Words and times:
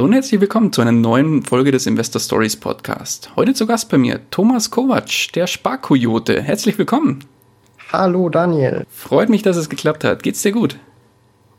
Hallo 0.00 0.06
und 0.06 0.14
herzlich 0.14 0.40
willkommen 0.40 0.72
zu 0.72 0.80
einer 0.80 0.92
neuen 0.92 1.42
Folge 1.42 1.72
des 1.72 1.86
Investor 1.86 2.22
Stories 2.22 2.56
Podcast. 2.56 3.32
Heute 3.36 3.52
zu 3.52 3.66
Gast 3.66 3.90
bei 3.90 3.98
mir 3.98 4.18
Thomas 4.30 4.70
Kovac, 4.70 5.30
der 5.34 5.46
Sparkoyote. 5.46 6.40
Herzlich 6.40 6.78
willkommen. 6.78 7.22
Hallo 7.92 8.30
Daniel. 8.30 8.86
Freut 8.88 9.28
mich, 9.28 9.42
dass 9.42 9.58
es 9.58 9.68
geklappt 9.68 10.02
hat. 10.04 10.22
Geht's 10.22 10.40
dir 10.40 10.52
gut? 10.52 10.78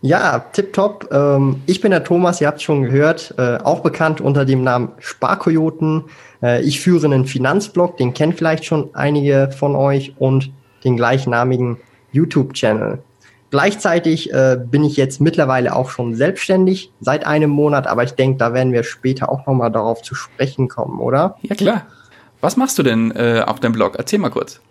Ja, 0.02 0.40
tipptopp. 0.40 1.10
Ähm, 1.12 1.58
ich 1.68 1.82
bin 1.82 1.92
der 1.92 2.04
Thomas, 2.04 2.42
ihr 2.42 2.48
habt 2.48 2.58
es 2.58 2.64
schon 2.64 2.82
gehört, 2.82 3.36
äh, 3.38 3.58
auch 3.58 3.82
bekannt 3.82 4.22
unter 4.22 4.44
dem 4.44 4.64
Namen 4.64 4.90
Sparkoyoten. 4.98 6.06
Äh, 6.42 6.64
ich 6.64 6.82
führe 6.82 7.06
einen 7.06 7.28
Finanzblog, 7.28 7.98
den 7.98 8.16
kennt 8.16 8.40
vielleicht 8.40 8.66
schon 8.66 8.90
einige 8.94 9.52
von 9.56 9.76
euch 9.76 10.16
und 10.18 10.52
den 10.84 10.98
gleichnamigen 10.98 11.78
YouTube-Channel. 12.12 13.04
Gleichzeitig 13.52 14.34
äh, 14.34 14.58
bin 14.60 14.84
ich 14.86 14.96
jetzt 14.96 15.20
mittlerweile 15.20 15.76
auch 15.76 15.90
schon 15.90 16.16
selbstständig 16.16 16.92
seit 17.02 17.28
einem 17.28 17.50
Monat, 17.50 17.86
aber 17.86 18.04
ich 18.04 18.14
denke, 18.14 18.38
da 18.38 18.54
werden 18.54 18.72
wir 18.72 18.84
später 18.84 19.30
auch 19.30 19.46
nochmal 19.46 19.72
darauf 19.72 20.02
zu 20.02 20.16
sprechen 20.16 20.70
kommen, 20.70 21.00
oder? 21.00 21.36
Ja, 21.42 21.56
klar. 21.56 21.86
Was 22.40 22.58
machst 22.58 22.80
du 22.80 22.84
denn 22.84 23.12
äh, 23.12 23.44
auf 23.46 23.60
deinem 23.60 23.74
Blog? 23.74 23.96
Erzähl 23.98 24.20
mal 24.20 24.30
kurz. 24.30 24.62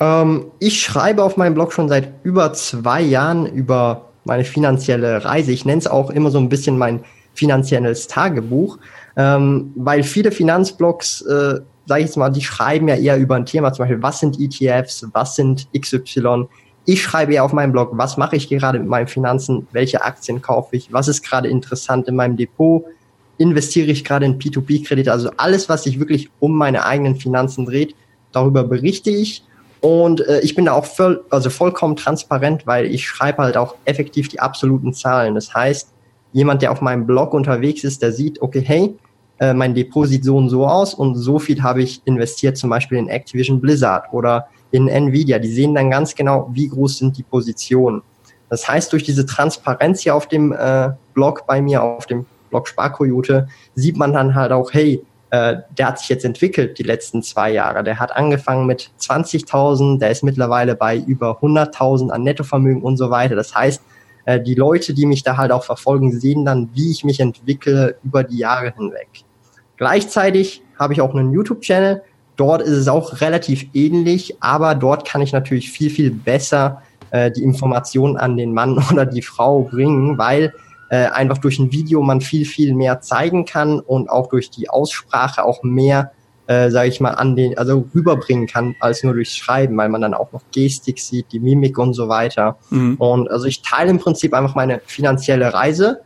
Ähm, 0.00 0.46
ich 0.58 0.82
schreibe 0.82 1.22
auf 1.22 1.36
meinem 1.36 1.54
Blog 1.54 1.72
schon 1.72 1.88
seit 1.88 2.12
über 2.24 2.52
zwei 2.52 3.00
Jahren 3.00 3.46
über 3.46 4.08
meine 4.24 4.44
finanzielle 4.44 5.24
Reise. 5.24 5.52
Ich 5.52 5.64
nenne 5.64 5.78
es 5.78 5.86
auch 5.86 6.10
immer 6.10 6.30
so 6.30 6.38
ein 6.38 6.48
bisschen 6.48 6.76
mein 6.76 7.04
finanzielles 7.34 8.08
Tagebuch, 8.08 8.78
ähm, 9.16 9.72
weil 9.76 10.02
viele 10.02 10.32
Finanzblogs, 10.32 11.22
äh, 11.22 11.60
sage 11.86 12.00
ich 12.00 12.06
jetzt 12.06 12.16
mal, 12.16 12.30
die 12.30 12.42
schreiben 12.42 12.88
ja 12.88 12.96
eher 12.96 13.16
über 13.16 13.36
ein 13.36 13.46
Thema, 13.46 13.72
zum 13.72 13.84
Beispiel, 13.84 14.02
was 14.02 14.18
sind 14.18 14.38
ETFs, 14.40 15.06
was 15.12 15.36
sind 15.36 15.68
XY, 15.72 16.46
ich 16.84 17.02
schreibe 17.02 17.34
ja 17.34 17.42
auf 17.42 17.52
meinem 17.52 17.72
Blog, 17.72 17.90
was 17.92 18.16
mache 18.16 18.36
ich 18.36 18.48
gerade 18.48 18.78
mit 18.78 18.88
meinen 18.88 19.06
Finanzen, 19.06 19.66
welche 19.72 20.02
Aktien 20.02 20.42
kaufe 20.42 20.76
ich, 20.76 20.92
was 20.92 21.08
ist 21.08 21.22
gerade 21.22 21.48
interessant 21.48 22.08
in 22.08 22.16
meinem 22.16 22.36
Depot, 22.36 22.84
investiere 23.38 23.90
ich 23.90 24.04
gerade 24.04 24.26
in 24.26 24.38
P2P-Kredite, 24.38 25.12
also 25.12 25.30
alles, 25.36 25.68
was 25.68 25.84
sich 25.84 25.98
wirklich 25.98 26.30
um 26.40 26.56
meine 26.56 26.84
eigenen 26.84 27.16
Finanzen 27.16 27.66
dreht, 27.66 27.94
darüber 28.32 28.64
berichte 28.64 29.10
ich. 29.10 29.44
Und 29.80 30.20
äh, 30.26 30.40
ich 30.40 30.54
bin 30.54 30.66
da 30.66 30.72
auch 30.72 30.84
voll, 30.84 31.24
also 31.30 31.50
vollkommen 31.50 31.96
transparent, 31.96 32.66
weil 32.66 32.86
ich 32.86 33.06
schreibe 33.06 33.42
halt 33.42 33.56
auch 33.56 33.74
effektiv 33.84 34.28
die 34.28 34.38
absoluten 34.38 34.94
Zahlen. 34.94 35.34
Das 35.34 35.52
heißt, 35.52 35.92
jemand, 36.32 36.62
der 36.62 36.70
auf 36.70 36.80
meinem 36.80 37.06
Blog 37.06 37.34
unterwegs 37.34 37.82
ist, 37.82 38.00
der 38.00 38.12
sieht, 38.12 38.40
okay, 38.40 38.62
hey, 38.64 38.94
äh, 39.40 39.52
mein 39.52 39.74
Depot 39.74 40.06
sieht 40.06 40.24
so 40.24 40.36
und 40.36 40.50
so 40.50 40.66
aus 40.66 40.94
und 40.94 41.16
so 41.16 41.40
viel 41.40 41.62
habe 41.62 41.82
ich 41.82 42.00
investiert, 42.04 42.56
zum 42.56 42.70
Beispiel 42.70 42.98
in 42.98 43.08
Activision 43.08 43.60
Blizzard 43.60 44.04
oder 44.12 44.46
in 44.72 44.88
Nvidia. 44.88 45.38
Die 45.38 45.52
sehen 45.52 45.74
dann 45.74 45.90
ganz 45.90 46.14
genau, 46.14 46.50
wie 46.52 46.68
groß 46.68 46.98
sind 46.98 47.16
die 47.16 47.22
Positionen. 47.22 48.02
Das 48.48 48.68
heißt, 48.68 48.92
durch 48.92 49.04
diese 49.04 49.24
Transparenz 49.24 50.00
hier 50.00 50.14
auf 50.14 50.26
dem 50.26 50.52
äh, 50.52 50.90
Blog 51.14 51.46
bei 51.46 51.62
mir, 51.62 51.82
auf 51.82 52.06
dem 52.06 52.26
Blog 52.50 52.68
Sparkoyote, 52.68 53.48
sieht 53.74 53.96
man 53.96 54.12
dann 54.12 54.34
halt 54.34 54.52
auch, 54.52 54.72
hey, 54.72 55.02
äh, 55.30 55.58
der 55.78 55.88
hat 55.88 55.98
sich 55.98 56.10
jetzt 56.10 56.24
entwickelt 56.24 56.78
die 56.78 56.82
letzten 56.82 57.22
zwei 57.22 57.50
Jahre. 57.52 57.82
Der 57.82 57.98
hat 57.98 58.14
angefangen 58.14 58.66
mit 58.66 58.90
20.000, 59.00 59.98
der 59.98 60.10
ist 60.10 60.22
mittlerweile 60.22 60.74
bei 60.74 60.98
über 60.98 61.40
100.000 61.40 62.10
an 62.10 62.22
Nettovermögen 62.22 62.82
und 62.82 62.98
so 62.98 63.08
weiter. 63.08 63.34
Das 63.34 63.54
heißt, 63.54 63.82
äh, 64.26 64.40
die 64.40 64.54
Leute, 64.54 64.92
die 64.92 65.06
mich 65.06 65.22
da 65.22 65.38
halt 65.38 65.52
auch 65.52 65.64
verfolgen, 65.64 66.12
sehen 66.12 66.44
dann, 66.44 66.68
wie 66.74 66.90
ich 66.90 67.04
mich 67.04 67.20
entwickle 67.20 67.96
über 68.04 68.24
die 68.24 68.36
Jahre 68.36 68.74
hinweg. 68.76 69.08
Gleichzeitig 69.78 70.62
habe 70.78 70.92
ich 70.92 71.00
auch 71.00 71.14
einen 71.14 71.32
YouTube-Channel, 71.32 72.02
Dort 72.36 72.62
ist 72.62 72.76
es 72.76 72.88
auch 72.88 73.20
relativ 73.20 73.66
ähnlich, 73.74 74.36
aber 74.40 74.74
dort 74.74 75.06
kann 75.06 75.20
ich 75.20 75.32
natürlich 75.32 75.70
viel, 75.70 75.90
viel 75.90 76.10
besser 76.10 76.82
äh, 77.10 77.30
die 77.30 77.42
Informationen 77.42 78.16
an 78.16 78.36
den 78.36 78.52
Mann 78.52 78.78
oder 78.90 79.06
die 79.06 79.22
Frau 79.22 79.62
bringen, 79.62 80.18
weil 80.18 80.54
äh, 80.88 81.06
einfach 81.06 81.38
durch 81.38 81.58
ein 81.58 81.72
Video 81.72 82.02
man 82.02 82.20
viel, 82.20 82.44
viel 82.44 82.74
mehr 82.74 83.00
zeigen 83.00 83.44
kann 83.44 83.80
und 83.80 84.10
auch 84.10 84.28
durch 84.28 84.50
die 84.50 84.68
Aussprache 84.68 85.44
auch 85.44 85.62
mehr, 85.62 86.12
äh, 86.46 86.70
sage 86.70 86.88
ich 86.88 87.00
mal, 87.00 87.12
an 87.12 87.36
den, 87.36 87.56
also 87.56 87.86
rüberbringen 87.94 88.46
kann, 88.46 88.74
als 88.80 89.02
nur 89.02 89.14
durchs 89.14 89.36
Schreiben, 89.36 89.76
weil 89.76 89.88
man 89.88 90.00
dann 90.00 90.14
auch 90.14 90.32
noch 90.32 90.42
Gestik 90.52 90.98
sieht, 90.98 91.32
die 91.32 91.40
Mimik 91.40 91.78
und 91.78 91.94
so 91.94 92.08
weiter. 92.08 92.56
Mhm. 92.70 92.96
Und 92.96 93.30
also 93.30 93.46
ich 93.46 93.62
teile 93.62 93.90
im 93.90 93.98
Prinzip 93.98 94.34
einfach 94.34 94.54
meine 94.54 94.80
finanzielle 94.84 95.54
Reise 95.54 96.00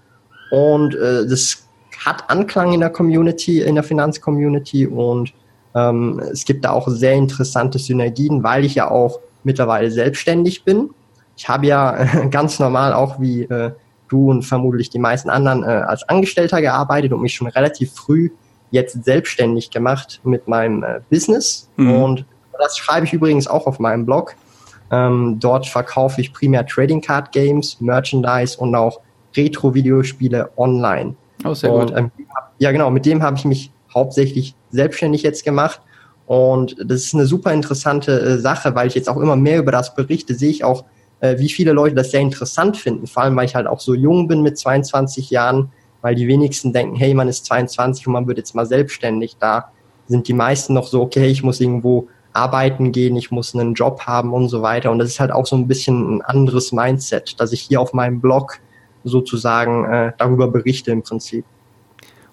und 0.51 0.95
äh, 0.95 1.27
das 1.27 1.67
hat 2.05 2.29
Anklang 2.31 2.73
in 2.73 2.81
der 2.81 2.91
Community, 2.91 3.63
in 3.63 3.75
der 3.75 3.85
Finanzcommunity 3.85 4.87
und 4.87 5.33
ähm, 5.77 6.21
es 6.33 6.45
gibt 6.45 6.65
da 6.65 6.71
auch 6.71 6.89
sehr 6.89 7.13
interessante 7.13 7.79
Synergien, 7.79 8.43
weil 8.43 8.65
ich 8.65 8.75
ja 8.75 8.91
auch 8.91 9.21
mittlerweile 9.45 9.91
selbstständig 9.91 10.65
bin. 10.65 10.91
Ich 11.37 11.49
habe 11.49 11.67
ja 11.67 12.05
ganz 12.31 12.59
normal 12.59 12.95
auch 12.95 13.21
wie 13.21 13.43
äh, 13.43 13.73
du 14.09 14.31
und 14.31 14.43
vermutlich 14.43 14.89
die 14.89 14.99
meisten 14.99 15.29
anderen 15.29 15.63
äh, 15.65 15.67
als 15.67 16.09
Angestellter 16.09 16.63
gearbeitet 16.63 17.13
und 17.13 17.21
mich 17.21 17.35
schon 17.35 17.49
relativ 17.49 17.93
früh 17.93 18.31
jetzt 18.71 19.05
selbstständig 19.05 19.71
gemacht 19.71 20.21
mit 20.25 20.49
meinem 20.49 20.83
äh, 20.83 21.01
Business. 21.11 21.69
Mhm. 21.77 21.93
Und 21.93 22.25
das 22.59 22.79
schreibe 22.79 23.05
ich 23.05 23.13
übrigens 23.13 23.47
auch 23.47 23.67
auf 23.67 23.79
meinem 23.79 24.07
Blog. 24.07 24.35
Ähm, 24.91 25.37
dort 25.41 25.67
verkaufe 25.67 26.21
ich 26.21 26.33
primär 26.33 26.65
Trading 26.65 27.03
Card 27.03 27.33
Games, 27.33 27.81
Merchandise 27.81 28.57
und 28.59 28.75
auch 28.75 29.01
Retro-Videospiele 29.37 30.51
online. 30.57 31.17
Oh, 31.45 31.53
sehr 31.53 31.73
und, 31.73 31.89
gut. 31.89 31.99
Ähm, 31.99 32.11
ja, 32.59 32.73
genau, 32.73 32.91
mit 32.91 33.05
dem 33.05 33.23
habe 33.23 33.37
ich 33.37 33.45
mich 33.45 33.73
hauptsächlich 33.97 34.55
selbstständig 34.71 35.23
jetzt 35.23 35.45
gemacht. 35.45 35.81
Und 36.27 36.77
das 36.79 37.05
ist 37.05 37.15
eine 37.15 37.27
super 37.27 37.53
interessante 37.53 38.21
äh, 38.21 38.39
Sache, 38.39 38.75
weil 38.75 38.89
ich 38.89 38.95
jetzt 38.95 39.09
auch 39.09 39.17
immer 39.17 39.37
mehr 39.37 39.59
über 39.59 39.73
das 39.73 39.95
berichte, 39.95 40.35
sehe 40.35 40.51
ich 40.51 40.65
auch, 40.65 40.85
äh, 41.21 41.39
wie 41.39 41.49
viele 41.49 41.73
Leute 41.73 41.95
das 41.95 42.11
sehr 42.11 42.21
interessant 42.21 42.77
finden. 42.77 43.07
Vor 43.07 43.23
allem, 43.23 43.37
weil 43.37 43.47
ich 43.47 43.55
halt 43.55 43.67
auch 43.67 43.81
so 43.81 43.95
jung 43.95 44.29
bin 44.29 44.43
mit 44.43 44.59
22 44.59 45.31
Jahren, 45.31 45.71
weil 46.03 46.15
die 46.15 46.29
wenigsten 46.29 46.73
denken, 46.73 46.97
hey, 46.97 47.15
man 47.15 47.29
ist 47.29 47.47
22 47.47 48.07
und 48.07 48.13
man 48.13 48.27
wird 48.27 48.39
jetzt 48.39 48.55
mal 48.55 48.67
selbstständig. 48.67 49.37
Da 49.39 49.73
sind 50.07 50.29
die 50.29 50.35
meisten 50.35 50.75
noch 50.75 50.87
so, 50.87 51.01
okay, 51.03 51.27
ich 51.27 51.43
muss 51.43 51.61
irgendwo 51.61 52.09
arbeiten 52.33 52.93
gehen, 52.93 53.17
ich 53.17 53.31
muss 53.31 53.55
einen 53.55 53.75
Job 53.75 54.03
haben 54.03 54.35
und 54.35 54.49
so 54.49 54.63
weiter. 54.63 54.91
Und 54.91 54.99
das 54.99 55.09
ist 55.09 55.21
halt 55.21 55.33
auch 55.33 55.47
so 55.47 55.57
ein 55.57 55.67
bisschen 55.67 56.17
ein 56.17 56.23
anderes 56.23 56.71
Mindset, 56.73 57.41
dass 57.41 57.53
ich 57.53 57.63
hier 57.63 57.81
auf 57.81 57.93
meinem 57.93 58.21
Blog 58.21 58.59
sozusagen 59.05 59.85
äh, 59.85 60.13
darüber 60.19 60.49
berichte 60.49 60.91
im 60.91 61.03
Prinzip. 61.03 61.45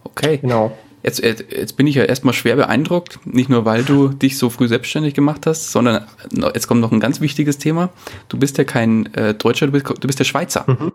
Okay. 0.04 0.38
Genau. 0.40 0.72
Jetzt, 1.04 1.22
jetzt 1.22 1.76
bin 1.76 1.86
ich 1.86 1.96
ja 1.96 2.04
erstmal 2.04 2.34
schwer 2.34 2.56
beeindruckt, 2.56 3.20
nicht 3.26 3.50
nur 3.50 3.66
weil 3.66 3.84
du 3.84 4.08
dich 4.24 4.38
so 4.38 4.50
früh 4.50 4.68
selbstständig 4.68 5.14
gemacht 5.14 5.46
hast, 5.46 5.72
sondern 5.72 6.06
jetzt 6.32 6.68
kommt 6.68 6.82
noch 6.82 6.92
ein 6.92 7.00
ganz 7.00 7.20
wichtiges 7.22 7.58
Thema. 7.58 7.90
Du 8.30 8.40
bist 8.40 8.58
ja 8.58 8.64
kein 8.64 9.14
äh, 9.14 9.34
Deutscher, 9.34 9.68
du 9.68 9.74
bist, 9.74 9.88
du 9.88 10.08
bist 10.08 10.20
der 10.20 10.24
Schweizer. 10.24 10.64
Mhm. 10.68 10.94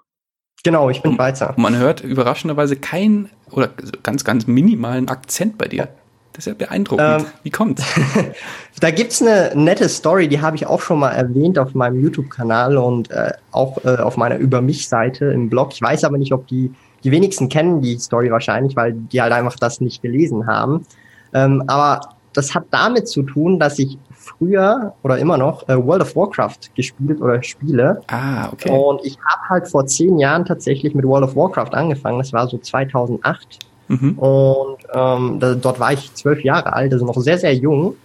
Genau, 0.65 0.91
ich 0.91 1.03
bin 1.03 1.15
Schweizer. 1.15 1.51
Und 1.51 1.63
man 1.63 1.77
hört 1.77 2.03
überraschenderweise 2.03 2.77
keinen 2.77 3.31
oder 3.51 3.71
ganz, 4.03 4.25
ganz 4.25 4.47
minimalen 4.47 5.09
Akzent 5.09 5.57
bei 5.57 5.69
dir. 5.69 5.89
Das 6.33 6.47
ist 6.47 6.53
ja 6.53 6.55
beeindruckend. 6.55 7.21
Ähm, 7.21 7.27
Wie 7.43 7.51
kommt's? 7.51 7.85
da 8.81 8.91
gibt's 8.91 9.21
eine 9.21 9.53
nette 9.55 9.89
Story, 9.89 10.29
die 10.29 10.41
habe 10.41 10.57
ich 10.57 10.67
auch 10.67 10.81
schon 10.81 11.01
mal 11.01 11.11
erwähnt 11.11 11.59
auf 11.59 11.75
meinem 11.75 12.01
YouTube-Kanal 12.01 12.77
und 12.77 13.11
äh, 13.11 13.33
auch 13.51 13.85
äh, 13.85 13.97
auf 13.97 14.17
meiner 14.17 14.37
Über 14.37 14.61
mich-Seite 14.61 15.27
im 15.27 15.51
Blog. 15.51 15.73
Ich 15.73 15.83
weiß 15.83 16.05
aber 16.05 16.17
nicht, 16.17 16.33
ob 16.33 16.47
die 16.47 16.73
die 17.09 17.13
wenigsten 17.13 17.49
kennen 17.49 17.81
die 17.81 17.99
Story 17.99 18.31
wahrscheinlich, 18.31 18.77
weil 18.77 18.93
die 18.93 19.23
halt 19.23 19.33
einfach 19.33 19.57
das 19.57 19.81
nicht 19.81 20.03
gelesen 20.03 20.47
haben. 20.47 20.85
Ähm, 21.33 21.65
aber 21.67 22.01
das 22.35 22.55
hat 22.55 22.65
damit 22.71 23.09
zu 23.09 23.23
tun, 23.23 23.59
dass 23.59 23.79
ich 23.79 23.97
früher 24.11 24.93
oder 25.03 25.17
immer 25.19 25.39
noch 25.39 25.67
äh, 25.71 25.87
World 25.87 26.03
of 26.03 26.15
Warcraft 26.15 26.75
gespielt 26.75 27.23
oder 27.23 27.43
spiele. 27.43 28.03
Ah, 28.09 28.51
okay. 28.53 28.71
Und 28.71 29.01
ich 29.07 29.19
habe 29.25 29.49
halt 29.49 29.69
vor 29.69 29.87
zehn 29.87 30.19
Jahren 30.19 30.45
tatsächlich 30.45 30.95
mit 30.95 31.07
World 31.07 31.25
of 31.25 31.35
Warcraft 31.35 31.73
angefangen. 31.73 32.19
Das 32.19 32.35
war 32.35 32.47
so 32.47 32.59
2008. 32.59 33.59
Mhm. 33.89 34.19
Und 34.19 34.77
ähm, 34.93 35.41
da, 35.41 35.55
dort 35.55 35.81
war 35.81 35.95
ich 35.95 36.13
zwölf 36.13 36.45
Jahre 36.45 36.75
alt, 36.75 36.93
also 36.93 37.07
noch 37.07 37.17
sehr, 37.17 37.39
sehr 37.39 37.55
jung. 37.55 37.97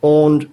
Und 0.00 0.48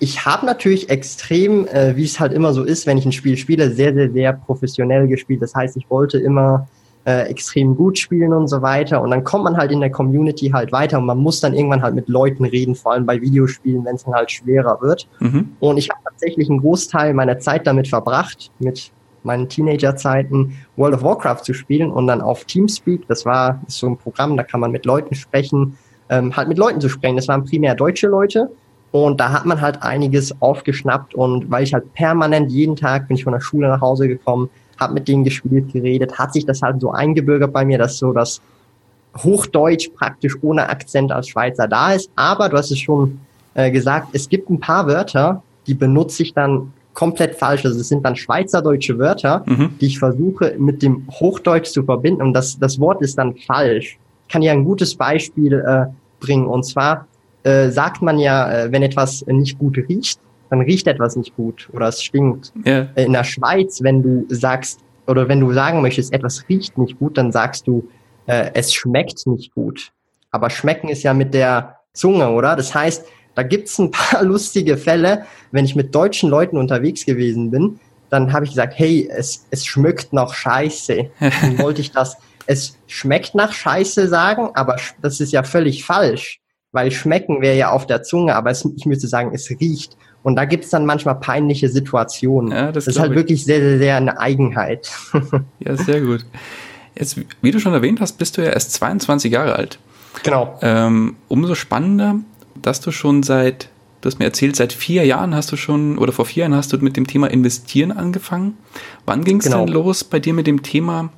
ich 0.00 0.26
habe 0.26 0.44
natürlich 0.44 0.90
extrem, 0.90 1.68
äh, 1.68 1.94
wie 1.94 2.04
es 2.04 2.18
halt 2.18 2.32
immer 2.32 2.52
so 2.52 2.64
ist, 2.64 2.84
wenn 2.88 2.98
ich 2.98 3.06
ein 3.06 3.12
Spiel 3.12 3.36
spiele, 3.36 3.70
sehr, 3.70 3.94
sehr, 3.94 4.10
sehr 4.10 4.32
professionell 4.32 5.06
gespielt. 5.06 5.40
Das 5.40 5.54
heißt, 5.54 5.76
ich 5.76 5.88
wollte 5.88 6.18
immer 6.18 6.66
äh, 7.04 7.22
extrem 7.28 7.76
gut 7.76 7.98
spielen 7.98 8.32
und 8.32 8.48
so 8.48 8.62
weiter. 8.62 9.00
Und 9.00 9.10
dann 9.10 9.24
kommt 9.24 9.44
man 9.44 9.56
halt 9.56 9.72
in 9.72 9.80
der 9.80 9.90
Community 9.90 10.50
halt 10.50 10.72
weiter 10.72 10.98
und 10.98 11.06
man 11.06 11.18
muss 11.18 11.40
dann 11.40 11.54
irgendwann 11.54 11.82
halt 11.82 11.94
mit 11.94 12.08
Leuten 12.08 12.44
reden, 12.44 12.74
vor 12.74 12.92
allem 12.92 13.06
bei 13.06 13.20
Videospielen, 13.20 13.84
wenn 13.84 13.94
es 13.94 14.04
dann 14.04 14.14
halt 14.14 14.30
schwerer 14.30 14.78
wird. 14.80 15.08
Mhm. 15.20 15.52
Und 15.60 15.78
ich 15.78 15.88
habe 15.90 16.00
tatsächlich 16.04 16.50
einen 16.50 16.60
Großteil 16.60 17.14
meiner 17.14 17.38
Zeit 17.38 17.66
damit 17.66 17.88
verbracht, 17.88 18.50
mit 18.58 18.92
meinen 19.22 19.48
Teenagerzeiten 19.48 20.56
World 20.76 20.94
of 20.94 21.02
Warcraft 21.02 21.42
zu 21.42 21.54
spielen 21.54 21.90
und 21.90 22.06
dann 22.06 22.20
auf 22.20 22.44
Teamspeak, 22.44 23.06
das 23.08 23.24
war 23.24 23.60
so 23.66 23.86
ein 23.86 23.96
Programm, 23.96 24.36
da 24.36 24.42
kann 24.42 24.60
man 24.60 24.70
mit 24.70 24.84
Leuten 24.86 25.14
sprechen, 25.14 25.76
ähm, 26.08 26.36
halt 26.36 26.48
mit 26.48 26.58
Leuten 26.58 26.80
zu 26.80 26.88
sprechen. 26.88 27.16
Das 27.16 27.28
waren 27.28 27.44
primär 27.44 27.74
deutsche 27.74 28.06
Leute 28.06 28.50
und 28.90 29.20
da 29.20 29.32
hat 29.32 29.44
man 29.44 29.60
halt 29.60 29.82
einiges 29.82 30.40
aufgeschnappt 30.40 31.14
und 31.14 31.50
weil 31.50 31.62
ich 31.62 31.74
halt 31.74 31.92
permanent 31.94 32.50
jeden 32.50 32.76
Tag 32.76 33.08
bin 33.08 33.16
ich 33.16 33.24
von 33.24 33.32
der 33.32 33.40
Schule 33.40 33.68
nach 33.68 33.80
Hause 33.80 34.08
gekommen, 34.08 34.50
habe 34.78 34.94
mit 34.94 35.08
denen 35.08 35.24
gespielt, 35.24 35.72
geredet, 35.72 36.18
hat 36.18 36.32
sich 36.32 36.46
das 36.46 36.62
halt 36.62 36.80
so 36.80 36.90
eingebürgert 36.90 37.52
bei 37.52 37.64
mir, 37.64 37.78
dass 37.78 37.98
so 37.98 38.12
das 38.12 38.40
Hochdeutsch 39.16 39.90
praktisch 39.94 40.36
ohne 40.42 40.68
Akzent 40.68 41.12
als 41.12 41.28
Schweizer 41.28 41.66
da 41.66 41.92
ist. 41.92 42.10
Aber 42.16 42.48
du 42.48 42.56
hast 42.56 42.70
es 42.70 42.78
schon 42.78 43.20
äh, 43.54 43.70
gesagt, 43.70 44.08
es 44.12 44.28
gibt 44.28 44.50
ein 44.50 44.60
paar 44.60 44.86
Wörter, 44.86 45.42
die 45.66 45.74
benutze 45.74 46.22
ich 46.22 46.34
dann 46.34 46.72
komplett 46.94 47.36
falsch. 47.36 47.64
Also 47.64 47.80
es 47.80 47.88
sind 47.88 48.04
dann 48.04 48.16
schweizerdeutsche 48.16 48.98
Wörter, 48.98 49.44
mhm. 49.46 49.70
die 49.80 49.86
ich 49.86 49.98
versuche 49.98 50.54
mit 50.58 50.82
dem 50.82 51.06
Hochdeutsch 51.10 51.70
zu 51.70 51.82
verbinden 51.84 52.22
und 52.22 52.32
das, 52.32 52.58
das 52.58 52.80
Wort 52.80 53.02
ist 53.02 53.18
dann 53.18 53.36
falsch. 53.36 53.98
Ich 54.26 54.32
kann 54.32 54.42
ja 54.42 54.52
ein 54.52 54.64
gutes 54.64 54.94
Beispiel 54.94 55.54
äh, 55.54 55.86
bringen 56.20 56.46
und 56.46 56.64
zwar 56.64 57.06
äh, 57.44 57.70
sagt 57.70 58.02
man 58.02 58.18
ja, 58.18 58.50
äh, 58.50 58.72
wenn 58.72 58.82
etwas 58.82 59.24
nicht 59.26 59.58
gut 59.58 59.78
riecht, 59.78 60.18
dann 60.50 60.60
riecht 60.60 60.86
etwas 60.86 61.16
nicht 61.16 61.36
gut 61.36 61.68
oder 61.72 61.88
es 61.88 62.02
stinkt. 62.02 62.52
Yeah. 62.66 62.88
In 62.96 63.12
der 63.12 63.24
Schweiz, 63.24 63.82
wenn 63.82 64.02
du 64.02 64.26
sagst 64.28 64.80
oder 65.06 65.28
wenn 65.28 65.40
du 65.40 65.52
sagen 65.52 65.82
möchtest, 65.82 66.12
etwas 66.12 66.44
riecht 66.48 66.78
nicht 66.78 66.98
gut, 66.98 67.18
dann 67.18 67.32
sagst 67.32 67.66
du, 67.66 67.88
äh, 68.26 68.50
es 68.54 68.74
schmeckt 68.74 69.26
nicht 69.26 69.54
gut. 69.54 69.92
Aber 70.30 70.50
schmecken 70.50 70.88
ist 70.88 71.02
ja 71.02 71.14
mit 71.14 71.34
der 71.34 71.76
Zunge, 71.94 72.30
oder? 72.30 72.56
Das 72.56 72.74
heißt, 72.74 73.06
da 73.34 73.42
gibt's 73.42 73.78
ein 73.78 73.90
paar 73.92 74.22
lustige 74.22 74.76
Fälle, 74.76 75.24
wenn 75.50 75.64
ich 75.64 75.76
mit 75.76 75.94
deutschen 75.94 76.28
Leuten 76.28 76.56
unterwegs 76.56 77.06
gewesen 77.06 77.50
bin, 77.50 77.80
dann 78.10 78.32
habe 78.32 78.44
ich 78.44 78.52
gesagt, 78.52 78.74
hey, 78.76 79.08
es, 79.10 79.46
es 79.50 79.66
schmeckt 79.66 80.12
noch 80.12 80.34
scheiße. 80.34 81.10
Dann 81.20 81.58
wollte 81.58 81.80
ich 81.80 81.92
das, 81.92 82.16
es 82.46 82.76
schmeckt 82.86 83.34
nach 83.34 83.52
scheiße 83.52 84.08
sagen, 84.08 84.50
aber 84.54 84.76
das 85.02 85.20
ist 85.20 85.32
ja 85.32 85.42
völlig 85.42 85.84
falsch, 85.84 86.40
weil 86.72 86.90
schmecken 86.90 87.42
wäre 87.42 87.56
ja 87.56 87.70
auf 87.70 87.86
der 87.86 88.02
Zunge, 88.02 88.34
aber 88.34 88.50
es, 88.50 88.64
ich 88.76 88.86
müsste 88.86 89.08
sagen, 89.08 89.32
es 89.34 89.50
riecht. 89.50 89.96
Und 90.22 90.36
da 90.36 90.44
gibt's 90.44 90.70
dann 90.70 90.84
manchmal 90.84 91.14
peinliche 91.16 91.68
Situationen. 91.68 92.50
Ja, 92.52 92.72
das, 92.72 92.84
das 92.84 92.96
ist 92.96 93.00
halt 93.00 93.12
ich. 93.12 93.16
wirklich 93.16 93.44
sehr, 93.44 93.60
sehr, 93.60 93.78
sehr 93.78 93.96
eine 93.96 94.18
Eigenheit. 94.18 94.90
ja, 95.60 95.76
sehr 95.76 96.00
gut. 96.00 96.24
Jetzt, 96.98 97.20
wie 97.40 97.50
du 97.50 97.60
schon 97.60 97.72
erwähnt 97.72 98.00
hast, 98.00 98.18
bist 98.18 98.36
du 98.36 98.42
ja 98.42 98.50
erst 98.50 98.72
22 98.72 99.32
Jahre 99.32 99.54
alt. 99.54 99.78
Genau. 100.24 100.58
Ähm, 100.62 101.16
umso 101.28 101.54
spannender, 101.54 102.16
dass 102.60 102.80
du 102.80 102.90
schon 102.90 103.22
seit, 103.22 103.68
du 104.00 104.08
hast 104.08 104.18
mir 104.18 104.24
erzählt, 104.24 104.56
seit 104.56 104.72
vier 104.72 105.06
Jahren 105.06 105.34
hast 105.34 105.52
du 105.52 105.56
schon, 105.56 105.98
oder 105.98 106.12
vor 106.12 106.24
vier 106.24 106.42
Jahren 106.42 106.54
hast 106.54 106.72
du 106.72 106.78
mit 106.78 106.96
dem 106.96 107.06
Thema 107.06 107.28
Investieren 107.30 107.92
angefangen. 107.92 108.58
Wann 109.06 109.22
ging 109.22 109.38
es 109.38 109.44
genau. 109.44 109.64
denn 109.64 109.72
los 109.72 110.02
bei 110.02 110.18
dir 110.18 110.34
mit 110.34 110.48
dem 110.48 110.62
Thema, 110.62 111.10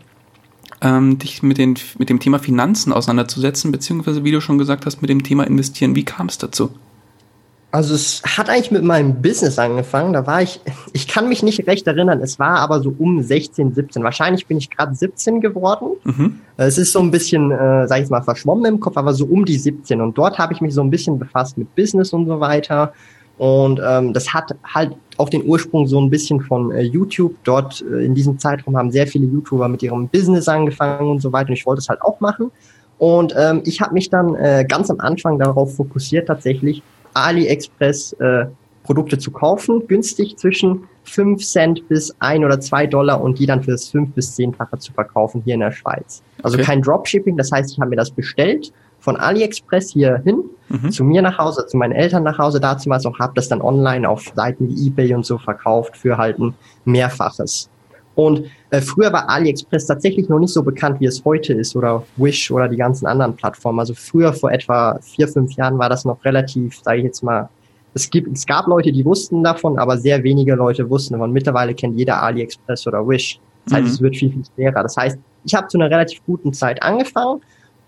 ähm, 0.82 1.18
dich 1.18 1.42
mit, 1.42 1.56
den, 1.56 1.76
mit 1.98 2.10
dem 2.10 2.20
Thema 2.20 2.38
Finanzen 2.38 2.92
auseinanderzusetzen, 2.92 3.72
beziehungsweise 3.72 4.24
wie 4.24 4.32
du 4.32 4.40
schon 4.40 4.58
gesagt 4.58 4.84
hast, 4.84 5.00
mit 5.00 5.08
dem 5.08 5.22
Thema 5.22 5.46
Investieren? 5.46 5.94
Wie 5.94 6.04
kam 6.04 6.26
es 6.26 6.36
dazu? 6.36 6.70
Also 7.72 7.94
es 7.94 8.22
hat 8.24 8.48
eigentlich 8.48 8.72
mit 8.72 8.82
meinem 8.82 9.22
Business 9.22 9.58
angefangen. 9.58 10.12
Da 10.12 10.26
war 10.26 10.42
ich, 10.42 10.60
ich 10.92 11.06
kann 11.06 11.28
mich 11.28 11.42
nicht 11.42 11.66
recht 11.66 11.86
erinnern, 11.86 12.20
es 12.20 12.38
war 12.38 12.58
aber 12.58 12.80
so 12.80 12.94
um 12.98 13.22
16, 13.22 13.74
17. 13.74 14.02
Wahrscheinlich 14.02 14.46
bin 14.46 14.58
ich 14.58 14.70
gerade 14.70 14.94
17 14.94 15.40
geworden. 15.40 15.96
Mhm. 16.04 16.40
Es 16.56 16.78
ist 16.78 16.92
so 16.92 17.00
ein 17.00 17.10
bisschen, 17.10 17.50
äh, 17.50 17.86
sag 17.86 18.02
ich 18.02 18.10
mal, 18.10 18.22
verschwommen 18.22 18.64
im 18.64 18.80
Kopf, 18.80 18.96
aber 18.96 19.14
so 19.14 19.24
um 19.26 19.44
die 19.44 19.58
17. 19.58 20.00
Und 20.00 20.18
dort 20.18 20.38
habe 20.38 20.52
ich 20.52 20.60
mich 20.60 20.74
so 20.74 20.82
ein 20.82 20.90
bisschen 20.90 21.18
befasst 21.18 21.56
mit 21.58 21.74
Business 21.74 22.12
und 22.12 22.26
so 22.26 22.40
weiter. 22.40 22.92
Und 23.38 23.80
ähm, 23.82 24.12
das 24.12 24.34
hat 24.34 24.54
halt 24.64 24.94
auch 25.16 25.30
den 25.30 25.46
Ursprung 25.46 25.86
so 25.86 25.98
ein 25.98 26.10
bisschen 26.10 26.40
von 26.42 26.72
äh, 26.72 26.82
YouTube. 26.82 27.36
Dort 27.44 27.82
äh, 27.90 28.04
in 28.04 28.14
diesem 28.14 28.38
Zeitraum 28.38 28.76
haben 28.76 28.90
sehr 28.90 29.06
viele 29.06 29.26
YouTuber 29.26 29.68
mit 29.68 29.82
ihrem 29.82 30.08
Business 30.08 30.46
angefangen 30.46 31.08
und 31.08 31.22
so 31.22 31.32
weiter. 31.32 31.48
Und 31.48 31.54
ich 31.54 31.64
wollte 31.64 31.80
es 31.80 31.88
halt 31.88 32.02
auch 32.02 32.20
machen. 32.20 32.50
Und 32.98 33.34
ähm, 33.38 33.62
ich 33.64 33.80
habe 33.80 33.94
mich 33.94 34.10
dann 34.10 34.34
äh, 34.34 34.66
ganz 34.68 34.90
am 34.90 35.00
Anfang 35.00 35.38
darauf 35.38 35.74
fokussiert, 35.74 36.28
tatsächlich 36.28 36.82
AliExpress 37.14 38.12
äh, 38.14 38.46
Produkte 38.82 39.18
zu 39.18 39.30
kaufen, 39.30 39.86
günstig 39.86 40.36
zwischen 40.38 40.88
5 41.04 41.44
Cent 41.44 41.88
bis 41.88 42.14
1 42.20 42.44
oder 42.44 42.60
2 42.60 42.86
Dollar 42.86 43.20
und 43.20 43.38
die 43.38 43.46
dann 43.46 43.62
für 43.62 43.72
das 43.72 43.88
5 43.88 44.12
bis 44.14 44.36
10-fache 44.36 44.78
zu 44.78 44.92
verkaufen 44.92 45.42
hier 45.44 45.54
in 45.54 45.60
der 45.60 45.72
Schweiz. 45.72 46.22
Also 46.42 46.56
okay. 46.56 46.66
kein 46.66 46.82
Dropshipping, 46.82 47.36
das 47.36 47.52
heißt, 47.52 47.72
ich 47.72 47.78
habe 47.78 47.90
mir 47.90 47.96
das 47.96 48.10
bestellt 48.10 48.72
von 49.00 49.16
AliExpress 49.16 49.90
hier 49.90 50.20
hin, 50.24 50.44
mhm. 50.68 50.90
zu 50.90 51.04
mir 51.04 51.22
nach 51.22 51.38
Hause, 51.38 51.66
zu 51.66 51.76
meinen 51.76 51.92
Eltern 51.92 52.22
nach 52.22 52.38
Hause 52.38 52.60
dazu 52.60 52.90
auch, 52.90 53.18
habe 53.18 53.32
das 53.34 53.48
dann 53.48 53.62
online 53.62 54.08
auf 54.08 54.32
Seiten 54.34 54.68
wie 54.68 54.86
Ebay 54.86 55.14
und 55.14 55.24
so 55.24 55.38
verkauft 55.38 55.96
für 55.96 56.18
halt 56.18 56.38
ein 56.38 56.54
Mehrfaches. 56.84 57.68
Und 58.20 58.50
äh, 58.68 58.82
früher 58.82 59.10
war 59.14 59.30
AliExpress 59.30 59.86
tatsächlich 59.86 60.28
noch 60.28 60.38
nicht 60.38 60.52
so 60.52 60.62
bekannt, 60.62 61.00
wie 61.00 61.06
es 61.06 61.24
heute 61.24 61.54
ist 61.54 61.74
oder 61.74 62.04
Wish 62.16 62.50
oder 62.50 62.68
die 62.68 62.76
ganzen 62.76 63.06
anderen 63.06 63.34
Plattformen. 63.34 63.80
Also 63.80 63.94
früher, 63.94 64.34
vor 64.34 64.52
etwa 64.52 64.98
vier, 65.00 65.26
fünf 65.26 65.54
Jahren, 65.54 65.78
war 65.78 65.88
das 65.88 66.04
noch 66.04 66.22
relativ, 66.22 66.78
sage 66.82 66.98
ich 66.98 67.04
jetzt 67.04 67.22
mal, 67.22 67.48
es, 67.94 68.10
gibt, 68.10 68.30
es 68.30 68.44
gab 68.44 68.66
Leute, 68.66 68.92
die 68.92 69.06
wussten 69.06 69.42
davon, 69.42 69.78
aber 69.78 69.96
sehr 69.96 70.22
wenige 70.22 70.54
Leute 70.54 70.90
wussten 70.90 71.14
davon. 71.14 71.32
Mittlerweile 71.32 71.74
kennt 71.74 71.96
jeder 71.96 72.22
AliExpress 72.22 72.86
oder 72.86 73.08
Wish. 73.08 73.40
Das 73.64 73.74
heißt, 73.74 73.86
mhm. 73.86 73.90
es 73.90 74.02
wird 74.02 74.16
viel, 74.18 74.30
viel 74.30 74.44
schwerer. 74.54 74.82
Das 74.82 74.98
heißt, 74.98 75.18
ich 75.44 75.54
habe 75.54 75.68
zu 75.68 75.78
einer 75.78 75.90
relativ 75.90 76.20
guten 76.26 76.52
Zeit 76.52 76.82
angefangen 76.82 77.40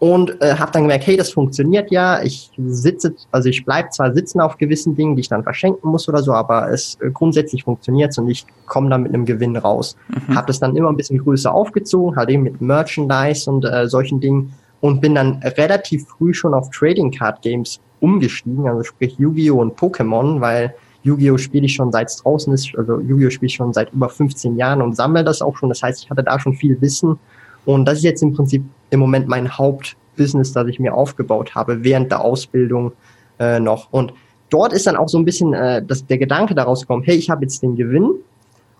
und 0.03 0.43
äh, 0.43 0.57
habe 0.57 0.73
dann 0.73 0.83
gemerkt, 0.83 1.07
hey, 1.07 1.17
das 1.17 1.31
funktioniert 1.31 1.93
ja. 1.93 2.21
Ich 2.25 2.51
sitze, 2.57 3.15
also 3.31 3.49
ich 3.49 3.65
bleib 3.65 3.93
zwar 3.93 4.13
sitzen 4.13 4.41
auf 4.41 4.59
gewissen 4.59 4.97
Dingen, 4.97 5.15
die 5.15 5.21
ich 5.21 5.29
dann 5.29 5.45
verschenken 5.45 5.89
muss 5.89 6.09
oder 6.09 6.25
so, 6.25 6.33
aber 6.33 6.73
es 6.73 6.99
äh, 7.01 7.13
grundsätzlich 7.13 7.63
funktioniert 7.63 8.19
und 8.19 8.29
ich 8.29 8.45
komme 8.67 8.91
dann 8.91 9.05
mit 9.05 9.15
einem 9.15 9.25
Gewinn 9.25 9.57
raus. 9.57 9.97
Mhm. 10.09 10.35
Habe 10.35 10.49
das 10.49 10.59
dann 10.59 10.75
immer 10.75 10.89
ein 10.89 10.97
bisschen 10.97 11.19
größer 11.19 11.55
aufgezogen, 11.55 12.17
halt 12.17 12.31
eben 12.31 12.43
mit 12.43 12.61
Merchandise 12.61 13.49
und 13.49 13.65
äh, 13.65 13.87
solchen 13.87 14.19
Dingen 14.19 14.53
und 14.81 15.01
bin 15.01 15.15
dann 15.15 15.41
relativ 15.57 16.09
früh 16.09 16.35
schon 16.35 16.53
auf 16.53 16.69
Trading 16.71 17.13
Card 17.13 17.41
Games 17.41 17.79
umgestiegen, 18.01 18.67
also 18.67 18.83
sprich 18.83 19.17
Yu-Gi-Oh 19.21 19.61
und 19.61 19.79
Pokémon, 19.79 20.41
weil 20.41 20.75
Yu-Gi-Oh 21.05 21.39
spiele 21.39 21.67
ich 21.67 21.75
schon 21.75 21.93
seit 21.93 22.11
draußen 22.25 22.53
ist, 22.53 22.77
also 22.77 22.99
Yu-Gi-Oh 22.99 23.31
spiele 23.31 23.47
ich 23.47 23.55
schon 23.55 23.73
seit 23.73 23.93
über 23.93 24.09
15 24.09 24.57
Jahren 24.57 24.83
und 24.83 24.97
sammle 24.97 25.23
das 25.23 25.43
auch 25.43 25.57
schon. 25.57 25.69
Das 25.69 25.81
heißt, 25.81 26.03
ich 26.03 26.11
hatte 26.11 26.25
da 26.25 26.41
schon 26.41 26.55
viel 26.55 26.81
Wissen 26.81 27.21
und 27.65 27.85
das 27.85 27.99
ist 27.99 28.05
jetzt 28.05 28.23
im 28.23 28.35
Prinzip 28.35 28.65
im 28.91 29.01
Moment 29.01 29.29
mein 29.29 29.57
Hauptbusiness, 29.57 30.53
das 30.53 30.67
ich 30.69 30.79
mir 30.79 30.95
aufgebaut 30.95 31.55
habe 31.55 31.85
während 31.85 32.11
der 32.11 32.21
Ausbildung 32.23 32.93
äh, 33.39 33.61
noch. 33.61 33.93
Und 33.93 34.13
dort 34.51 34.73
ist 34.73 34.87
dann 34.87 34.97
auch 34.97 35.09
so 35.09 35.19
ein 35.19 35.25
bisschen 35.25 35.55
äh, 35.55 35.83
das, 35.85 36.07
der 36.07 36.19
Gedanke 36.19 36.55
daraus 36.55 36.83
gekommen, 36.83 37.03
hey, 37.05 37.17
ich 37.17 37.31
habe 37.31 37.43
jetzt 37.43 37.63
den 37.63 37.77
Gewinn. 37.77 38.11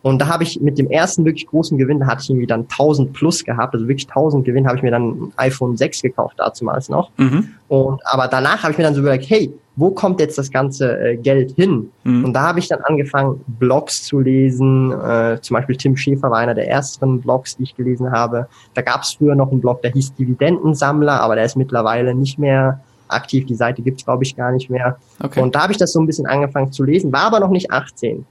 Und 0.03 0.21
da 0.21 0.27
habe 0.27 0.43
ich 0.43 0.61
mit 0.61 0.79
dem 0.79 0.91
ersten 0.91 1.25
wirklich 1.25 1.47
großen 1.47 1.79
Gewinn, 1.79 2.01
da 2.01 2.07
hatte 2.07 2.23
ich 2.23 2.31
irgendwie 2.31 2.49
dann 2.49 2.63
1000 2.63 3.13
plus 3.13 3.45
gehabt, 3.45 3.73
also 3.73 3.87
wirklich 3.87 4.09
1000 4.09 4.45
Gewinn, 4.45 4.67
habe 4.67 4.77
ich 4.77 4.83
mir 4.83 4.91
dann 4.91 5.11
ein 5.11 5.33
iPhone 5.37 5.77
6 5.77 6.03
gekauft, 6.03 6.35
dazu 6.39 6.65
noch. 6.65 7.11
Mhm. 7.19 7.51
Und, 7.69 8.01
aber 8.05 8.27
danach 8.27 8.65
habe 8.65 8.73
ich 8.73 8.79
mir 8.79 8.85
dann 8.85 8.95
so 8.95 9.01
überlegt, 9.01 9.31
hey, 9.31 9.53
wo 9.75 9.91
kommt 9.91 10.21
jetzt 10.21 10.37
das 10.37 10.51
ganze 10.51 10.99
äh, 11.01 11.17
Geld 11.17 11.53
hin? 11.53 11.91
Mhm. 12.05 12.27
Und 12.27 12.33
da 12.35 12.43
habe 12.43 12.59
ich 12.59 12.69
dann 12.69 12.81
angefangen, 12.83 13.43
Blogs 13.47 14.05
zu 14.05 14.21
lesen. 14.21 14.93
Äh, 14.93 15.39
zum 15.41 15.55
Beispiel 15.55 15.77
Tim 15.77 15.97
Schäfer 15.97 16.31
war 16.31 16.39
einer 16.39 16.55
der 16.55 16.69
ersten 16.69 17.21
Blogs, 17.21 17.57
die 17.57 17.63
ich 17.63 17.75
gelesen 17.75 18.13
habe. 18.13 18.49
Da 18.75 18.83
gab 18.83 19.03
es 19.03 19.15
früher 19.15 19.35
noch 19.35 19.51
einen 19.51 19.61
Blog, 19.61 19.81
der 19.83 19.93
hieß 19.93 20.15
Dividendensammler, 20.15 21.21
aber 21.21 21.37
der 21.37 21.45
ist 21.45 21.57
mittlerweile 21.57 22.15
nicht 22.15 22.39
mehr 22.39 22.81
aktiv. 23.09 23.47
Die 23.47 23.55
Seite 23.55 23.83
gibt's 23.83 24.05
glaube 24.05 24.25
ich, 24.25 24.37
gar 24.37 24.53
nicht 24.53 24.69
mehr. 24.69 24.99
Okay. 25.23 25.41
Und 25.41 25.55
da 25.55 25.63
habe 25.63 25.73
ich 25.73 25.79
das 25.79 25.93
so 25.93 26.01
ein 26.01 26.07
bisschen 26.07 26.27
angefangen 26.27 26.71
zu 26.73 26.85
lesen, 26.85 27.13
war 27.13 27.23
aber 27.23 27.41
noch 27.41 27.51
nicht 27.51 27.71
18. 27.71 28.27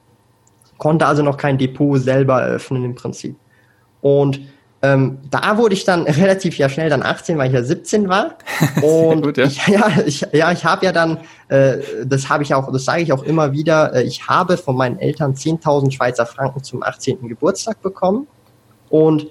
Konnte 0.77 1.05
also 1.05 1.23
noch 1.23 1.37
kein 1.37 1.57
Depot 1.57 1.99
selber 1.99 2.41
eröffnen 2.41 2.83
im 2.83 2.95
Prinzip. 2.95 3.35
Und 4.01 4.41
ähm, 4.83 5.19
da 5.29 5.57
wurde 5.57 5.75
ich 5.75 5.83
dann 5.83 6.03
relativ 6.03 6.57
ja 6.57 6.67
schnell 6.67 6.89
dann 6.89 7.03
18, 7.03 7.37
weil 7.37 7.49
ich 7.49 7.53
ja 7.53 7.63
17 7.63 8.09
war. 8.09 8.37
Und 8.81 9.21
gut, 9.21 9.37
ja. 9.37 9.45
Ich, 9.45 9.67
ja, 9.67 9.91
ich, 10.05 10.27
ja, 10.31 10.51
ich 10.51 10.65
habe 10.65 10.85
ja 10.85 10.91
dann, 10.91 11.19
äh, 11.49 11.77
das 12.03 12.29
habe 12.29 12.41
ich 12.43 12.53
auch, 12.55 12.71
das 12.71 12.85
sage 12.85 13.03
ich 13.03 13.13
auch 13.13 13.23
immer 13.23 13.51
wieder, 13.51 13.93
äh, 13.93 14.03
ich 14.03 14.27
habe 14.27 14.57
von 14.57 14.75
meinen 14.75 14.97
Eltern 14.97 15.35
10.000 15.35 15.91
Schweizer 15.91 16.25
Franken 16.25 16.63
zum 16.63 16.81
18. 16.81 17.27
Geburtstag 17.27 17.81
bekommen. 17.83 18.27
Und 18.89 19.27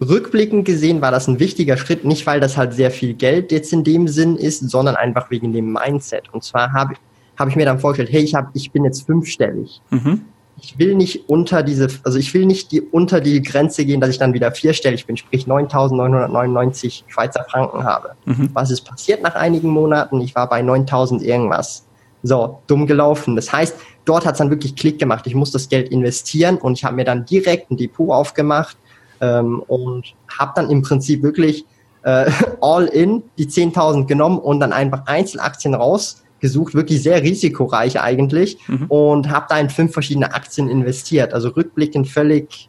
rückblickend 0.00 0.64
gesehen 0.64 1.00
war 1.00 1.12
das 1.12 1.28
ein 1.28 1.38
wichtiger 1.38 1.76
Schritt, 1.76 2.04
nicht 2.04 2.26
weil 2.26 2.40
das 2.40 2.56
halt 2.56 2.74
sehr 2.74 2.90
viel 2.90 3.14
Geld 3.14 3.52
jetzt 3.52 3.72
in 3.72 3.84
dem 3.84 4.08
Sinn 4.08 4.36
ist, 4.36 4.68
sondern 4.68 4.96
einfach 4.96 5.30
wegen 5.30 5.52
dem 5.52 5.72
Mindset. 5.72 6.32
Und 6.32 6.42
zwar 6.42 6.72
habe 6.72 6.94
hab 7.38 7.48
ich 7.48 7.54
mir 7.54 7.64
dann 7.64 7.78
vorgestellt, 7.78 8.10
hey, 8.12 8.22
ich, 8.22 8.34
hab, 8.34 8.50
ich 8.54 8.72
bin 8.72 8.84
jetzt 8.84 9.06
fünfstellig. 9.06 9.80
Mhm 9.90 10.22
ich 10.62 10.78
will 10.78 10.94
nicht 10.94 11.28
unter 11.28 11.62
diese, 11.62 11.88
also 12.04 12.18
ich 12.18 12.32
will 12.34 12.46
nicht 12.46 12.72
die, 12.72 12.80
unter 12.80 13.20
die 13.20 13.42
Grenze 13.42 13.84
gehen, 13.84 14.00
dass 14.00 14.10
ich 14.10 14.18
dann 14.18 14.32
wieder 14.32 14.52
vierstellig 14.52 15.06
bin, 15.06 15.16
sprich 15.16 15.46
9.999 15.46 17.04
Schweizer 17.06 17.44
Franken 17.48 17.84
habe. 17.84 18.12
Mhm. 18.24 18.50
Was 18.52 18.70
ist 18.70 18.82
passiert 18.82 19.22
nach 19.22 19.34
einigen 19.34 19.68
Monaten? 19.68 20.20
Ich 20.20 20.34
war 20.34 20.48
bei 20.48 20.60
9.000 20.60 21.22
irgendwas. 21.22 21.86
So, 22.22 22.60
dumm 22.66 22.86
gelaufen. 22.86 23.34
Das 23.36 23.50
heißt, 23.50 23.76
dort 24.04 24.26
hat 24.26 24.32
es 24.32 24.38
dann 24.38 24.50
wirklich 24.50 24.76
Klick 24.76 24.98
gemacht. 24.98 25.26
Ich 25.26 25.34
muss 25.34 25.50
das 25.50 25.68
Geld 25.68 25.88
investieren 25.88 26.58
und 26.58 26.74
ich 26.74 26.84
habe 26.84 26.96
mir 26.96 27.04
dann 27.04 27.24
direkt 27.24 27.70
ein 27.70 27.76
Depot 27.76 28.10
aufgemacht 28.10 28.76
ähm, 29.20 29.62
und 29.66 30.14
habe 30.38 30.52
dann 30.54 30.70
im 30.70 30.82
Prinzip 30.82 31.22
wirklich 31.22 31.64
äh, 32.02 32.30
all 32.60 32.86
in 32.86 33.22
die 33.38 33.46
10.000 33.46 34.06
genommen 34.06 34.38
und 34.38 34.60
dann 34.60 34.72
einfach 34.72 35.06
Einzelaktien 35.06 35.74
raus 35.74 36.22
gesucht, 36.40 36.74
wirklich 36.74 37.02
sehr 37.02 37.22
risikoreich 37.22 38.00
eigentlich 38.00 38.58
mhm. 38.66 38.86
und 38.86 39.30
habe 39.30 39.46
da 39.48 39.58
in 39.58 39.70
fünf 39.70 39.92
verschiedene 39.92 40.34
Aktien 40.34 40.68
investiert. 40.68 41.34
Also 41.34 41.50
rückblickend 41.50 42.08
völlig 42.08 42.68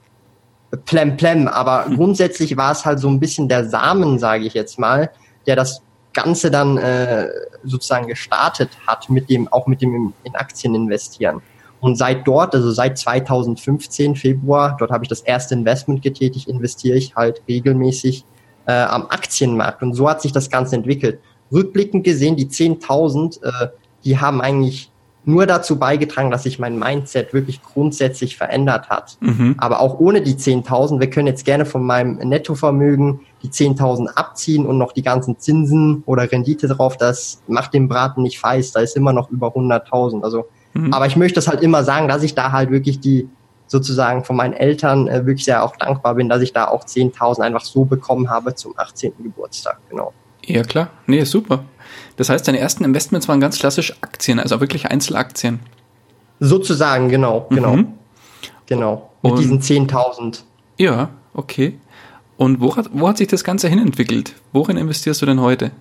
plem 0.86 1.18
plem, 1.18 1.48
aber 1.48 1.88
mhm. 1.88 1.96
grundsätzlich 1.96 2.58
war 2.58 2.72
es 2.72 2.86
halt 2.86 3.00
so 3.00 3.10
ein 3.10 3.20
bisschen 3.20 3.48
der 3.48 3.68
Samen, 3.68 4.20
sage 4.20 4.46
ich 4.46 4.54
jetzt 4.54 4.80
mal, 4.80 5.10
der 5.48 5.56
das 5.56 5.82
Ganze 6.13 6.51
dann 6.51 6.78
äh, 6.78 7.28
sozusagen 7.63 8.08
gestartet 8.08 8.70
hat, 8.86 9.10
mit 9.10 9.30
dem, 9.30 9.48
auch 9.48 9.68
mit 9.68 9.82
dem 9.82 10.13
in 10.24 10.36
Aktien 10.36 10.75
investieren. 10.75 11.42
Und 11.80 11.96
seit 11.96 12.28
dort, 12.28 12.54
also 12.54 12.70
seit 12.72 12.98
2015 12.98 14.16
Februar, 14.16 14.75
dort 14.78 14.92
habe 14.92 15.04
ich 15.04 15.10
das 15.10 15.22
erste 15.22 15.56
Investment 15.56 16.04
getätigt, 16.04 16.48
investiere 16.48 16.98
ich 16.98 17.16
halt 17.16 17.42
regelmäßig 17.48 18.24
äh, 18.68 18.74
am 18.74 19.08
Aktienmarkt. 19.08 19.82
Und 19.82 19.94
so 19.94 20.08
hat 20.08 20.22
sich 20.22 20.32
das 20.32 20.50
Ganze 20.50 20.75
entwickelt. 20.75 21.20
Rückblickend 21.51 22.03
gesehen, 22.03 22.36
die 22.36 22.48
10.000, 22.48 23.43
äh, 23.43 23.67
die 24.03 24.20
haben 24.20 24.41
eigentlich 24.41 24.91
nur 25.24 25.46
dazu 25.46 25.77
beigetragen, 25.77 26.31
dass 26.31 26.43
sich 26.43 26.58
mein 26.58 26.79
Mindset 26.79 27.34
wirklich 27.34 27.62
grundsätzlich 27.62 28.38
verändert 28.38 28.89
hat. 28.89 29.17
Mhm. 29.20 29.55
Aber 29.58 29.79
auch 29.79 30.00
ohne 30.00 30.22
die 30.22 30.34
10.000, 30.34 31.00
wir 31.00 31.10
können 31.10 31.27
jetzt 31.27 31.46
gerne 31.46 31.65
von 31.65 31.84
meinem 31.84 32.15
Nettovermögen 32.15 33.20
die 33.43 33.50
10.000 33.50 34.08
abziehen 34.15 34.65
und 34.65 34.77
noch 34.77 34.93
die 34.93 35.03
ganzen 35.03 35.38
Zinsen 35.38 36.03
oder 36.05 36.31
Rendite 36.31 36.67
drauf, 36.67 36.98
das 36.98 37.41
macht 37.48 37.74
den 37.74 37.88
Braten 37.88 38.24
nicht 38.24 38.39
feiß, 38.39 38.72
da 38.72 38.79
ist 38.79 38.96
immer 38.96 39.13
noch 39.13 39.29
über 39.29 39.50
100.000. 39.50 40.24
Also, 40.24 40.46
mhm. 40.74 40.91
aber 40.91 41.05
ich 41.05 41.15
möchte 41.15 41.36
das 41.36 41.48
halt 41.48 41.62
immer 41.62 41.84
sagen, 41.84 42.08
dass 42.08 42.24
ich 42.24 42.34
da 42.34 42.51
halt 42.51 42.72
wirklich 42.72 43.00
die 43.00 43.29
sozusagen 43.67 44.25
von 44.25 44.36
meinen 44.36 44.53
Eltern 44.53 45.08
äh, 45.08 45.25
wirklich 45.25 45.46
sehr 45.46 45.63
auch 45.63 45.75
dankbar 45.77 46.15
bin, 46.15 46.29
dass 46.29 46.41
ich 46.41 46.51
da 46.51 46.67
auch 46.67 46.84
10.000 46.84 47.39
einfach 47.39 47.63
so 47.63 47.86
bekommen 47.86 48.29
habe 48.29 48.53
zum 48.55 48.74
18. 48.75 49.13
Geburtstag, 49.24 49.79
genau. 49.89 50.13
Ja, 50.45 50.63
klar. 50.63 50.89
Nee, 51.07 51.24
super. 51.24 51.65
Das 52.17 52.29
heißt, 52.29 52.48
deine 52.48 52.60
ersten 52.60 52.83
Investments 52.83 53.27
waren 53.27 53.39
ganz 53.39 53.60
klassisch 53.60 53.93
Aktien, 54.01 54.39
also 54.39 54.60
wirklich 54.60 54.88
Einzelaktien. 54.88 55.60
Sozusagen, 56.39 57.10
genau, 57.10 57.48
genau. 57.50 57.75
Mhm. 57.75 57.88
Genau. 58.65 59.12
Mit 59.21 59.33
Und, 59.33 59.39
diesen 59.39 59.62
10.000. 59.62 60.41
Ja, 60.77 61.10
okay. 61.33 61.77
Und 62.38 62.60
wo 62.60 62.75
hat, 62.75 62.89
wo 62.93 63.07
hat 63.07 63.17
sich 63.17 63.27
das 63.27 63.43
Ganze 63.43 63.67
hinentwickelt? 63.67 64.33
Worin 64.51 64.77
investierst 64.77 65.21
du 65.21 65.25
denn 65.25 65.41
heute? 65.41 65.71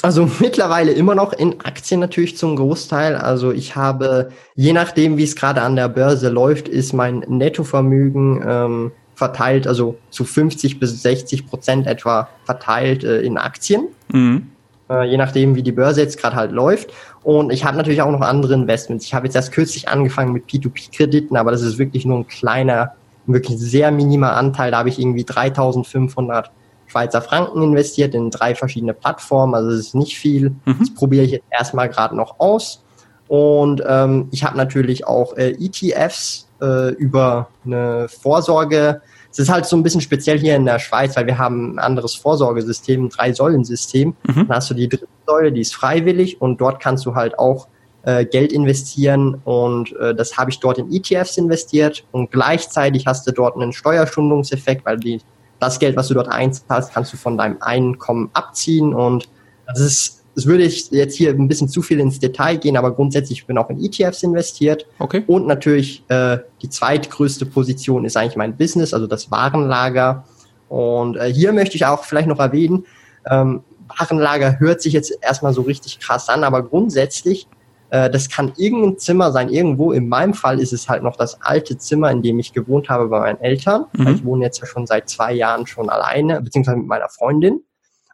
Also 0.00 0.30
mittlerweile 0.38 0.92
immer 0.92 1.14
noch 1.14 1.32
in 1.32 1.60
Aktien 1.60 2.00
natürlich 2.00 2.36
zum 2.36 2.56
Großteil. 2.56 3.16
Also 3.16 3.52
ich 3.52 3.76
habe, 3.76 4.30
je 4.54 4.72
nachdem, 4.72 5.16
wie 5.16 5.24
es 5.24 5.36
gerade 5.36 5.60
an 5.60 5.76
der 5.76 5.88
Börse 5.88 6.28
läuft, 6.28 6.68
ist 6.68 6.92
mein 6.92 7.18
Nettovermögen 7.26 8.42
ähm, 8.46 8.92
verteilt, 9.18 9.66
also 9.66 9.98
zu 10.10 10.24
50 10.24 10.78
bis 10.78 11.02
60 11.02 11.46
Prozent 11.48 11.86
etwa 11.88 12.28
verteilt 12.44 13.02
äh, 13.02 13.20
in 13.20 13.36
Aktien. 13.36 13.88
Mhm. 14.12 14.52
Äh, 14.88 15.10
je 15.10 15.16
nachdem, 15.16 15.56
wie 15.56 15.64
die 15.64 15.72
Börse 15.72 16.00
jetzt 16.00 16.20
gerade 16.20 16.36
halt 16.36 16.52
läuft. 16.52 16.92
Und 17.24 17.52
ich 17.52 17.64
habe 17.64 17.76
natürlich 17.76 18.00
auch 18.00 18.12
noch 18.12 18.20
andere 18.20 18.54
Investments. 18.54 19.04
Ich 19.04 19.14
habe 19.14 19.26
jetzt 19.26 19.34
erst 19.34 19.50
kürzlich 19.50 19.88
angefangen 19.88 20.32
mit 20.32 20.46
P2P-Krediten, 20.46 21.36
aber 21.36 21.50
das 21.50 21.62
ist 21.62 21.78
wirklich 21.78 22.06
nur 22.06 22.18
ein 22.18 22.28
kleiner, 22.28 22.92
wirklich 23.26 23.58
sehr 23.58 23.90
minimer 23.90 24.34
Anteil. 24.36 24.70
Da 24.70 24.78
habe 24.78 24.88
ich 24.88 25.00
irgendwie 25.00 25.24
3500 25.24 26.52
Schweizer 26.86 27.20
Franken 27.20 27.60
investiert 27.60 28.14
in 28.14 28.30
drei 28.30 28.54
verschiedene 28.54 28.94
Plattformen. 28.94 29.56
Also 29.56 29.70
es 29.70 29.80
ist 29.88 29.94
nicht 29.96 30.16
viel. 30.16 30.50
Mhm. 30.64 30.76
Das 30.78 30.94
probiere 30.94 31.24
ich 31.24 31.32
jetzt 31.32 31.44
erstmal 31.50 31.88
gerade 31.88 32.16
noch 32.16 32.38
aus. 32.38 32.84
Und 33.26 33.82
ähm, 33.84 34.28
ich 34.30 34.44
habe 34.44 34.56
natürlich 34.56 35.06
auch 35.08 35.36
äh, 35.36 35.50
ETFs 35.58 36.47
äh, 36.60 36.90
über 36.94 37.48
eine 37.64 38.08
Vorsorge. 38.08 39.00
Es 39.30 39.38
ist 39.38 39.50
halt 39.50 39.66
so 39.66 39.76
ein 39.76 39.82
bisschen 39.82 40.00
speziell 40.00 40.38
hier 40.38 40.56
in 40.56 40.64
der 40.64 40.78
Schweiz, 40.78 41.16
weil 41.16 41.26
wir 41.26 41.38
haben 41.38 41.74
ein 41.74 41.78
anderes 41.78 42.14
Vorsorgesystem, 42.14 43.04
ein 43.04 43.08
Drei-Säulen-System. 43.10 44.16
Mhm. 44.26 44.34
Dann 44.34 44.50
hast 44.50 44.70
du 44.70 44.74
die 44.74 44.88
dritte 44.88 45.08
Säule, 45.26 45.52
die 45.52 45.60
ist 45.60 45.74
freiwillig 45.74 46.40
und 46.40 46.60
dort 46.60 46.80
kannst 46.80 47.04
du 47.06 47.14
halt 47.14 47.38
auch 47.38 47.68
äh, 48.02 48.24
Geld 48.24 48.52
investieren 48.52 49.40
und 49.44 49.94
äh, 49.96 50.14
das 50.14 50.36
habe 50.38 50.50
ich 50.50 50.60
dort 50.60 50.78
in 50.78 50.90
ETFs 50.90 51.36
investiert 51.36 52.04
und 52.12 52.30
gleichzeitig 52.30 53.06
hast 53.06 53.26
du 53.26 53.32
dort 53.32 53.56
einen 53.56 53.72
Steuerstundungseffekt, 53.72 54.86
weil 54.86 54.98
die, 54.98 55.20
das 55.58 55.78
Geld, 55.78 55.96
was 55.96 56.08
du 56.08 56.14
dort 56.14 56.28
einzahlst, 56.28 56.92
kannst 56.92 57.12
du 57.12 57.16
von 57.16 57.36
deinem 57.36 57.60
Einkommen 57.60 58.30
abziehen 58.32 58.94
und 58.94 59.28
das 59.66 59.80
ist 59.80 60.17
das 60.38 60.46
würde 60.46 60.62
ich 60.62 60.92
jetzt 60.92 61.16
hier 61.16 61.30
ein 61.30 61.48
bisschen 61.48 61.68
zu 61.68 61.82
viel 61.82 61.98
ins 61.98 62.20
Detail 62.20 62.58
gehen, 62.58 62.76
aber 62.76 62.94
grundsätzlich 62.94 63.44
bin 63.44 63.56
ich 63.56 63.60
auch 63.60 63.70
in 63.70 63.84
ETFs 63.84 64.22
investiert. 64.22 64.86
Okay. 65.00 65.24
Und 65.26 65.48
natürlich 65.48 66.04
äh, 66.06 66.38
die 66.62 66.68
zweitgrößte 66.68 67.44
Position 67.44 68.04
ist 68.04 68.16
eigentlich 68.16 68.36
mein 68.36 68.56
Business, 68.56 68.94
also 68.94 69.08
das 69.08 69.32
Warenlager. 69.32 70.22
Und 70.68 71.16
äh, 71.16 71.32
hier 71.32 71.52
möchte 71.52 71.74
ich 71.74 71.84
auch 71.86 72.04
vielleicht 72.04 72.28
noch 72.28 72.38
erwähnen, 72.38 72.86
ähm, 73.28 73.64
Warenlager 73.88 74.60
hört 74.60 74.80
sich 74.80 74.92
jetzt 74.92 75.12
erstmal 75.22 75.52
so 75.52 75.62
richtig 75.62 75.98
krass 75.98 76.28
an, 76.28 76.44
aber 76.44 76.62
grundsätzlich, 76.62 77.48
äh, 77.90 78.08
das 78.08 78.28
kann 78.28 78.52
irgendein 78.58 78.96
Zimmer 78.96 79.32
sein, 79.32 79.48
irgendwo. 79.48 79.90
In 79.90 80.08
meinem 80.08 80.34
Fall 80.34 80.60
ist 80.60 80.72
es 80.72 80.88
halt 80.88 81.02
noch 81.02 81.16
das 81.16 81.42
alte 81.42 81.78
Zimmer, 81.78 82.12
in 82.12 82.22
dem 82.22 82.38
ich 82.38 82.52
gewohnt 82.52 82.88
habe 82.88 83.08
bei 83.08 83.18
meinen 83.18 83.40
Eltern. 83.40 83.86
Mhm. 83.92 84.06
Ich 84.06 84.24
wohne 84.24 84.44
jetzt 84.44 84.60
ja 84.60 84.66
schon 84.66 84.86
seit 84.86 85.08
zwei 85.08 85.32
Jahren 85.32 85.66
schon 85.66 85.88
alleine, 85.88 86.40
beziehungsweise 86.40 86.76
mit 86.76 86.86
meiner 86.86 87.08
Freundin. 87.08 87.62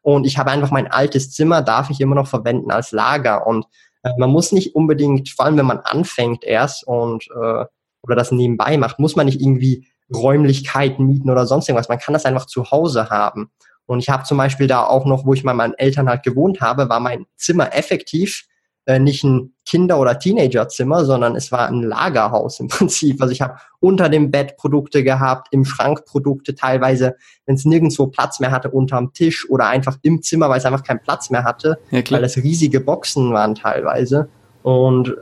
Und 0.04 0.26
ich 0.26 0.37
habe 0.37 0.50
einfach 0.50 0.70
mein 0.70 0.87
altes 0.87 1.30
Zimmer, 1.30 1.62
darf 1.62 1.88
ich 1.88 1.99
immer 1.99 2.14
noch 2.14 2.26
verwenden 2.26 2.70
als 2.70 2.92
Lager. 2.92 3.46
Und 3.46 3.64
äh, 4.02 4.11
man 4.18 4.28
muss 4.28 4.52
nicht 4.52 4.75
unbedingt, 4.75 5.30
vor 5.30 5.46
allem 5.46 5.56
wenn 5.56 5.64
man 5.64 5.78
anfängt 5.78 6.44
erst 6.44 6.87
und 6.87 7.26
äh, 7.28 7.64
oder 8.02 8.14
das 8.14 8.30
nebenbei 8.30 8.76
macht, 8.76 8.99
muss 8.99 9.16
man 9.16 9.25
nicht 9.25 9.40
irgendwie 9.40 9.88
Räumlichkeiten 10.14 11.06
mieten 11.06 11.30
oder 11.30 11.46
sonst 11.46 11.70
irgendwas. 11.70 11.88
Man 11.88 11.99
kann 11.99 12.12
das 12.12 12.26
einfach 12.26 12.44
zu 12.44 12.70
Hause 12.70 13.08
haben. 13.08 13.50
Und 13.87 13.99
ich 13.99 14.11
habe 14.11 14.25
zum 14.25 14.37
Beispiel 14.37 14.66
da 14.66 14.84
auch 14.84 15.06
noch, 15.06 15.25
wo 15.25 15.32
ich 15.32 15.42
bei 15.42 15.54
meinen 15.54 15.73
Eltern 15.73 16.11
halt 16.11 16.23
gewohnt 16.23 16.61
habe, 16.61 16.90
war 16.90 17.00
mein 17.00 17.25
Zimmer 17.37 17.75
effektiv 17.75 18.44
äh, 18.87 18.99
nicht 18.99 19.25
ein 19.25 19.55
Kinder- 19.64 19.99
oder 19.99 20.19
Teenagerzimmer, 20.19 21.05
sondern 21.05 21.37
es 21.37 21.50
war 21.50 21.69
ein 21.69 21.83
Lagerhaus 21.83 22.61
im 22.61 22.69
Prinzip. 22.69 23.21
Also 23.21 23.33
ich 23.33 23.41
habe 23.41 23.57
unter 23.81 24.09
dem 24.09 24.31
Bett 24.31 24.57
Produkte 24.57 25.03
gehabt, 25.03 25.49
im 25.53 25.64
Schrank 25.64 26.05
Produkte, 26.05 26.55
teilweise, 26.55 27.17
wenn 27.47 27.55
es 27.55 27.64
nirgendwo 27.64 28.07
Platz 28.09 28.41
mehr 28.41 28.50
hatte, 28.50 28.71
unterm 28.71 29.12
Tisch 29.12 29.49
oder 29.49 29.67
einfach 29.67 29.97
im 30.03 30.23
Zimmer, 30.23 30.49
weil 30.49 30.59
es 30.59 30.67
einfach 30.67 30.83
keinen 30.83 31.00
Platz 31.00 31.31
mehr 31.31 31.45
hatte, 31.45 31.79
ja, 31.91 32.03
weil 32.11 32.23
das 32.23 32.37
riesige 32.37 32.81
Boxen 32.81 33.33
waren 33.33 33.55
teilweise. 33.55 34.29
Und 34.62 35.14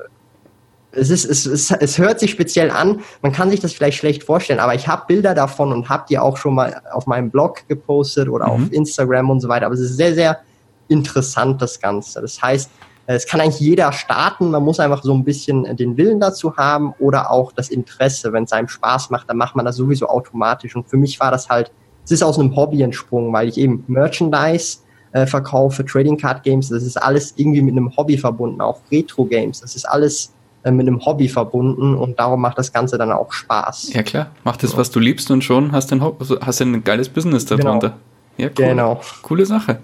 es, 0.92 1.10
ist, 1.10 1.24
es, 1.24 1.46
es, 1.46 1.70
es 1.70 1.98
hört 1.98 2.20
sich 2.20 2.30
speziell 2.30 2.70
an, 2.70 3.00
man 3.22 3.32
kann 3.32 3.50
sich 3.50 3.60
das 3.60 3.72
vielleicht 3.72 3.98
schlecht 3.98 4.24
vorstellen, 4.24 4.60
aber 4.60 4.74
ich 4.74 4.88
habe 4.88 5.04
Bilder 5.06 5.34
davon 5.34 5.72
und 5.72 5.88
habe 5.88 6.04
die 6.08 6.18
auch 6.18 6.36
schon 6.36 6.54
mal 6.54 6.82
auf 6.92 7.06
meinem 7.06 7.30
Blog 7.30 7.66
gepostet 7.68 8.28
oder 8.28 8.46
mhm. 8.46 8.52
auf 8.52 8.72
Instagram 8.72 9.30
und 9.30 9.40
so 9.40 9.48
weiter. 9.48 9.66
Aber 9.66 9.74
es 9.74 9.80
ist 9.80 9.96
sehr, 9.96 10.14
sehr 10.14 10.40
interessant, 10.88 11.62
das 11.62 11.80
Ganze. 11.80 12.20
Das 12.20 12.42
heißt, 12.42 12.70
es 13.06 13.26
kann 13.26 13.40
eigentlich 13.40 13.60
jeder 13.60 13.92
starten, 13.92 14.50
man 14.50 14.62
muss 14.62 14.78
einfach 14.80 15.02
so 15.02 15.12
ein 15.12 15.24
bisschen 15.24 15.76
den 15.76 15.96
Willen 15.96 16.20
dazu 16.20 16.56
haben 16.56 16.94
oder 16.98 17.30
auch 17.30 17.52
das 17.52 17.68
Interesse. 17.68 18.32
Wenn 18.32 18.44
es 18.44 18.52
einem 18.52 18.68
Spaß 18.68 19.10
macht, 19.10 19.28
dann 19.28 19.36
macht 19.36 19.56
man 19.56 19.64
das 19.64 19.76
sowieso 19.76 20.08
automatisch. 20.08 20.76
Und 20.76 20.88
für 20.88 20.96
mich 20.96 21.18
war 21.18 21.30
das 21.30 21.48
halt, 21.48 21.72
es 22.04 22.12
ist 22.12 22.22
aus 22.22 22.38
einem 22.38 22.54
Hobby 22.54 22.82
entsprungen, 22.82 23.32
weil 23.32 23.48
ich 23.48 23.58
eben 23.58 23.84
Merchandise 23.88 24.78
äh, 25.12 25.26
verkaufe, 25.26 25.84
Trading 25.84 26.16
Card 26.16 26.42
Games, 26.42 26.68
das 26.68 26.82
ist 26.82 26.96
alles 26.96 27.34
irgendwie 27.36 27.62
mit 27.62 27.72
einem 27.72 27.94
Hobby 27.96 28.16
verbunden, 28.16 28.60
auch 28.60 28.80
Retro 28.90 29.24
Games, 29.24 29.60
das 29.60 29.76
ist 29.76 29.84
alles 29.84 30.32
äh, 30.64 30.70
mit 30.70 30.86
einem 30.86 31.04
Hobby 31.04 31.28
verbunden 31.28 31.94
und 31.94 32.18
darum 32.18 32.40
macht 32.40 32.58
das 32.58 32.72
Ganze 32.72 32.98
dann 32.98 33.12
auch 33.12 33.32
Spaß. 33.32 33.92
Ja 33.92 34.02
klar, 34.02 34.30
mach 34.44 34.56
das, 34.56 34.76
was 34.76 34.90
du 34.90 35.00
liebst 35.00 35.30
und 35.30 35.44
schon 35.44 35.72
hast 35.72 35.90
du 35.90 35.96
ein, 35.96 36.40
hast 36.40 36.62
ein 36.62 36.82
geiles 36.82 37.08
Business 37.08 37.44
darunter. 37.44 37.88
Genau. 37.88 37.96
Ja, 38.38 38.46
cool. 38.46 38.68
Genau. 38.68 39.00
Coole 39.22 39.44
Sache. 39.44 39.78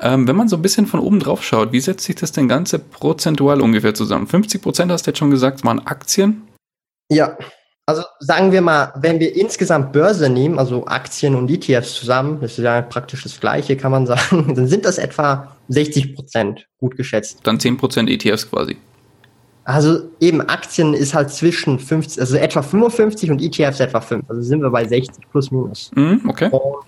Ähm, 0.00 0.28
wenn 0.28 0.36
man 0.36 0.48
so 0.48 0.56
ein 0.56 0.62
bisschen 0.62 0.86
von 0.86 1.00
oben 1.00 1.20
drauf 1.20 1.42
schaut, 1.42 1.72
wie 1.72 1.80
setzt 1.80 2.04
sich 2.04 2.16
das 2.16 2.32
denn 2.32 2.48
Ganze 2.48 2.78
prozentual 2.78 3.60
ungefähr 3.60 3.94
zusammen? 3.94 4.26
50 4.26 4.62
Prozent 4.62 4.92
hast 4.92 5.06
du 5.06 5.10
jetzt 5.10 5.18
schon 5.18 5.30
gesagt, 5.30 5.64
waren 5.64 5.86
Aktien? 5.86 6.42
Ja, 7.10 7.36
also 7.86 8.02
sagen 8.18 8.50
wir 8.50 8.62
mal, 8.62 8.92
wenn 8.96 9.20
wir 9.20 9.34
insgesamt 9.36 9.92
Börse 9.92 10.28
nehmen, 10.28 10.58
also 10.58 10.86
Aktien 10.86 11.36
und 11.36 11.48
ETFs 11.48 11.94
zusammen, 11.94 12.40
das 12.40 12.58
ist 12.58 12.64
ja 12.64 12.82
praktisch 12.82 13.22
das 13.22 13.38
Gleiche, 13.38 13.76
kann 13.76 13.92
man 13.92 14.06
sagen, 14.06 14.52
dann 14.54 14.66
sind 14.66 14.84
das 14.84 14.98
etwa 14.98 15.56
60 15.68 16.14
Prozent, 16.16 16.66
gut 16.78 16.96
geschätzt. 16.96 17.40
Dann 17.44 17.60
10 17.60 17.76
Prozent 17.76 18.10
ETFs 18.10 18.50
quasi. 18.50 18.76
Also 19.62 20.00
eben 20.20 20.40
Aktien 20.42 20.94
ist 20.94 21.14
halt 21.14 21.30
zwischen 21.30 21.78
50, 21.78 22.20
also 22.20 22.36
etwa 22.36 22.62
55 22.62 23.30
und 23.30 23.42
ETFs 23.42 23.80
etwa 23.80 24.00
5. 24.00 24.24
Also 24.28 24.42
sind 24.42 24.62
wir 24.62 24.70
bei 24.70 24.86
60 24.86 25.28
plus 25.30 25.50
minus. 25.50 25.90
Mm, 25.94 26.28
okay. 26.28 26.50
Und 26.50 26.86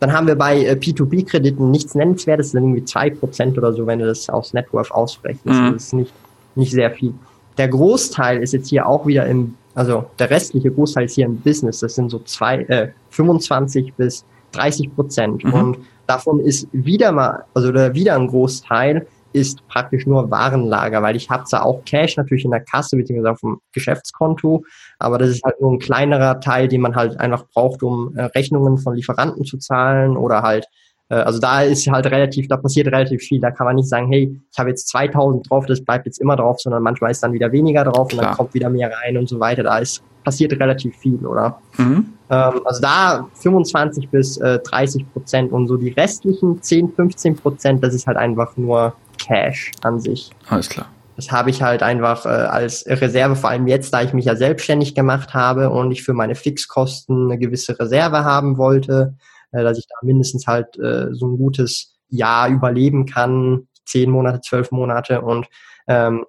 dann 0.00 0.12
haben 0.12 0.26
wir 0.26 0.36
bei 0.36 0.64
äh, 0.64 0.72
P2P-Krediten 0.72 1.70
nichts 1.70 1.94
Nennenswertes, 1.94 2.52
sind 2.52 2.62
irgendwie 2.62 2.84
zwei 2.84 3.10
Prozent 3.10 3.58
oder 3.58 3.72
so, 3.72 3.86
wenn 3.86 3.98
du 3.98 4.06
das 4.06 4.28
aus 4.28 4.54
Networth 4.54 4.90
ausrechnest. 4.92 5.60
Mhm. 5.60 5.72
Das 5.72 5.84
ist 5.84 5.92
nicht, 5.92 6.12
nicht 6.54 6.72
sehr 6.72 6.90
viel. 6.90 7.14
Der 7.56 7.68
Großteil 7.68 8.42
ist 8.42 8.52
jetzt 8.52 8.68
hier 8.68 8.86
auch 8.86 9.06
wieder 9.06 9.26
im, 9.26 9.54
also 9.74 10.04
der 10.18 10.30
restliche 10.30 10.70
Großteil 10.70 11.06
ist 11.06 11.14
hier 11.14 11.26
im 11.26 11.38
Business. 11.38 11.80
Das 11.80 11.96
sind 11.96 12.10
so 12.10 12.20
zwei, 12.20 12.62
äh, 12.62 12.88
25 13.10 13.94
bis 13.94 14.24
30 14.52 14.94
Prozent. 14.94 15.44
Mhm. 15.44 15.52
Und 15.52 15.78
davon 16.06 16.40
ist 16.40 16.68
wieder 16.72 17.10
mal, 17.10 17.44
also 17.54 17.74
wieder 17.74 18.14
ein 18.14 18.28
Großteil 18.28 19.06
ist 19.38 19.66
praktisch 19.68 20.06
nur 20.06 20.30
Warenlager, 20.30 21.02
weil 21.02 21.16
ich 21.16 21.30
habe 21.30 21.44
zwar 21.44 21.64
auch 21.64 21.84
Cash 21.84 22.16
natürlich 22.16 22.44
in 22.44 22.50
der 22.50 22.60
Kasse 22.60 22.96
beziehungsweise 22.96 23.32
auf 23.32 23.40
dem 23.40 23.60
Geschäftskonto, 23.72 24.64
aber 24.98 25.18
das 25.18 25.30
ist 25.30 25.44
halt 25.44 25.60
nur 25.60 25.72
ein 25.72 25.78
kleinerer 25.78 26.40
Teil, 26.40 26.68
den 26.68 26.80
man 26.80 26.94
halt 26.94 27.18
einfach 27.18 27.44
braucht, 27.54 27.82
um 27.82 28.16
äh, 28.16 28.24
Rechnungen 28.24 28.78
von 28.78 28.94
Lieferanten 28.94 29.44
zu 29.44 29.58
zahlen 29.58 30.16
oder 30.16 30.42
halt 30.42 30.66
äh, 31.08 31.14
also 31.14 31.38
da 31.38 31.62
ist 31.62 31.86
halt 31.88 32.06
relativ, 32.06 32.48
da 32.48 32.56
passiert 32.56 32.88
relativ 32.88 33.22
viel. 33.22 33.40
Da 33.40 33.50
kann 33.50 33.66
man 33.66 33.76
nicht 33.76 33.88
sagen, 33.88 34.08
hey, 34.10 34.38
ich 34.52 34.58
habe 34.58 34.70
jetzt 34.70 34.88
2000 34.88 35.48
drauf, 35.48 35.66
das 35.66 35.82
bleibt 35.82 36.06
jetzt 36.06 36.20
immer 36.20 36.36
drauf, 36.36 36.60
sondern 36.60 36.82
manchmal 36.82 37.10
ist 37.10 37.22
dann 37.22 37.32
wieder 37.32 37.52
weniger 37.52 37.84
drauf 37.84 38.08
Klar. 38.08 38.20
und 38.20 38.28
dann 38.28 38.36
kommt 38.36 38.54
wieder 38.54 38.70
mehr 38.70 38.90
rein 39.02 39.16
und 39.16 39.28
so 39.28 39.40
weiter. 39.40 39.62
Da 39.62 39.78
ist 39.78 40.02
passiert 40.24 40.52
relativ 40.60 40.94
viel, 40.96 41.24
oder? 41.24 41.58
Mhm. 41.78 42.12
Ähm, 42.28 42.60
also 42.64 42.82
da 42.82 43.28
25 43.34 44.10
bis 44.10 44.36
äh, 44.36 44.58
30 44.58 45.10
Prozent 45.12 45.52
und 45.52 45.68
so 45.68 45.76
die 45.76 45.90
restlichen 45.90 46.60
10, 46.60 46.92
15 46.92 47.36
Prozent, 47.36 47.82
das 47.82 47.94
ist 47.94 48.06
halt 48.06 48.18
einfach 48.18 48.56
nur 48.56 48.94
Cash 49.18 49.72
an 49.82 50.00
sich. 50.00 50.30
Alles 50.48 50.68
klar. 50.68 50.88
Das 51.16 51.32
habe 51.32 51.50
ich 51.50 51.62
halt 51.62 51.82
einfach 51.82 52.26
äh, 52.26 52.28
als 52.28 52.86
Reserve, 52.86 53.34
vor 53.34 53.50
allem 53.50 53.66
jetzt, 53.66 53.92
da 53.92 54.02
ich 54.02 54.12
mich 54.12 54.26
ja 54.26 54.36
selbstständig 54.36 54.94
gemacht 54.94 55.34
habe 55.34 55.70
und 55.70 55.90
ich 55.90 56.04
für 56.04 56.14
meine 56.14 56.36
Fixkosten 56.36 57.24
eine 57.24 57.38
gewisse 57.38 57.78
Reserve 57.78 58.24
haben 58.24 58.56
wollte, 58.56 59.16
äh, 59.50 59.64
dass 59.64 59.78
ich 59.78 59.86
da 59.88 59.96
mindestens 60.02 60.46
halt 60.46 60.78
äh, 60.78 61.08
so 61.12 61.26
ein 61.26 61.36
gutes 61.36 61.98
Jahr 62.08 62.48
überleben 62.48 63.04
kann, 63.04 63.66
zehn 63.84 64.10
Monate, 64.10 64.40
zwölf 64.42 64.70
Monate 64.70 65.22
und 65.22 65.46
ähm, 65.88 66.24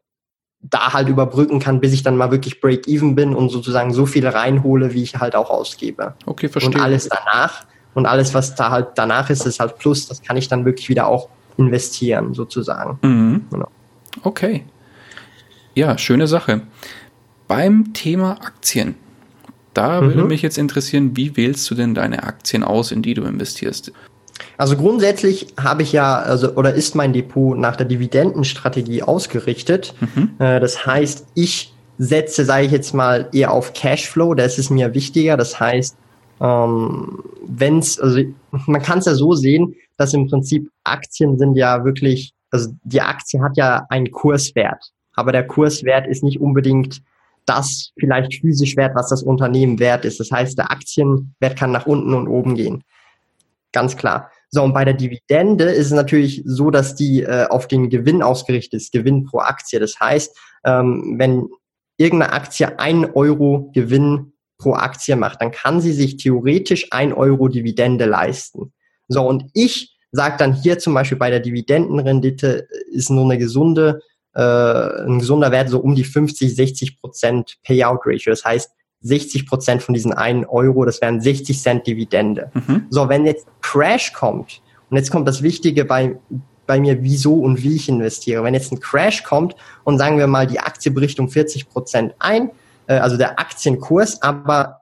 da 0.62 0.94
halt 0.94 1.08
überbrücken 1.08 1.60
kann, 1.60 1.80
bis 1.80 1.94
ich 1.94 2.04
dann 2.04 2.18
mal 2.18 2.32
wirklich 2.32 2.60
Break-Even 2.60 3.16
bin 3.16 3.36
und 3.36 3.50
sozusagen 3.50 3.94
so 3.94 4.06
viel 4.06 4.28
reinhole, 4.28 4.94
wie 4.94 5.04
ich 5.04 5.16
halt 5.18 5.36
auch 5.36 5.50
ausgebe. 5.50 6.16
Okay, 6.26 6.50
verstehe. 6.50 6.74
Und 6.74 6.82
alles 6.82 7.08
danach 7.08 7.66
und 7.94 8.06
alles, 8.06 8.34
was 8.34 8.56
da 8.56 8.72
halt 8.72 8.90
danach 8.96 9.30
ist, 9.30 9.46
ist 9.46 9.60
halt 9.60 9.78
Plus, 9.78 10.08
das 10.08 10.22
kann 10.22 10.36
ich 10.36 10.48
dann 10.48 10.66
wirklich 10.66 10.90
wieder 10.90 11.08
auch 11.08 11.30
investieren, 11.60 12.34
sozusagen. 12.34 12.98
Mhm. 13.04 13.42
Genau. 13.52 13.68
Okay. 14.24 14.64
Ja, 15.76 15.98
schöne 15.98 16.28
Sache. 16.28 16.62
Beim 17.48 17.94
Thema 17.94 18.32
Aktien, 18.42 18.96
da 19.74 20.02
würde 20.02 20.24
mhm. 20.24 20.30
mich 20.30 20.42
jetzt 20.42 20.58
interessieren, 20.58 21.16
wie 21.16 21.38
wählst 21.38 21.70
du 21.70 21.76
denn 21.76 21.94
deine 21.94 22.24
Aktien 22.24 22.64
aus, 22.64 22.92
in 22.92 23.02
die 23.02 23.14
du 23.14 23.24
investierst? 23.24 23.92
Also 24.58 24.76
grundsätzlich 24.78 25.48
habe 25.60 25.84
ich 25.84 25.92
ja, 25.92 26.20
also 26.20 26.56
oder 26.56 26.74
ist 26.74 26.96
mein 26.96 27.14
Depot 27.14 27.58
nach 27.58 27.76
der 27.76 27.86
Dividendenstrategie 27.86 29.04
ausgerichtet. 29.04 29.94
Mhm. 30.00 30.32
Äh, 30.40 30.60
das 30.60 30.86
heißt, 30.86 31.28
ich 31.36 31.74
setze, 31.98 32.46
sage 32.46 32.66
ich 32.66 32.72
jetzt 32.72 32.94
mal, 32.94 33.28
eher 33.34 33.52
auf 33.52 33.74
Cashflow. 33.74 34.34
Das 34.34 34.58
ist 34.58 34.70
mir 34.70 34.94
wichtiger. 34.94 35.38
Das 35.38 35.60
heißt, 35.60 35.98
ähm, 36.42 37.24
wenn 37.46 37.80
es, 37.80 38.00
also 38.00 38.22
man 38.52 38.82
kann 38.82 39.00
es 39.00 39.06
ja 39.06 39.16
so 39.16 39.34
sehen, 39.34 39.76
dass 39.98 40.14
im 40.14 40.28
Prinzip 40.28 40.70
Aktien 40.84 41.38
sind 41.38 41.56
ja 41.56 41.84
wirklich, 41.84 42.34
also 42.52 42.72
die 42.84 43.02
Aktie 43.02 43.42
hat 43.42 43.58
ja 43.58 43.86
einen 43.90 44.12
Kurswert, 44.12 44.92
aber 45.14 45.32
der 45.32 45.46
Kurswert 45.46 46.08
ist 46.08 46.24
nicht 46.24 46.40
unbedingt 46.40 47.02
das 47.46 47.92
vielleicht 48.00 48.42
physisch 48.42 48.78
wert, 48.78 48.96
was 48.96 49.10
das 49.10 49.24
Unternehmen 49.24 49.80
wert 49.80 50.06
ist. 50.06 50.20
Das 50.20 50.32
heißt, 50.32 50.58
der 50.58 50.72
Aktienwert 50.72 51.58
kann 51.58 51.72
nach 51.72 51.88
unten 51.88 52.14
und 52.14 52.28
oben 52.28 52.56
gehen. 52.56 52.84
Ganz 53.72 53.98
klar. 53.98 54.32
So, 54.52 54.64
und 54.64 54.74
bei 54.74 54.86
der 54.86 54.94
Dividende 54.94 55.66
ist 55.66 55.88
es 55.88 55.92
natürlich 55.92 56.44
so, 56.46 56.72
dass 56.72 56.96
die 56.96 57.24
äh, 57.24 57.48
auf 57.50 57.68
den 57.68 57.90
Gewinn 57.90 58.22
ausgerichtet 58.22 58.82
ist, 58.82 58.92
Gewinn 58.92 59.26
pro 59.26 59.40
Aktie. 59.40 59.80
Das 59.80 60.00
heißt, 60.00 60.38
ähm, 60.64 61.16
wenn 61.18 61.50
irgendeine 61.98 62.34
Aktie 62.34 62.80
ein 62.80 63.06
Euro 63.14 63.72
Gewinn 63.74 64.34
pro 64.60 64.74
Aktie 64.74 65.16
macht, 65.16 65.42
dann 65.42 65.52
kann 65.52 65.82
sie 65.82 65.94
sich 65.94 66.18
theoretisch 66.18 66.88
ein 66.92 67.14
Euro 67.14 67.48
Dividende 67.48 68.06
leisten. 68.06 68.74
So, 69.08 69.26
und 69.28 69.46
ich 69.54 69.98
sage 70.12 70.36
dann 70.38 70.54
hier 70.54 70.78
zum 70.78 70.94
Beispiel 70.94 71.18
bei 71.18 71.32
der 71.32 71.40
Dividendenrendite 71.40 72.68
ist 72.92 73.10
nur 73.10 73.24
eine 73.24 73.38
gesunde, 73.40 74.02
äh, 74.36 74.42
ein 74.42 75.20
gesunder 75.20 75.52
Wert 75.52 75.70
so 75.70 75.80
um 75.80 75.96
die 75.96 76.04
50, 76.04 76.56
60 76.56 77.00
Prozent 77.00 77.58
Payout 77.64 78.02
Ratio. 78.06 78.32
Das 78.32 78.46
heißt, 78.46 78.72
60 79.02 79.48
Prozent 79.48 79.82
von 79.82 79.94
diesen 79.94 80.14
einen 80.14 80.46
Euro, 80.46 80.86
das 80.86 81.02
wären 81.02 81.22
60 81.22 81.60
Cent 81.60 81.88
Dividende. 81.88 82.52
Mhm. 82.54 82.88
So, 82.90 83.08
wenn 83.08 83.26
jetzt 83.26 83.48
Crash 83.62 84.14
kommt, 84.14 84.62
und 84.90 84.98
jetzt 84.98 85.12
kommt 85.12 85.28
das 85.28 85.42
Wichtige 85.42 85.86
bei, 85.86 86.18
bei 86.68 86.80
mir, 86.80 87.02
wieso 87.04 87.36
und 87.36 87.64
wie 87.64 87.76
ich 87.76 87.88
investiere. 87.88 88.44
Wenn 88.44 88.56
jetzt 88.56 88.72
ein 88.72 88.80
Crash 88.80 89.24
kommt 89.24 89.56
und 89.84 90.00
sagen 90.00 90.18
wir 90.18 90.28
mal, 90.28 90.48
die 90.48 90.60
Aktie 90.60 90.92
bricht 90.92 91.20
um 91.20 91.30
40 91.30 91.70
Prozent 91.70 92.14
ein, 92.20 92.50
äh, 92.50 92.52
also 92.94 93.18
der 93.18 93.40
Aktienkurs, 93.40 94.22
aber 94.22 94.80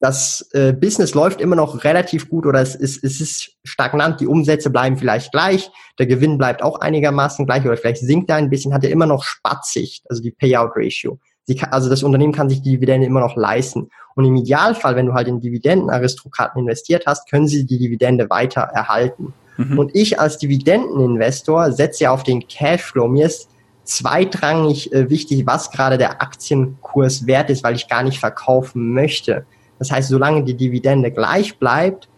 das 0.00 0.50
äh, 0.52 0.74
Business 0.74 1.14
läuft 1.14 1.40
immer 1.40 1.56
noch 1.56 1.82
relativ 1.82 2.28
gut 2.28 2.44
oder 2.44 2.60
es 2.60 2.74
ist, 2.74 3.02
es 3.02 3.22
ist 3.22 3.52
stagnant, 3.64 4.20
die 4.20 4.26
Umsätze 4.26 4.68
bleiben 4.68 4.98
vielleicht 4.98 5.32
gleich, 5.32 5.70
der 5.98 6.06
Gewinn 6.06 6.36
bleibt 6.36 6.62
auch 6.62 6.80
einigermaßen 6.80 7.46
gleich 7.46 7.64
oder 7.64 7.78
vielleicht 7.78 7.98
sinkt 7.98 8.28
er 8.28 8.36
ein 8.36 8.50
bisschen, 8.50 8.74
hat 8.74 8.84
er 8.84 8.90
immer 8.90 9.06
noch 9.06 9.24
Spatzsicht, 9.24 10.04
also 10.10 10.22
die 10.22 10.30
Payout 10.30 10.72
Ratio. 10.76 11.18
Kann, 11.58 11.72
also 11.72 11.88
das 11.88 12.02
Unternehmen 12.02 12.32
kann 12.32 12.50
sich 12.50 12.60
die 12.60 12.72
Dividende 12.72 13.06
immer 13.06 13.20
noch 13.20 13.36
leisten. 13.36 13.88
Und 14.14 14.24
im 14.24 14.36
Idealfall, 14.36 14.96
wenn 14.96 15.06
du 15.06 15.14
halt 15.14 15.28
in 15.28 15.40
Dividendenaristokraten 15.40 16.60
investiert 16.60 17.04
hast, 17.06 17.28
können 17.30 17.48
sie 17.48 17.66
die 17.66 17.78
Dividende 17.78 18.28
weiter 18.30 18.60
erhalten. 18.60 19.34
Mhm. 19.56 19.78
Und 19.78 19.94
ich 19.94 20.20
als 20.20 20.38
Dividendeninvestor 20.38 21.72
setze 21.72 22.04
ja 22.04 22.10
auf 22.12 22.22
den 22.22 22.46
Cashflow. 22.46 23.08
Mir 23.08 23.26
ist 23.26 23.48
zweitrangig 23.84 24.92
äh, 24.92 25.10
wichtig, 25.10 25.46
was 25.46 25.70
gerade 25.70 25.98
der 25.98 26.22
Aktienkurs 26.22 27.26
wert 27.26 27.50
ist, 27.50 27.62
weil 27.62 27.76
ich 27.76 27.88
gar 27.88 28.02
nicht 28.02 28.18
verkaufen 28.18 28.92
möchte. 28.92 29.46
Das 29.78 29.90
heißt, 29.90 30.08
solange 30.08 30.44
die 30.44 30.56
Dividende 30.56 31.10
gleich 31.10 31.58
bleibt 31.58 32.08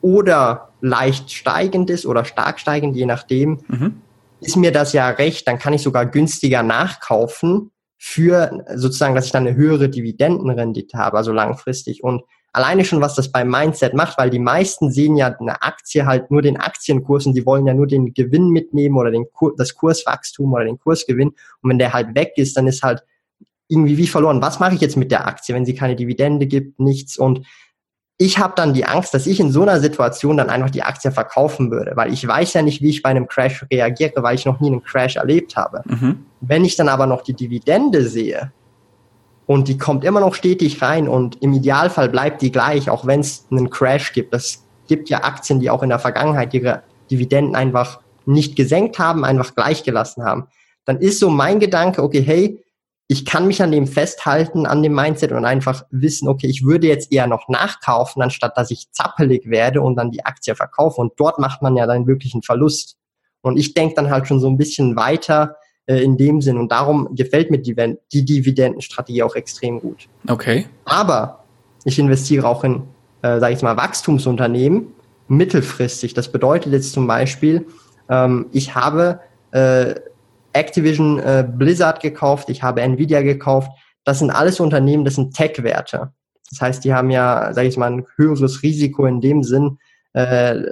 oder 0.00 0.68
leicht 0.80 1.32
steigend 1.32 1.88
ist 1.90 2.04
oder 2.06 2.24
stark 2.24 2.60
steigend, 2.60 2.94
je 2.94 3.06
nachdem, 3.06 3.60
mhm. 3.68 4.02
ist 4.40 4.56
mir 4.56 4.72
das 4.72 4.92
ja 4.92 5.08
recht. 5.08 5.48
Dann 5.48 5.58
kann 5.58 5.72
ich 5.72 5.82
sogar 5.82 6.06
günstiger 6.06 6.62
nachkaufen 6.62 7.70
für 7.96 8.64
sozusagen, 8.74 9.14
dass 9.14 9.26
ich 9.26 9.32
dann 9.32 9.46
eine 9.46 9.56
höhere 9.56 9.88
Dividendenrendite 9.88 10.98
habe, 10.98 11.16
also 11.16 11.32
langfristig. 11.32 12.04
Und 12.04 12.22
alleine 12.54 12.84
schon, 12.84 13.00
was 13.00 13.14
das 13.14 13.30
beim 13.30 13.50
Mindset 13.50 13.94
macht, 13.94 14.16
weil 14.16 14.30
die 14.30 14.38
meisten 14.38 14.90
sehen 14.90 15.16
ja 15.16 15.26
eine 15.26 15.60
Aktie 15.62 16.06
halt 16.06 16.30
nur 16.30 16.40
den 16.40 16.56
Aktienkurs 16.56 17.26
und 17.26 17.34
die 17.34 17.44
wollen 17.44 17.66
ja 17.66 17.74
nur 17.74 17.88
den 17.88 18.14
Gewinn 18.14 18.48
mitnehmen 18.48 18.96
oder 18.96 19.10
den 19.10 19.26
Kur 19.32 19.54
das 19.56 19.74
Kurswachstum 19.74 20.52
oder 20.52 20.64
den 20.64 20.78
Kursgewinn. 20.78 21.30
Und 21.60 21.70
wenn 21.70 21.78
der 21.78 21.92
halt 21.92 22.14
weg 22.14 22.32
ist, 22.36 22.56
dann 22.56 22.68
ist 22.68 22.82
halt 22.82 23.02
irgendwie 23.68 23.98
wie 23.98 24.06
verloren. 24.06 24.40
Was 24.40 24.60
mache 24.60 24.76
ich 24.76 24.80
jetzt 24.80 24.96
mit 24.96 25.10
der 25.10 25.26
Aktie, 25.26 25.54
wenn 25.54 25.64
sie 25.64 25.74
keine 25.74 25.96
Dividende 25.96 26.46
gibt, 26.46 26.78
nichts? 26.78 27.18
Und 27.18 27.44
ich 28.18 28.38
habe 28.38 28.54
dann 28.54 28.72
die 28.72 28.84
Angst, 28.84 29.12
dass 29.14 29.26
ich 29.26 29.40
in 29.40 29.50
so 29.50 29.62
einer 29.62 29.80
Situation 29.80 30.36
dann 30.36 30.48
einfach 30.48 30.70
die 30.70 30.84
Aktie 30.84 31.10
verkaufen 31.10 31.72
würde, 31.72 31.92
weil 31.96 32.12
ich 32.12 32.24
weiß 32.24 32.52
ja 32.52 32.62
nicht, 32.62 32.80
wie 32.80 32.90
ich 32.90 33.02
bei 33.02 33.08
einem 33.08 33.26
Crash 33.26 33.66
reagiere, 33.72 34.22
weil 34.22 34.36
ich 34.36 34.46
noch 34.46 34.60
nie 34.60 34.68
einen 34.68 34.84
Crash 34.84 35.16
erlebt 35.16 35.56
habe. 35.56 35.82
Mhm. 35.86 36.24
Wenn 36.40 36.64
ich 36.64 36.76
dann 36.76 36.88
aber 36.88 37.08
noch 37.08 37.22
die 37.22 37.34
Dividende 37.34 38.06
sehe 38.06 38.52
und 39.46 39.68
die 39.68 39.78
kommt 39.78 40.04
immer 40.04 40.20
noch 40.20 40.34
stetig 40.34 40.80
rein 40.80 41.08
und 41.08 41.42
im 41.42 41.52
Idealfall 41.52 42.08
bleibt 42.08 42.42
die 42.42 42.52
gleich, 42.52 42.88
auch 42.88 43.06
wenn 43.06 43.20
es 43.20 43.46
einen 43.50 43.70
Crash 43.70 44.12
gibt. 44.12 44.34
Es 44.34 44.64
gibt 44.88 45.10
ja 45.10 45.24
Aktien, 45.24 45.60
die 45.60 45.70
auch 45.70 45.82
in 45.82 45.90
der 45.90 45.98
Vergangenheit 45.98 46.54
ihre 46.54 46.82
Dividenden 47.10 47.54
einfach 47.54 48.00
nicht 48.26 48.56
gesenkt 48.56 48.98
haben, 48.98 49.24
einfach 49.24 49.54
gleich 49.54 49.82
gelassen 49.82 50.24
haben. 50.24 50.46
Dann 50.86 50.98
ist 50.98 51.18
so 51.18 51.28
mein 51.28 51.60
Gedanke, 51.60 52.02
okay, 52.02 52.22
hey, 52.22 52.64
ich 53.06 53.26
kann 53.26 53.46
mich 53.46 53.62
an 53.62 53.70
dem 53.70 53.86
festhalten, 53.86 54.64
an 54.64 54.82
dem 54.82 54.94
Mindset 54.94 55.32
und 55.32 55.44
einfach 55.44 55.84
wissen, 55.90 56.26
okay, 56.26 56.46
ich 56.46 56.64
würde 56.64 56.86
jetzt 56.86 57.12
eher 57.12 57.26
noch 57.26 57.48
nachkaufen, 57.48 58.22
anstatt 58.22 58.56
dass 58.56 58.70
ich 58.70 58.90
zappelig 58.92 59.50
werde 59.50 59.82
und 59.82 59.96
dann 59.96 60.10
die 60.10 60.24
Aktie 60.24 60.54
verkaufe. 60.54 61.02
Und 61.02 61.12
dort 61.16 61.38
macht 61.38 61.60
man 61.60 61.76
ja 61.76 61.86
dann 61.86 62.06
wirklich 62.06 62.32
einen 62.32 62.42
Verlust. 62.42 62.96
Und 63.42 63.58
ich 63.58 63.74
denke 63.74 63.94
dann 63.94 64.10
halt 64.10 64.26
schon 64.26 64.40
so 64.40 64.48
ein 64.48 64.56
bisschen 64.56 64.96
weiter 64.96 65.56
äh, 65.86 66.02
in 66.02 66.16
dem 66.16 66.40
Sinn. 66.40 66.58
Und 66.58 66.72
darum 66.72 67.14
gefällt 67.14 67.50
mir 67.50 67.58
die, 67.58 67.74
die 68.12 68.24
Dividendenstrategie 68.24 69.22
auch 69.22 69.34
extrem 69.34 69.80
gut. 69.80 70.08
Okay. 70.28 70.66
Aber 70.84 71.44
ich 71.84 71.98
investiere 71.98 72.46
auch 72.46 72.64
in, 72.64 72.82
äh, 73.22 73.38
sage 73.40 73.54
ich 73.54 73.62
mal, 73.62 73.76
Wachstumsunternehmen 73.76 74.86
mittelfristig. 75.28 76.14
Das 76.14 76.30
bedeutet 76.30 76.72
jetzt 76.72 76.92
zum 76.92 77.06
Beispiel, 77.06 77.66
ähm, 78.08 78.46
ich 78.52 78.74
habe 78.74 79.20
äh, 79.52 79.94
Activision 80.52 81.18
äh, 81.18 81.46
Blizzard 81.46 82.00
gekauft, 82.00 82.48
ich 82.48 82.62
habe 82.62 82.80
Nvidia 82.80 83.22
gekauft. 83.22 83.70
Das 84.04 84.18
sind 84.18 84.30
alles 84.30 84.60
Unternehmen, 84.60 85.04
das 85.04 85.14
sind 85.14 85.34
Tech-Werte. 85.34 86.12
Das 86.50 86.60
heißt, 86.60 86.84
die 86.84 86.94
haben 86.94 87.10
ja, 87.10 87.52
sage 87.52 87.68
ich 87.68 87.76
mal, 87.76 87.90
ein 87.90 88.06
höheres 88.16 88.62
Risiko 88.62 89.06
in 89.06 89.20
dem 89.20 89.42
Sinn, 89.42 89.78
äh, 90.12 90.62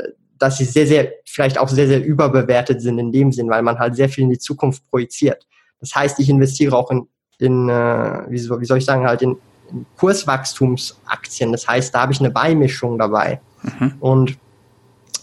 dass 0.43 0.59
sie 0.59 0.65
sehr, 0.65 0.89
sehr, 0.89 1.13
vielleicht 1.25 1.57
auch 1.57 1.69
sehr, 1.69 1.87
sehr 1.87 2.05
überbewertet 2.05 2.83
sind 2.83 2.99
in 2.99 3.13
dem 3.13 3.31
Sinn, 3.31 3.49
weil 3.49 3.63
man 3.63 3.79
halt 3.79 3.95
sehr 3.95 4.09
viel 4.09 4.25
in 4.25 4.31
die 4.31 4.39
Zukunft 4.39 4.83
projiziert. 4.91 5.47
Das 5.81 5.95
heißt, 5.95 6.19
ich 6.19 6.29
investiere 6.29 6.77
auch 6.77 6.91
in, 6.91 7.07
in 7.39 7.69
äh, 7.69 8.23
wie, 8.29 8.39
soll, 8.39 8.61
wie 8.61 8.65
soll 8.65 8.79
ich 8.79 8.85
sagen, 8.85 9.07
halt 9.07 9.23
in, 9.23 9.37
in 9.71 9.87
Kurswachstumsaktien. 9.97 11.53
Das 11.53 11.69
heißt, 11.69 11.95
da 11.95 12.03
habe 12.03 12.13
ich 12.13 12.19
eine 12.19 12.31
Beimischung 12.31 12.99
dabei. 12.99 13.41
Mhm. 13.63 13.93
Und 14.01 14.39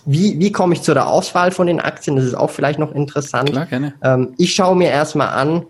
wie, 0.05 0.39
wie 0.39 0.53
komme 0.53 0.73
ich 0.73 0.83
zu 0.83 0.93
der 0.93 1.07
Auswahl 1.07 1.51
von 1.51 1.67
den 1.67 1.81
Aktien? 1.81 2.15
Das 2.15 2.23
ist 2.23 2.35
auch 2.35 2.49
vielleicht 2.49 2.79
noch 2.79 2.93
interessant. 2.93 3.51
Klar, 3.51 3.65
gerne. 3.65 3.93
Ähm, 4.01 4.33
ich 4.37 4.55
schaue 4.55 4.77
mir 4.77 4.89
erstmal 4.89 5.27
an, 5.27 5.65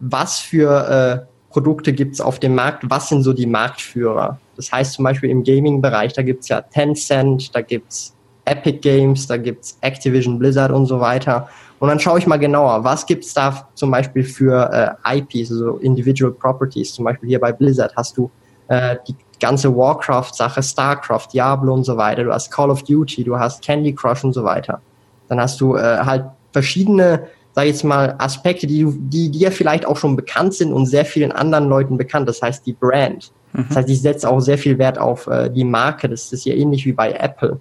was 0.00 0.38
für 0.38 1.26
äh, 1.26 1.50
Produkte 1.50 1.94
gibt 1.94 2.12
es 2.12 2.20
auf 2.20 2.38
dem 2.40 2.54
Markt, 2.54 2.84
was 2.90 3.08
sind 3.08 3.22
so 3.22 3.32
die 3.32 3.46
Marktführer. 3.46 4.38
Das 4.56 4.70
heißt 4.70 4.92
zum 4.92 5.04
Beispiel 5.04 5.30
im 5.30 5.44
Gaming-Bereich, 5.44 6.12
da 6.12 6.20
gibt 6.20 6.42
es 6.42 6.48
ja 6.48 6.60
Tencent, 6.60 7.54
da 7.54 7.62
gibt 7.62 7.90
es 7.90 8.14
Epic 8.44 8.78
Games, 8.80 9.26
da 9.26 9.36
gibt 9.36 9.64
es 9.64 9.78
Activision, 9.80 10.38
Blizzard 10.38 10.72
und 10.72 10.86
so 10.86 11.00
weiter. 11.00 11.48
Und 11.78 11.88
dann 11.88 11.98
schaue 11.98 12.18
ich 12.18 12.26
mal 12.26 12.38
genauer, 12.38 12.84
was 12.84 13.06
gibt 13.06 13.24
es 13.24 13.34
da 13.34 13.68
zum 13.74 13.90
Beispiel 13.90 14.24
für 14.24 14.96
äh, 15.04 15.18
IPs, 15.18 15.50
also 15.50 15.78
Individual 15.78 16.32
Properties. 16.32 16.94
Zum 16.94 17.04
Beispiel 17.04 17.28
hier 17.28 17.40
bei 17.40 17.52
Blizzard 17.52 17.94
hast 17.96 18.16
du 18.16 18.30
äh, 18.68 18.96
die 19.06 19.16
ganze 19.40 19.76
Warcraft-Sache, 19.76 20.62
StarCraft, 20.62 21.28
Diablo 21.32 21.74
und 21.74 21.84
so 21.84 21.96
weiter. 21.96 22.22
Du 22.22 22.32
hast 22.32 22.50
Call 22.50 22.70
of 22.70 22.84
Duty, 22.84 23.24
du 23.24 23.38
hast 23.38 23.62
Candy 23.62 23.92
Crush 23.92 24.22
und 24.22 24.32
so 24.32 24.44
weiter. 24.44 24.80
Dann 25.28 25.40
hast 25.40 25.60
du 25.60 25.74
äh, 25.74 25.98
halt 25.98 26.26
verschiedene, 26.52 27.26
sag 27.52 27.64
ich 27.64 27.72
jetzt 27.72 27.84
mal, 27.84 28.14
Aspekte, 28.18 28.66
die, 28.66 28.86
die 28.88 29.30
dir 29.30 29.50
vielleicht 29.50 29.84
auch 29.84 29.96
schon 29.96 30.14
bekannt 30.14 30.54
sind 30.54 30.72
und 30.72 30.86
sehr 30.86 31.04
vielen 31.04 31.32
anderen 31.32 31.68
Leuten 31.68 31.96
bekannt. 31.96 32.28
Das 32.28 32.40
heißt, 32.40 32.64
die 32.64 32.74
Brand. 32.74 33.32
Mhm. 33.52 33.66
Das 33.68 33.78
heißt, 33.78 33.90
ich 33.90 34.00
setze 34.00 34.30
auch 34.30 34.40
sehr 34.40 34.58
viel 34.58 34.78
Wert 34.78 34.98
auf 34.98 35.26
äh, 35.26 35.50
die 35.50 35.64
Marke. 35.64 36.08
Das 36.08 36.32
ist 36.32 36.44
ja 36.44 36.54
ähnlich 36.54 36.86
wie 36.86 36.92
bei 36.92 37.10
Apple. 37.12 37.58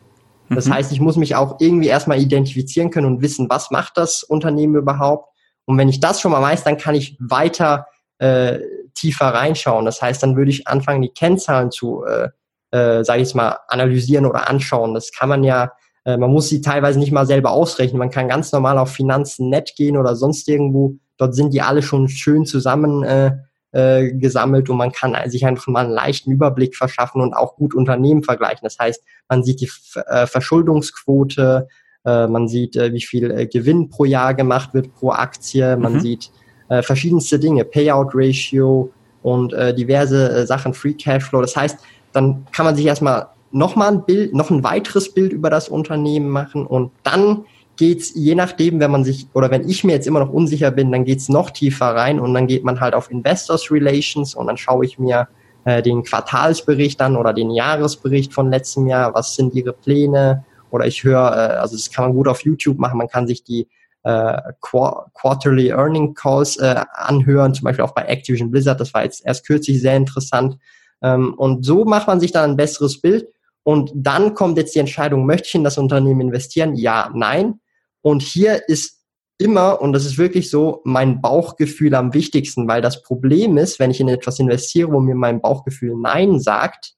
Das 0.53 0.67
mhm. 0.67 0.73
heißt, 0.73 0.91
ich 0.91 0.99
muss 0.99 1.17
mich 1.17 1.35
auch 1.35 1.57
irgendwie 1.59 1.87
erstmal 1.87 2.19
identifizieren 2.19 2.89
können 2.89 3.07
und 3.07 3.21
wissen, 3.21 3.49
was 3.49 3.71
macht 3.71 3.97
das 3.97 4.23
Unternehmen 4.23 4.75
überhaupt. 4.75 5.29
Und 5.65 5.77
wenn 5.77 5.89
ich 5.89 5.99
das 5.99 6.19
schon 6.19 6.31
mal 6.31 6.41
weiß, 6.41 6.63
dann 6.63 6.77
kann 6.77 6.95
ich 6.95 7.17
weiter 7.19 7.87
äh, 8.17 8.59
tiefer 8.93 9.27
reinschauen. 9.27 9.85
Das 9.85 10.01
heißt, 10.01 10.21
dann 10.21 10.35
würde 10.35 10.51
ich 10.51 10.67
anfangen, 10.67 11.01
die 11.01 11.13
Kennzahlen 11.13 11.71
zu, 11.71 12.03
äh, 12.03 12.29
äh, 12.77 13.03
sage 13.03 13.21
ich 13.21 13.33
mal, 13.33 13.59
analysieren 13.67 14.25
oder 14.25 14.49
anschauen. 14.49 14.93
Das 14.93 15.11
kann 15.11 15.29
man 15.29 15.43
ja, 15.43 15.71
äh, 16.03 16.17
man 16.17 16.31
muss 16.31 16.49
sie 16.49 16.61
teilweise 16.61 16.99
nicht 16.99 17.11
mal 17.11 17.25
selber 17.25 17.51
ausrechnen. 17.51 17.99
Man 17.99 18.11
kann 18.11 18.27
ganz 18.27 18.51
normal 18.51 18.77
auf 18.77 18.91
Finanzen.net 18.91 19.73
gehen 19.75 19.97
oder 19.97 20.15
sonst 20.15 20.47
irgendwo. 20.47 20.95
Dort 21.17 21.35
sind 21.35 21.53
die 21.53 21.61
alle 21.61 21.81
schon 21.81 22.09
schön 22.09 22.45
zusammen 22.45 23.03
äh, 23.03 23.31
äh, 23.71 24.11
gesammelt 24.11 24.69
und 24.69 24.77
man 24.77 24.91
kann 24.91 25.15
sich 25.29 25.45
einfach 25.45 25.67
mal 25.67 25.85
einen 25.85 25.93
leichten 25.93 26.31
Überblick 26.31 26.75
verschaffen 26.75 27.21
und 27.21 27.33
auch 27.33 27.55
gut 27.55 27.73
Unternehmen 27.73 28.23
vergleichen. 28.23 28.61
Das 28.63 28.77
heißt, 28.79 29.03
man 29.29 29.43
sieht 29.43 29.61
die 29.61 29.69
äh, 30.07 30.27
Verschuldungsquote, 30.27 31.67
äh, 32.05 32.27
man 32.27 32.47
sieht, 32.47 32.75
äh, 32.75 32.93
wie 32.93 33.01
viel 33.01 33.31
äh, 33.31 33.47
Gewinn 33.47 33.89
pro 33.89 34.05
Jahr 34.05 34.33
gemacht 34.33 34.73
wird 34.73 34.93
pro 34.93 35.11
Aktie, 35.11 35.77
man 35.77 35.93
mhm. 35.93 35.99
sieht 36.01 36.31
äh, 36.69 36.81
verschiedenste 36.81 37.39
Dinge, 37.39 37.65
Payout 37.65 38.11
Ratio 38.13 38.91
und 39.21 39.53
äh, 39.53 39.73
diverse 39.73 40.29
äh, 40.31 40.45
Sachen, 40.45 40.73
Free 40.73 40.93
Cashflow. 40.93 41.41
Das 41.41 41.55
heißt, 41.55 41.79
dann 42.13 42.45
kann 42.51 42.65
man 42.65 42.75
sich 42.75 42.85
erstmal 42.85 43.27
nochmal 43.51 43.91
ein 43.91 44.05
Bild, 44.05 44.33
noch 44.33 44.49
ein 44.49 44.63
weiteres 44.63 45.13
Bild 45.13 45.33
über 45.33 45.49
das 45.49 45.69
Unternehmen 45.69 46.29
machen 46.29 46.65
und 46.65 46.91
dann 47.03 47.45
geht's 47.81 48.11
je 48.13 48.35
nachdem, 48.35 48.79
wenn 48.79 48.91
man 48.91 49.03
sich 49.03 49.25
oder 49.33 49.49
wenn 49.49 49.67
ich 49.67 49.83
mir 49.83 49.93
jetzt 49.93 50.05
immer 50.05 50.19
noch 50.19 50.31
unsicher 50.31 50.69
bin, 50.69 50.91
dann 50.91 51.03
geht's 51.03 51.29
noch 51.29 51.49
tiefer 51.49 51.87
rein 51.87 52.19
und 52.19 52.31
dann 52.35 52.45
geht 52.45 52.63
man 52.63 52.79
halt 52.79 52.93
auf 52.93 53.09
Investors 53.09 53.71
Relations 53.71 54.35
und 54.35 54.45
dann 54.45 54.57
schaue 54.57 54.85
ich 54.85 54.99
mir 54.99 55.27
äh, 55.65 55.81
den 55.81 56.03
Quartalsbericht 56.03 57.01
an 57.01 57.17
oder 57.17 57.33
den 57.33 57.49
Jahresbericht 57.49 58.35
von 58.35 58.51
letztem 58.51 58.85
Jahr, 58.85 59.15
was 59.15 59.33
sind 59.33 59.55
ihre 59.55 59.73
Pläne 59.73 60.45
oder 60.69 60.85
ich 60.85 61.03
höre, 61.03 61.31
äh, 61.31 61.57
also 61.57 61.75
das 61.75 61.89
kann 61.89 62.05
man 62.05 62.13
gut 62.13 62.27
auf 62.27 62.45
YouTube 62.45 62.77
machen, 62.77 62.99
man 62.99 63.07
kann 63.07 63.25
sich 63.25 63.43
die 63.43 63.67
äh, 64.03 64.37
Quarterly 64.61 65.69
Earning 65.69 66.13
Calls 66.13 66.57
äh, 66.57 66.83
anhören, 66.93 67.55
zum 67.55 67.63
Beispiel 67.63 67.83
auch 67.83 67.95
bei 67.95 68.03
Activision 68.03 68.51
Blizzard, 68.51 68.79
das 68.79 68.93
war 68.93 69.03
jetzt 69.03 69.25
erst 69.25 69.47
kürzlich 69.47 69.81
sehr 69.81 69.97
interessant. 69.97 70.59
Ähm, 71.01 71.33
und 71.33 71.65
so 71.65 71.83
macht 71.83 72.05
man 72.05 72.19
sich 72.19 72.31
dann 72.31 72.51
ein 72.51 72.57
besseres 72.57 73.01
Bild. 73.01 73.27
Und 73.63 73.91
dann 73.95 74.35
kommt 74.35 74.57
jetzt 74.57 74.75
die 74.75 74.79
Entscheidung, 74.79 75.25
möchte 75.25 75.47
ich 75.47 75.55
in 75.55 75.63
das 75.63 75.79
Unternehmen 75.79 76.21
investieren? 76.21 76.75
Ja, 76.75 77.11
nein. 77.13 77.60
Und 78.01 78.21
hier 78.21 78.67
ist 78.67 79.01
immer, 79.37 79.81
und 79.81 79.93
das 79.93 80.05
ist 80.05 80.17
wirklich 80.17 80.49
so, 80.49 80.81
mein 80.83 81.21
Bauchgefühl 81.21 81.95
am 81.95 82.13
wichtigsten, 82.13 82.67
weil 82.67 82.81
das 82.81 83.01
Problem 83.01 83.57
ist, 83.57 83.79
wenn 83.79 83.91
ich 83.91 83.99
in 83.99 84.07
etwas 84.07 84.39
investiere, 84.39 84.91
wo 84.91 84.99
mir 84.99 85.15
mein 85.15 85.41
Bauchgefühl 85.41 85.95
Nein 85.95 86.39
sagt, 86.39 86.93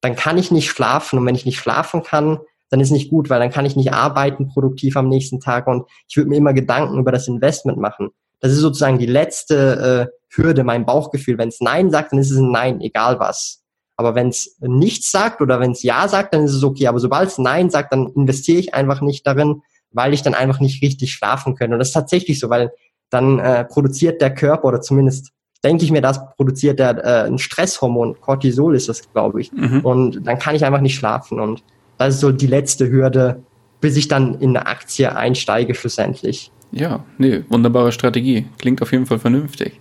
dann 0.00 0.16
kann 0.16 0.38
ich 0.38 0.50
nicht 0.50 0.70
schlafen. 0.70 1.18
Und 1.18 1.26
wenn 1.26 1.34
ich 1.34 1.46
nicht 1.46 1.58
schlafen 1.58 2.02
kann, 2.02 2.38
dann 2.70 2.80
ist 2.80 2.90
nicht 2.90 3.10
gut, 3.10 3.30
weil 3.30 3.40
dann 3.40 3.50
kann 3.50 3.66
ich 3.66 3.76
nicht 3.76 3.92
arbeiten 3.92 4.48
produktiv 4.48 4.96
am 4.96 5.08
nächsten 5.08 5.40
Tag 5.40 5.66
und 5.66 5.86
ich 6.08 6.16
würde 6.16 6.28
mir 6.28 6.36
immer 6.36 6.52
Gedanken 6.52 6.98
über 6.98 7.12
das 7.12 7.26
Investment 7.26 7.78
machen. 7.78 8.10
Das 8.40 8.52
ist 8.52 8.58
sozusagen 8.58 8.98
die 8.98 9.06
letzte 9.06 10.10
äh, 10.10 10.18
Hürde, 10.34 10.64
mein 10.64 10.86
Bauchgefühl. 10.86 11.38
Wenn 11.38 11.48
es 11.48 11.60
Nein 11.60 11.90
sagt, 11.90 12.12
dann 12.12 12.20
ist 12.20 12.30
es 12.30 12.38
ein 12.38 12.52
Nein, 12.52 12.80
egal 12.80 13.18
was. 13.18 13.62
Aber 13.96 14.14
wenn 14.14 14.28
es 14.28 14.56
nichts 14.60 15.10
sagt 15.10 15.40
oder 15.40 15.58
wenn 15.58 15.72
es 15.72 15.82
Ja 15.82 16.06
sagt, 16.06 16.34
dann 16.34 16.44
ist 16.44 16.54
es 16.54 16.62
okay. 16.62 16.86
Aber 16.86 17.00
sobald 17.00 17.30
es 17.30 17.38
Nein 17.38 17.68
sagt, 17.68 17.92
dann 17.92 18.06
investiere 18.14 18.58
ich 18.58 18.74
einfach 18.74 19.00
nicht 19.00 19.26
darin, 19.26 19.62
weil 19.92 20.14
ich 20.14 20.22
dann 20.22 20.34
einfach 20.34 20.60
nicht 20.60 20.82
richtig 20.82 21.12
schlafen 21.12 21.54
kann. 21.54 21.72
Und 21.72 21.78
das 21.78 21.88
ist 21.88 21.94
tatsächlich 21.94 22.38
so, 22.38 22.50
weil 22.50 22.72
dann 23.10 23.38
äh, 23.38 23.64
produziert 23.64 24.20
der 24.20 24.34
Körper 24.34 24.68
oder 24.68 24.80
zumindest 24.80 25.32
denke 25.64 25.84
ich 25.84 25.90
mir, 25.90 26.00
das 26.00 26.20
produziert 26.36 26.78
der 26.78 27.04
äh, 27.04 27.26
ein 27.26 27.38
Stresshormon, 27.38 28.20
Cortisol 28.20 28.76
ist 28.76 28.88
das, 28.88 29.10
glaube 29.12 29.40
ich. 29.40 29.52
Mhm. 29.52 29.80
Und 29.80 30.26
dann 30.26 30.38
kann 30.38 30.54
ich 30.54 30.64
einfach 30.64 30.80
nicht 30.80 30.94
schlafen. 30.94 31.40
Und 31.40 31.62
das 31.96 32.14
ist 32.14 32.20
so 32.20 32.30
die 32.30 32.46
letzte 32.46 32.90
Hürde, 32.90 33.42
bis 33.80 33.96
ich 33.96 34.08
dann 34.08 34.34
in 34.40 34.56
eine 34.56 34.66
Aktie 34.66 35.14
einsteige 35.14 35.74
schlussendlich. 35.74 36.52
Ja, 36.70 37.04
nee, 37.16 37.42
wunderbare 37.48 37.92
Strategie. 37.92 38.46
Klingt 38.58 38.82
auf 38.82 38.92
jeden 38.92 39.06
Fall 39.06 39.18
vernünftig. 39.18 39.80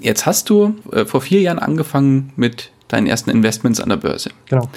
Jetzt 0.00 0.26
hast 0.26 0.48
du 0.50 0.76
äh, 0.90 1.04
vor 1.04 1.20
vier 1.20 1.40
Jahren 1.40 1.58
angefangen 1.58 2.32
mit 2.36 2.72
deinen 2.88 3.06
ersten 3.06 3.30
Investments 3.30 3.80
an 3.80 3.90
der 3.90 3.96
Börse. 3.96 4.30
Genau. 4.48 4.68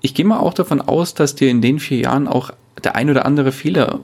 Ich 0.00 0.14
gehe 0.14 0.24
mal 0.24 0.38
auch 0.38 0.54
davon 0.54 0.80
aus, 0.80 1.14
dass 1.14 1.34
dir 1.34 1.50
in 1.50 1.60
den 1.60 1.78
vier 1.78 1.98
Jahren 1.98 2.26
auch 2.26 2.52
der 2.84 2.96
ein 2.96 3.10
oder 3.10 3.26
andere 3.26 3.52
Fehler 3.52 4.00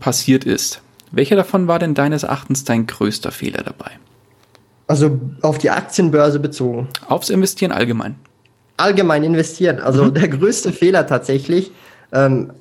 passiert 0.00 0.44
ist. 0.44 0.82
Welcher 1.12 1.36
davon 1.36 1.68
war 1.68 1.78
denn 1.78 1.94
deines 1.94 2.24
Erachtens 2.24 2.64
dein 2.64 2.86
größter 2.86 3.30
Fehler 3.30 3.62
dabei? 3.62 3.90
Also 4.88 5.20
auf 5.42 5.58
die 5.58 5.70
Aktienbörse 5.70 6.38
bezogen. 6.38 6.88
Aufs 7.08 7.30
Investieren 7.30 7.72
allgemein 7.72 8.16
allgemein 8.76 9.24
investieren. 9.24 9.80
Also 9.80 10.04
mhm. 10.04 10.14
der 10.14 10.28
größte 10.28 10.72
Fehler 10.72 11.06
tatsächlich. 11.06 11.72
Ähm, 12.12 12.52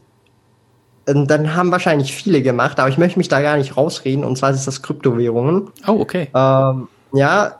dann 1.05 1.55
haben 1.55 1.71
wahrscheinlich 1.71 2.15
viele 2.15 2.41
gemacht, 2.41 2.79
aber 2.79 2.89
ich 2.89 2.97
möchte 2.97 3.19
mich 3.19 3.27
da 3.27 3.39
gar 3.41 3.57
nicht 3.57 3.77
rausreden. 3.77 4.23
Und 4.23 4.37
zwar 4.37 4.49
ist 4.51 4.65
das 4.65 4.81
Kryptowährungen. 4.81 5.69
Oh, 5.87 5.99
okay. 5.99 6.29
Ähm, 6.33 6.87
ja, 7.13 7.55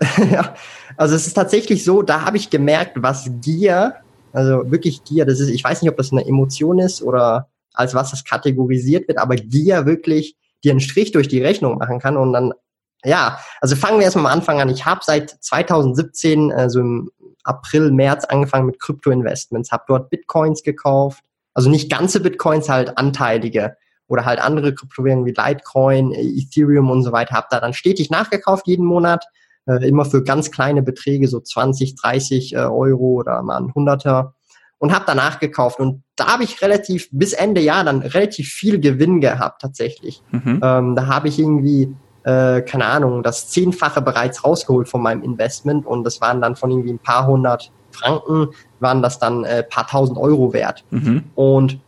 also 0.97 1.15
es 1.15 1.27
ist 1.27 1.33
tatsächlich 1.33 1.83
so, 1.83 2.01
da 2.01 2.25
habe 2.25 2.37
ich 2.37 2.49
gemerkt, 2.49 2.93
was 2.95 3.29
Gier, 3.41 3.95
also 4.33 4.69
wirklich 4.69 5.03
Gier, 5.05 5.25
das 5.25 5.39
ist, 5.39 5.49
ich 5.49 5.63
weiß 5.63 5.81
nicht, 5.81 5.89
ob 5.89 5.95
das 5.95 6.11
eine 6.11 6.25
Emotion 6.25 6.79
ist 6.79 7.01
oder 7.01 7.47
als 7.75 7.93
was 7.93 8.11
das 8.11 8.23
kategorisiert 8.23 9.07
wird, 9.07 9.17
aber 9.17 9.35
Gier 9.35 9.85
wirklich 9.85 10.35
dir 10.63 10.71
einen 10.71 10.79
Strich 10.79 11.11
durch 11.11 11.27
die 11.27 11.41
Rechnung 11.41 11.77
machen 11.77 11.99
kann 11.99 12.17
und 12.17 12.33
dann 12.33 12.53
ja, 13.03 13.39
also 13.61 13.75
fangen 13.75 13.99
wir 13.99 14.05
erstmal 14.05 14.25
am 14.25 14.39
Anfang 14.39 14.59
an. 14.59 14.69
Ich 14.69 14.85
habe 14.85 15.01
seit 15.03 15.29
2017, 15.29 16.49
äh, 16.49 16.69
so 16.69 16.79
im 16.79 17.11
April, 17.43 17.91
März 17.91 18.25
angefangen 18.25 18.65
mit 18.65 18.79
Krypto-Investments, 18.79 19.71
habe 19.71 19.83
dort 19.87 20.09
Bitcoins 20.09 20.63
gekauft, 20.63 21.23
also 21.53 21.69
nicht 21.69 21.91
ganze 21.91 22.19
Bitcoins, 22.19 22.67
halt 22.67 22.97
anteilige 22.97 23.77
oder 24.07 24.25
halt 24.25 24.39
andere 24.39 24.73
Kryptowährungen 24.73 25.25
wie 25.25 25.33
Litecoin, 25.37 26.11
Ethereum 26.13 26.89
und 26.91 27.03
so 27.03 27.11
weiter, 27.11 27.35
habe 27.35 27.47
da 27.49 27.59
dann 27.59 27.73
stetig 27.73 28.09
nachgekauft 28.09 28.67
jeden 28.67 28.85
Monat, 28.85 29.25
äh, 29.67 29.87
immer 29.87 30.05
für 30.05 30.23
ganz 30.23 30.51
kleine 30.51 30.81
Beträge, 30.81 31.27
so 31.27 31.39
20, 31.39 31.95
30 31.95 32.53
äh, 32.53 32.57
Euro 32.57 33.19
oder 33.19 33.41
mal 33.41 33.57
ein 33.57 33.73
Hunderter 33.73 34.34
und 34.77 34.93
habe 34.93 35.05
danach 35.07 35.39
gekauft 35.39 35.79
und 35.79 36.03
da 36.15 36.27
habe 36.27 36.43
ich 36.43 36.61
relativ 36.61 37.07
bis 37.11 37.33
Ende 37.33 37.61
Jahr 37.61 37.83
dann 37.83 38.01
relativ 38.01 38.49
viel 38.49 38.79
Gewinn 38.79 39.21
gehabt 39.21 39.61
tatsächlich. 39.61 40.21
Mhm. 40.31 40.61
Ähm, 40.63 40.95
da 40.95 41.07
habe 41.07 41.27
ich 41.27 41.39
irgendwie 41.39 41.95
äh, 42.23 42.61
keine 42.61 42.85
Ahnung, 42.85 43.21
das 43.21 43.49
Zehnfache 43.49 44.01
bereits 44.01 44.43
rausgeholt 44.43 44.89
von 44.89 45.01
meinem 45.01 45.21
Investment 45.21 45.85
und 45.85 46.03
das 46.03 46.21
waren 46.21 46.41
dann 46.41 46.55
von 46.55 46.71
irgendwie 46.71 46.91
ein 46.91 46.99
paar 46.99 47.27
hundert 47.27 47.71
Franken, 47.91 48.49
waren 48.79 49.01
das 49.01 49.19
dann 49.19 49.43
äh, 49.43 49.63
paar 49.63 49.87
tausend 49.87 50.17
Euro 50.17 50.51
wert. 50.51 50.83
Mhm. 50.89 51.23
Und 51.35 51.79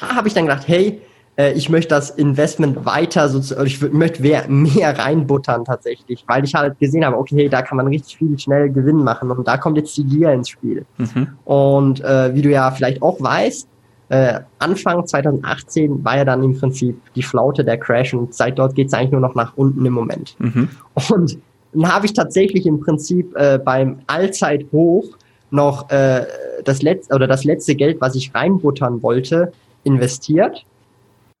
da 0.00 0.14
habe 0.14 0.28
ich 0.28 0.34
dann 0.34 0.46
gedacht, 0.46 0.66
hey, 0.66 1.02
äh, 1.36 1.52
ich 1.52 1.68
möchte 1.68 1.88
das 1.88 2.10
Investment 2.10 2.84
weiter, 2.84 3.28
so, 3.28 3.64
ich 3.64 3.80
möchte 3.92 4.22
mehr, 4.22 4.44
mehr 4.48 4.98
reinbuttern 4.98 5.64
tatsächlich, 5.64 6.24
weil 6.26 6.44
ich 6.44 6.54
halt 6.54 6.78
gesehen 6.78 7.04
habe, 7.04 7.16
okay, 7.16 7.48
da 7.48 7.62
kann 7.62 7.76
man 7.76 7.86
richtig 7.88 8.16
viel 8.16 8.38
schnell 8.38 8.70
Gewinn 8.70 9.02
machen 9.02 9.30
und 9.30 9.46
da 9.46 9.56
kommt 9.56 9.76
jetzt 9.76 9.96
die 9.96 10.04
Gier 10.04 10.32
ins 10.32 10.48
Spiel. 10.48 10.84
Mhm. 10.98 11.28
Und 11.44 12.00
äh, 12.02 12.34
wie 12.34 12.42
du 12.42 12.50
ja 12.50 12.70
vielleicht 12.70 13.02
auch 13.02 13.20
weißt, 13.20 13.68
äh, 14.10 14.40
Anfang 14.58 15.06
2018 15.06 16.04
war 16.04 16.18
ja 16.18 16.24
dann 16.24 16.42
im 16.42 16.58
Prinzip 16.58 17.00
die 17.14 17.22
Flaute 17.22 17.64
der 17.64 17.78
Crash 17.78 18.14
und 18.14 18.34
seit 18.34 18.58
dort 18.58 18.74
geht 18.74 18.88
es 18.88 18.92
eigentlich 18.92 19.12
nur 19.12 19.20
noch 19.20 19.34
nach 19.34 19.56
unten 19.56 19.84
im 19.84 19.92
Moment. 19.92 20.36
Mhm. 20.38 20.68
Und 21.10 21.38
dann 21.72 21.92
habe 21.92 22.06
ich 22.06 22.12
tatsächlich 22.12 22.66
im 22.66 22.80
Prinzip 22.80 23.34
äh, 23.34 23.58
beim 23.58 23.98
Allzeithoch 24.06 25.04
noch 25.50 25.90
äh, 25.90 26.26
das 26.64 26.82
letzte 26.82 27.14
oder 27.14 27.26
das 27.26 27.44
letzte 27.44 27.74
Geld, 27.74 28.00
was 28.00 28.14
ich 28.14 28.34
reinbuttern 28.34 29.02
wollte, 29.02 29.52
investiert 29.82 30.64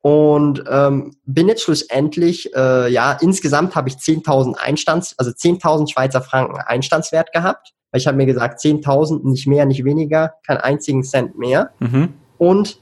und 0.04 0.62
ähm, 0.68 1.16
bin 1.24 1.48
jetzt 1.48 1.62
schlussendlich 1.62 2.54
äh, 2.54 2.92
ja 2.92 3.12
insgesamt 3.22 3.74
habe 3.74 3.88
ich 3.88 3.94
10.000 3.94 4.56
Einstands 4.58 5.14
also 5.16 5.30
10.000 5.30 5.90
Schweizer 5.90 6.20
Franken 6.20 6.58
Einstandswert 6.58 7.32
gehabt, 7.32 7.72
weil 7.90 8.02
ich 8.02 8.06
habe 8.06 8.18
mir 8.18 8.26
gesagt 8.26 8.60
10.000 8.60 9.26
nicht 9.26 9.46
mehr, 9.46 9.64
nicht 9.64 9.82
weniger, 9.82 10.34
keinen 10.46 10.58
einzigen 10.58 11.04
Cent 11.04 11.38
mehr. 11.38 11.70
Mhm. 11.78 12.12
Und 12.36 12.80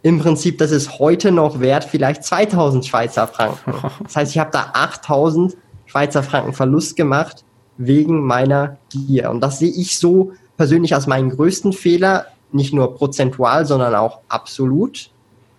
im 0.00 0.18
Prinzip, 0.18 0.56
das 0.56 0.70
ist 0.70 0.98
heute 0.98 1.30
noch 1.30 1.60
wert, 1.60 1.84
vielleicht 1.84 2.24
2000 2.24 2.86
Schweizer 2.86 3.26
Franken. 3.26 3.74
Das 4.04 4.16
heißt, 4.16 4.32
ich 4.32 4.38
habe 4.38 4.50
da 4.50 4.70
8000 4.72 5.54
Schweizer 5.84 6.22
Franken 6.22 6.54
Verlust 6.54 6.96
gemacht 6.96 7.44
wegen 7.76 8.24
meiner 8.24 8.78
Gier. 8.88 9.30
Und 9.30 9.42
das 9.42 9.58
sehe 9.58 9.70
ich 9.70 9.98
so 9.98 10.32
persönlich 10.56 10.94
als 10.94 11.06
meinen 11.06 11.28
größten 11.28 11.74
Fehler, 11.74 12.28
nicht 12.50 12.72
nur 12.72 12.94
prozentual, 12.94 13.66
sondern 13.66 13.94
auch 13.94 14.20
absolut. 14.30 15.10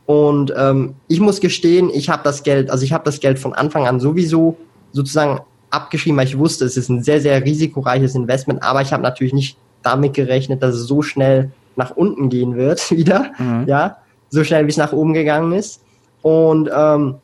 Und 0.06 0.54
ähm, 0.58 0.96
ich 1.08 1.20
muss 1.20 1.40
gestehen, 1.40 1.90
ich 1.94 2.10
habe 2.10 2.24
das 2.24 2.44
Geld, 2.44 2.70
also 2.70 2.84
ich 2.84 2.92
habe 2.92 3.06
das 3.06 3.20
Geld 3.20 3.40
von 3.40 3.54
Anfang 3.54 3.88
an 3.88 4.00
sowieso 4.00 4.58
sozusagen 4.92 5.40
abgeschrieben, 5.70 6.18
weil 6.18 6.28
ich 6.28 6.38
wusste, 6.38 6.66
es 6.66 6.78
ist 6.78 6.90
ein 6.90 7.04
sehr, 7.04 7.22
sehr 7.22 7.44
risikoreiches 7.44 8.16
Investment, 8.16 8.62
aber 8.62 8.82
ich 8.82 8.92
habe 8.92 9.02
natürlich 9.02 9.34
nicht 9.34 9.58
damit 9.82 10.14
gerechnet, 10.14 10.62
dass 10.62 10.76
es 10.76 10.88
so 10.88 11.02
schnell 11.02 11.52
nach 11.76 11.92
unten 11.92 12.30
gehen 12.30 12.56
wird 12.56 12.92
wieder, 12.96 13.32
mhm. 13.38 13.66
ja, 13.68 13.98
so 14.30 14.44
schnell 14.44 14.66
wie 14.66 14.72
es 14.72 14.78
nach 14.78 14.94
oben 14.94 15.14
gegangen 15.14 15.54
ist. 15.54 15.82
Und 16.22 16.70
ähm, 16.74 17.16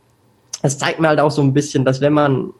es 0.62 0.78
zeigt 0.78 1.00
mir 1.00 1.08
halt 1.08 1.20
auch 1.20 1.32
so 1.32 1.42
ein 1.42 1.54
bisschen, 1.54 1.86
dass 1.86 2.02
wenn 2.02 2.14
man 2.14 2.52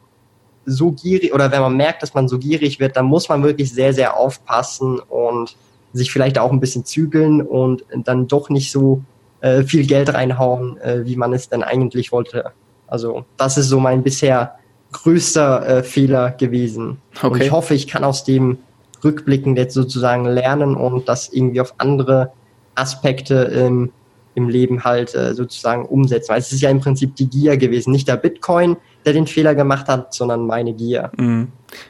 so 0.66 0.92
gierig 0.92 1.34
oder 1.34 1.50
wenn 1.50 1.60
man 1.60 1.76
merkt, 1.76 2.02
dass 2.02 2.14
man 2.14 2.28
so 2.28 2.38
gierig 2.38 2.80
wird, 2.80 2.96
dann 2.96 3.06
muss 3.06 3.28
man 3.28 3.42
wirklich 3.42 3.72
sehr, 3.72 3.92
sehr 3.92 4.16
aufpassen 4.16 4.98
und 5.00 5.56
sich 5.92 6.12
vielleicht 6.12 6.38
auch 6.38 6.52
ein 6.52 6.60
bisschen 6.60 6.84
zügeln 6.84 7.42
und 7.42 7.84
dann 8.04 8.28
doch 8.28 8.50
nicht 8.50 8.70
so 8.70 9.02
äh, 9.40 9.62
viel 9.62 9.86
Geld 9.86 10.12
reinhauen, 10.12 10.78
äh, 10.78 11.04
wie 11.04 11.16
man 11.16 11.32
es 11.32 11.48
denn 11.48 11.62
eigentlich 11.62 12.12
wollte. 12.12 12.52
Also 12.86 13.24
das 13.36 13.56
ist 13.56 13.68
so 13.68 13.80
mein 13.80 14.02
bisher 14.02 14.56
größter 14.92 15.66
äh, 15.66 15.82
Fehler 15.82 16.30
gewesen. 16.32 16.98
Okay. 17.16 17.26
Und 17.26 17.42
ich 17.42 17.52
hoffe, 17.52 17.74
ich 17.74 17.86
kann 17.86 18.04
aus 18.04 18.24
dem 18.24 18.58
rückblickend 19.02 19.56
jetzt 19.56 19.74
sozusagen 19.74 20.24
lernen 20.24 20.74
und 20.74 21.08
das 21.08 21.32
irgendwie 21.32 21.60
auf 21.60 21.74
andere 21.78 22.32
Aspekte 22.74 23.34
im, 23.34 23.92
im 24.34 24.48
Leben 24.48 24.84
halt 24.84 25.14
äh, 25.14 25.34
sozusagen 25.34 25.86
umsetzen. 25.86 26.30
Weil 26.30 26.40
es 26.40 26.52
ist 26.52 26.60
ja 26.60 26.70
im 26.70 26.80
Prinzip 26.80 27.16
die 27.16 27.28
Gier 27.28 27.56
gewesen, 27.56 27.92
nicht 27.92 28.08
der 28.08 28.16
Bitcoin, 28.16 28.76
der 29.04 29.12
den 29.12 29.26
Fehler 29.26 29.54
gemacht 29.54 29.88
hat, 29.88 30.12
sondern 30.12 30.46
meine 30.46 30.74
Gier. 30.74 31.10
Mhm. 31.16 31.48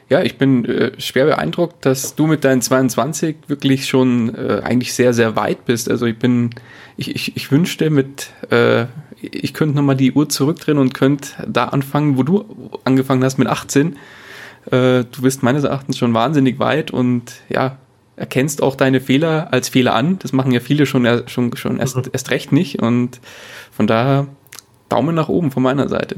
Ja, 0.08 0.22
ich 0.22 0.36
bin 0.36 0.64
äh, 0.66 0.92
schwer 1.00 1.24
beeindruckt, 1.24 1.86
dass 1.86 2.14
du 2.14 2.26
mit 2.26 2.44
deinen 2.44 2.60
22 2.60 3.36
wirklich 3.46 3.86
schon 3.86 4.34
äh, 4.34 4.60
eigentlich 4.62 4.92
sehr, 4.92 5.14
sehr 5.14 5.36
weit 5.36 5.64
bist. 5.64 5.90
Also 5.90 6.06
ich 6.06 6.18
bin, 6.18 6.50
ich, 7.00 7.14
ich, 7.14 7.36
ich 7.36 7.50
wünschte 7.50 7.88
mit, 7.88 8.30
äh, 8.50 8.84
ich 9.22 9.54
könnte 9.54 9.74
nochmal 9.74 9.96
die 9.96 10.12
Uhr 10.12 10.28
zurückdrehen 10.28 10.76
und 10.76 10.92
könnte 10.92 11.30
da 11.48 11.64
anfangen, 11.64 12.18
wo 12.18 12.22
du 12.22 12.44
angefangen 12.84 13.24
hast 13.24 13.38
mit 13.38 13.48
18. 13.48 13.96
Äh, 14.66 15.04
du 15.04 15.22
bist 15.22 15.42
meines 15.42 15.64
Erachtens 15.64 15.96
schon 15.96 16.12
wahnsinnig 16.12 16.58
weit 16.58 16.90
und 16.90 17.32
ja, 17.48 17.78
erkennst 18.16 18.62
auch 18.62 18.76
deine 18.76 19.00
Fehler 19.00 19.48
als 19.50 19.70
Fehler 19.70 19.94
an. 19.94 20.18
Das 20.18 20.34
machen 20.34 20.52
ja 20.52 20.60
viele 20.60 20.84
schon, 20.84 21.08
schon, 21.26 21.56
schon 21.56 21.78
erst, 21.78 21.96
mhm. 21.96 22.02
erst 22.12 22.30
recht 22.30 22.52
nicht 22.52 22.82
und 22.82 23.18
von 23.72 23.86
daher 23.86 24.26
Daumen 24.90 25.14
nach 25.14 25.30
oben 25.30 25.50
von 25.50 25.62
meiner 25.62 25.88
Seite. 25.88 26.16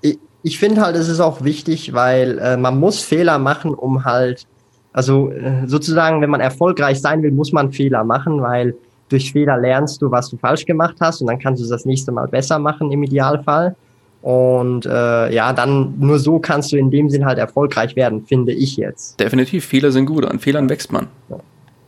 Ich, 0.00 0.18
ich 0.42 0.58
finde 0.58 0.80
halt, 0.80 0.96
es 0.96 1.08
ist 1.08 1.20
auch 1.20 1.44
wichtig, 1.44 1.92
weil 1.92 2.40
äh, 2.40 2.56
man 2.56 2.80
muss 2.80 3.00
Fehler 3.00 3.38
machen, 3.38 3.74
um 3.74 4.04
halt, 4.04 4.44
also 4.92 5.30
äh, 5.30 5.68
sozusagen, 5.68 6.20
wenn 6.20 6.30
man 6.30 6.40
erfolgreich 6.40 7.00
sein 7.00 7.22
will, 7.22 7.30
muss 7.30 7.52
man 7.52 7.70
Fehler 7.70 8.02
machen, 8.02 8.42
weil 8.42 8.74
durch 9.08 9.32
Fehler 9.32 9.56
lernst 9.56 10.02
du, 10.02 10.10
was 10.10 10.30
du 10.30 10.36
falsch 10.36 10.66
gemacht 10.66 10.96
hast 11.00 11.20
und 11.20 11.28
dann 11.28 11.38
kannst 11.38 11.62
du 11.62 11.68
das 11.68 11.84
nächste 11.84 12.12
Mal 12.12 12.28
besser 12.28 12.58
machen 12.58 12.90
im 12.92 13.02
Idealfall. 13.02 13.76
Und 14.22 14.86
äh, 14.86 15.32
ja, 15.32 15.52
dann 15.52 15.94
nur 15.98 16.18
so 16.18 16.40
kannst 16.40 16.72
du 16.72 16.76
in 16.76 16.90
dem 16.90 17.08
Sinn 17.10 17.24
halt 17.24 17.38
erfolgreich 17.38 17.94
werden, 17.94 18.24
finde 18.24 18.52
ich 18.52 18.76
jetzt. 18.76 19.20
Definitiv, 19.20 19.64
Fehler 19.64 19.92
sind 19.92 20.06
gut, 20.06 20.24
an 20.24 20.40
Fehlern 20.40 20.68
wächst 20.68 20.90
man. 20.90 21.06
Ja, 21.28 21.38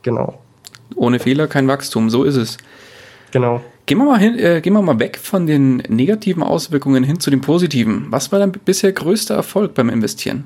genau. 0.03 0.39
Ohne 0.95 1.19
Fehler 1.19 1.47
kein 1.47 1.67
Wachstum, 1.67 2.09
so 2.09 2.23
ist 2.23 2.37
es. 2.37 2.57
Genau. 3.31 3.61
Gehen 3.85 3.97
wir 3.97 4.05
mal 4.05 4.19
hin, 4.19 4.37
äh, 4.37 4.61
gehen 4.61 4.73
wir 4.73 4.81
mal 4.81 4.99
weg 4.99 5.17
von 5.17 5.47
den 5.47 5.77
negativen 5.89 6.43
Auswirkungen 6.43 7.03
hin 7.03 7.19
zu 7.19 7.29
den 7.29 7.41
positiven. 7.41 8.05
Was 8.09 8.31
war 8.31 8.39
dein 8.39 8.51
bisher 8.51 8.91
größter 8.91 9.35
Erfolg 9.35 9.73
beim 9.73 9.89
Investieren? 9.89 10.45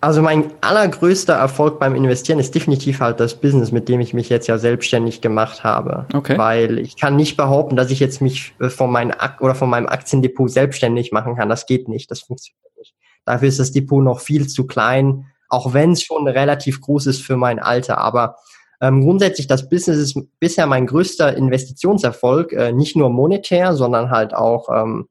Also 0.00 0.20
mein 0.20 0.52
allergrößter 0.60 1.34
Erfolg 1.34 1.78
beim 1.78 1.94
Investieren 1.94 2.38
ist 2.38 2.54
definitiv 2.54 3.00
halt 3.00 3.18
das 3.18 3.34
Business, 3.40 3.72
mit 3.72 3.88
dem 3.88 4.00
ich 4.00 4.12
mich 4.12 4.28
jetzt 4.28 4.46
ja 4.46 4.58
selbstständig 4.58 5.20
gemacht 5.20 5.64
habe. 5.64 6.06
Okay. 6.12 6.36
Weil 6.36 6.78
ich 6.78 6.96
kann 6.96 7.16
nicht 7.16 7.36
behaupten, 7.36 7.76
dass 7.76 7.90
ich 7.90 7.98
jetzt 7.98 8.20
mich 8.20 8.54
äh, 8.60 8.68
von 8.68 8.90
meinem 8.90 9.12
Ak 9.18 9.40
oder 9.40 9.54
von 9.54 9.70
meinem 9.70 9.86
Aktiendepot 9.86 10.50
selbstständig 10.50 11.12
machen 11.12 11.36
kann. 11.36 11.48
Das 11.48 11.66
geht 11.66 11.88
nicht. 11.88 12.10
Das 12.10 12.20
funktioniert 12.20 12.76
nicht. 12.76 12.94
Dafür 13.24 13.48
ist 13.48 13.58
das 13.58 13.72
Depot 13.72 14.04
noch 14.04 14.20
viel 14.20 14.46
zu 14.46 14.66
klein, 14.66 15.26
auch 15.48 15.72
wenn 15.72 15.92
es 15.92 16.02
schon 16.02 16.28
relativ 16.28 16.80
groß 16.82 17.06
ist 17.06 17.22
für 17.22 17.36
mein 17.36 17.58
Alter. 17.58 17.98
Aber 17.98 18.36
ähm, 18.82 19.02
grundsätzlich 19.02 19.46
das 19.46 19.68
Business 19.68 19.96
ist 19.96 20.20
bisher 20.38 20.66
mein 20.66 20.86
größter 20.86 21.34
Investitionserfolg, 21.34 22.52
äh, 22.52 22.72
nicht 22.72 22.96
nur 22.96 23.08
monetär, 23.08 23.74
sondern 23.74 24.10
halt 24.10 24.34
auch 24.34 24.68
ähm, 24.68 25.08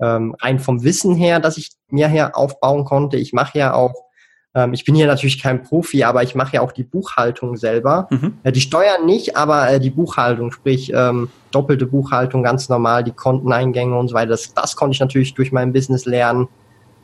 ähm, 0.00 0.36
rein 0.40 0.58
vom 0.58 0.84
Wissen 0.84 1.14
her, 1.14 1.40
dass 1.40 1.56
ich 1.56 1.70
mir 1.88 2.08
her 2.08 2.36
aufbauen 2.36 2.84
konnte. 2.84 3.16
Ich 3.16 3.32
mache 3.32 3.58
ja 3.58 3.74
auch 3.74 3.94
ähm, 4.54 4.72
ich 4.72 4.84
bin 4.84 4.94
hier 4.94 5.06
natürlich 5.06 5.40
kein 5.40 5.62
Profi, 5.62 6.04
aber 6.04 6.22
ich 6.22 6.34
mache 6.34 6.56
ja 6.56 6.60
auch 6.62 6.72
die 6.72 6.82
Buchhaltung 6.82 7.56
selber. 7.56 8.08
Mhm. 8.10 8.38
Äh, 8.42 8.52
die 8.52 8.60
Steuern 8.60 9.06
nicht, 9.06 9.36
aber 9.36 9.70
äh, 9.70 9.80
die 9.80 9.90
Buchhaltung, 9.90 10.50
sprich 10.50 10.92
ähm, 10.94 11.30
doppelte 11.52 11.86
Buchhaltung, 11.86 12.42
ganz 12.42 12.68
normal, 12.68 13.04
die 13.04 13.12
Konteneingänge 13.12 13.96
und 13.96 14.08
so 14.08 14.14
weiter. 14.14 14.30
Das, 14.30 14.52
das 14.54 14.76
konnte 14.76 14.94
ich 14.94 15.00
natürlich 15.00 15.34
durch 15.34 15.52
mein 15.52 15.72
Business 15.72 16.04
lernen. 16.04 16.48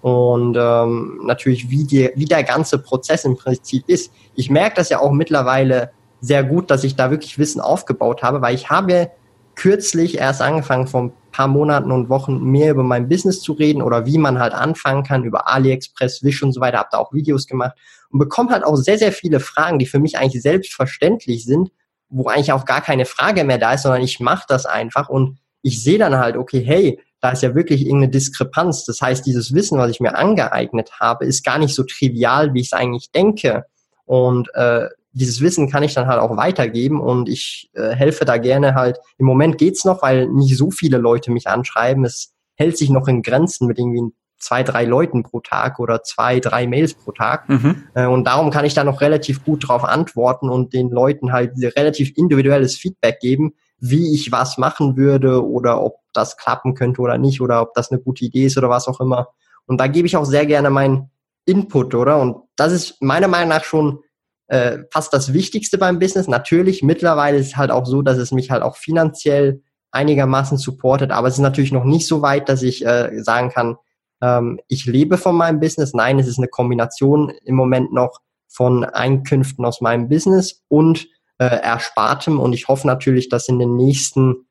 Und 0.02 0.56
ähm, 0.58 1.20
natürlich, 1.24 1.70
wie, 1.70 1.84
die, 1.84 2.10
wie 2.14 2.26
der 2.26 2.44
ganze 2.44 2.78
Prozess 2.78 3.24
im 3.24 3.36
Prinzip 3.36 3.88
ist. 3.88 4.12
Ich 4.34 4.50
merke 4.50 4.76
das 4.76 4.88
ja 4.88 5.00
auch 5.00 5.10
mittlerweile 5.10 5.90
sehr 6.20 6.44
gut, 6.44 6.70
dass 6.70 6.84
ich 6.84 6.96
da 6.96 7.10
wirklich 7.10 7.38
Wissen 7.38 7.60
aufgebaut 7.60 8.22
habe, 8.22 8.40
weil 8.40 8.54
ich 8.54 8.70
habe 8.70 9.10
kürzlich 9.56 10.18
erst 10.18 10.42
angefangen, 10.42 10.86
vor 10.86 11.02
ein 11.02 11.12
paar 11.32 11.48
Monaten 11.48 11.90
und 11.90 12.08
Wochen 12.08 12.42
mehr 12.44 12.70
über 12.70 12.82
mein 12.82 13.08
Business 13.08 13.40
zu 13.40 13.52
reden 13.52 13.82
oder 13.82 14.06
wie 14.06 14.18
man 14.18 14.38
halt 14.38 14.52
anfangen 14.52 15.02
kann 15.02 15.24
über 15.24 15.48
AliExpress, 15.48 16.22
Wish 16.22 16.42
und 16.42 16.52
so 16.52 16.60
weiter, 16.60 16.78
habe 16.78 16.90
da 16.92 16.98
auch 16.98 17.12
Videos 17.12 17.46
gemacht 17.46 17.76
und 18.10 18.18
bekomme 18.18 18.50
halt 18.50 18.64
auch 18.64 18.76
sehr, 18.76 18.98
sehr 18.98 19.12
viele 19.12 19.40
Fragen, 19.40 19.78
die 19.78 19.86
für 19.86 19.98
mich 19.98 20.18
eigentlich 20.18 20.42
selbstverständlich 20.42 21.44
sind, 21.44 21.70
wo 22.08 22.28
eigentlich 22.28 22.52
auch 22.52 22.64
gar 22.64 22.82
keine 22.82 23.06
Frage 23.06 23.44
mehr 23.44 23.58
da 23.58 23.72
ist, 23.72 23.82
sondern 23.82 24.02
ich 24.02 24.20
mache 24.20 24.44
das 24.48 24.66
einfach 24.66 25.08
und 25.08 25.38
ich 25.62 25.82
sehe 25.82 25.98
dann 25.98 26.16
halt, 26.16 26.36
okay, 26.36 26.62
hey, 26.64 27.00
da 27.20 27.30
ist 27.30 27.42
ja 27.42 27.54
wirklich 27.54 27.80
irgendeine 27.80 28.10
Diskrepanz. 28.10 28.84
Das 28.84 29.00
heißt, 29.00 29.26
dieses 29.26 29.52
Wissen, 29.52 29.78
was 29.78 29.90
ich 29.90 30.00
mir 30.00 30.14
angeeignet 30.14 30.92
habe, 31.00 31.24
ist 31.24 31.44
gar 31.44 31.58
nicht 31.58 31.74
so 31.74 31.82
trivial, 31.82 32.54
wie 32.54 32.60
ich 32.60 32.66
es 32.66 32.72
eigentlich 32.72 33.10
denke. 33.10 33.64
Und 34.04 34.48
äh, 34.54 34.86
dieses 35.16 35.40
Wissen 35.40 35.70
kann 35.70 35.82
ich 35.82 35.94
dann 35.94 36.06
halt 36.06 36.20
auch 36.20 36.36
weitergeben 36.36 37.00
und 37.00 37.28
ich 37.28 37.70
äh, 37.72 37.94
helfe 37.94 38.24
da 38.26 38.36
gerne 38.36 38.74
halt. 38.74 38.98
Im 39.16 39.24
Moment 39.26 39.56
geht's 39.56 39.84
noch, 39.84 40.02
weil 40.02 40.28
nicht 40.28 40.56
so 40.56 40.70
viele 40.70 40.98
Leute 40.98 41.30
mich 41.30 41.48
anschreiben. 41.48 42.04
Es 42.04 42.34
hält 42.54 42.76
sich 42.76 42.90
noch 42.90 43.08
in 43.08 43.22
Grenzen 43.22 43.66
mit 43.66 43.78
irgendwie 43.78 44.12
zwei, 44.38 44.62
drei 44.62 44.84
Leuten 44.84 45.22
pro 45.22 45.40
Tag 45.40 45.80
oder 45.80 46.02
zwei, 46.02 46.38
drei 46.38 46.66
Mails 46.66 46.92
pro 46.92 47.12
Tag. 47.12 47.48
Mhm. 47.48 47.84
Äh, 47.94 48.06
und 48.06 48.24
darum 48.24 48.50
kann 48.50 48.66
ich 48.66 48.74
da 48.74 48.84
noch 48.84 49.00
relativ 49.00 49.42
gut 49.42 49.66
drauf 49.66 49.84
antworten 49.84 50.50
und 50.50 50.74
den 50.74 50.90
Leuten 50.90 51.32
halt 51.32 51.52
relativ 51.76 52.12
individuelles 52.16 52.76
Feedback 52.76 53.18
geben, 53.18 53.54
wie 53.78 54.14
ich 54.14 54.32
was 54.32 54.58
machen 54.58 54.98
würde 54.98 55.46
oder 55.46 55.82
ob 55.82 56.00
das 56.12 56.36
klappen 56.36 56.74
könnte 56.74 57.00
oder 57.00 57.16
nicht 57.16 57.40
oder 57.40 57.62
ob 57.62 57.72
das 57.72 57.90
eine 57.90 58.00
gute 58.00 58.26
Idee 58.26 58.46
ist 58.46 58.58
oder 58.58 58.68
was 58.68 58.86
auch 58.86 59.00
immer. 59.00 59.28
Und 59.64 59.80
da 59.80 59.86
gebe 59.86 60.06
ich 60.06 60.16
auch 60.16 60.26
sehr 60.26 60.44
gerne 60.44 60.68
meinen 60.68 61.10
Input, 61.46 61.94
oder? 61.94 62.20
Und 62.20 62.42
das 62.56 62.72
ist 62.72 63.00
meiner 63.00 63.28
Meinung 63.28 63.48
nach 63.48 63.64
schon 63.64 64.00
äh, 64.48 64.78
fast 64.90 65.12
das 65.12 65.32
Wichtigste 65.32 65.78
beim 65.78 65.98
Business. 65.98 66.28
Natürlich, 66.28 66.82
mittlerweile 66.82 67.38
ist 67.38 67.48
es 67.48 67.56
halt 67.56 67.70
auch 67.70 67.86
so, 67.86 68.02
dass 68.02 68.18
es 68.18 68.32
mich 68.32 68.50
halt 68.50 68.62
auch 68.62 68.76
finanziell 68.76 69.62
einigermaßen 69.90 70.58
supportet, 70.58 71.10
aber 71.10 71.28
es 71.28 71.34
ist 71.34 71.40
natürlich 71.40 71.72
noch 71.72 71.84
nicht 71.84 72.06
so 72.06 72.22
weit, 72.22 72.48
dass 72.48 72.62
ich 72.62 72.84
äh, 72.84 73.22
sagen 73.22 73.50
kann, 73.50 73.76
ähm, 74.22 74.60
ich 74.68 74.84
lebe 74.86 75.18
von 75.18 75.36
meinem 75.36 75.60
Business. 75.60 75.94
Nein, 75.94 76.18
es 76.18 76.26
ist 76.26 76.38
eine 76.38 76.48
Kombination 76.48 77.32
im 77.44 77.54
Moment 77.54 77.92
noch 77.92 78.20
von 78.48 78.84
Einkünften 78.84 79.64
aus 79.64 79.80
meinem 79.80 80.08
Business 80.08 80.64
und 80.68 81.08
äh, 81.38 81.44
Erspartem 81.44 82.40
und 82.40 82.52
ich 82.52 82.68
hoffe 82.68 82.86
natürlich, 82.86 83.28
dass 83.28 83.48
in 83.48 83.58
den 83.58 83.76
nächsten 83.76 84.46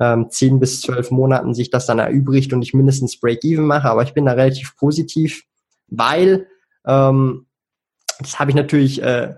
ähm, 0.00 0.30
10 0.30 0.58
bis 0.60 0.80
12 0.80 1.10
Monaten 1.10 1.54
sich 1.54 1.70
das 1.70 1.86
dann 1.86 1.98
erübrigt 1.98 2.52
und 2.52 2.62
ich 2.62 2.72
mindestens 2.72 3.20
Break-Even 3.20 3.66
mache, 3.66 3.90
aber 3.90 4.02
ich 4.02 4.14
bin 4.14 4.24
da 4.24 4.32
relativ 4.32 4.76
positiv, 4.76 5.44
weil 5.88 6.46
ähm, 6.86 7.46
das 8.20 8.38
habe 8.38 8.50
ich 8.50 8.56
natürlich 8.56 9.02
äh, 9.02 9.34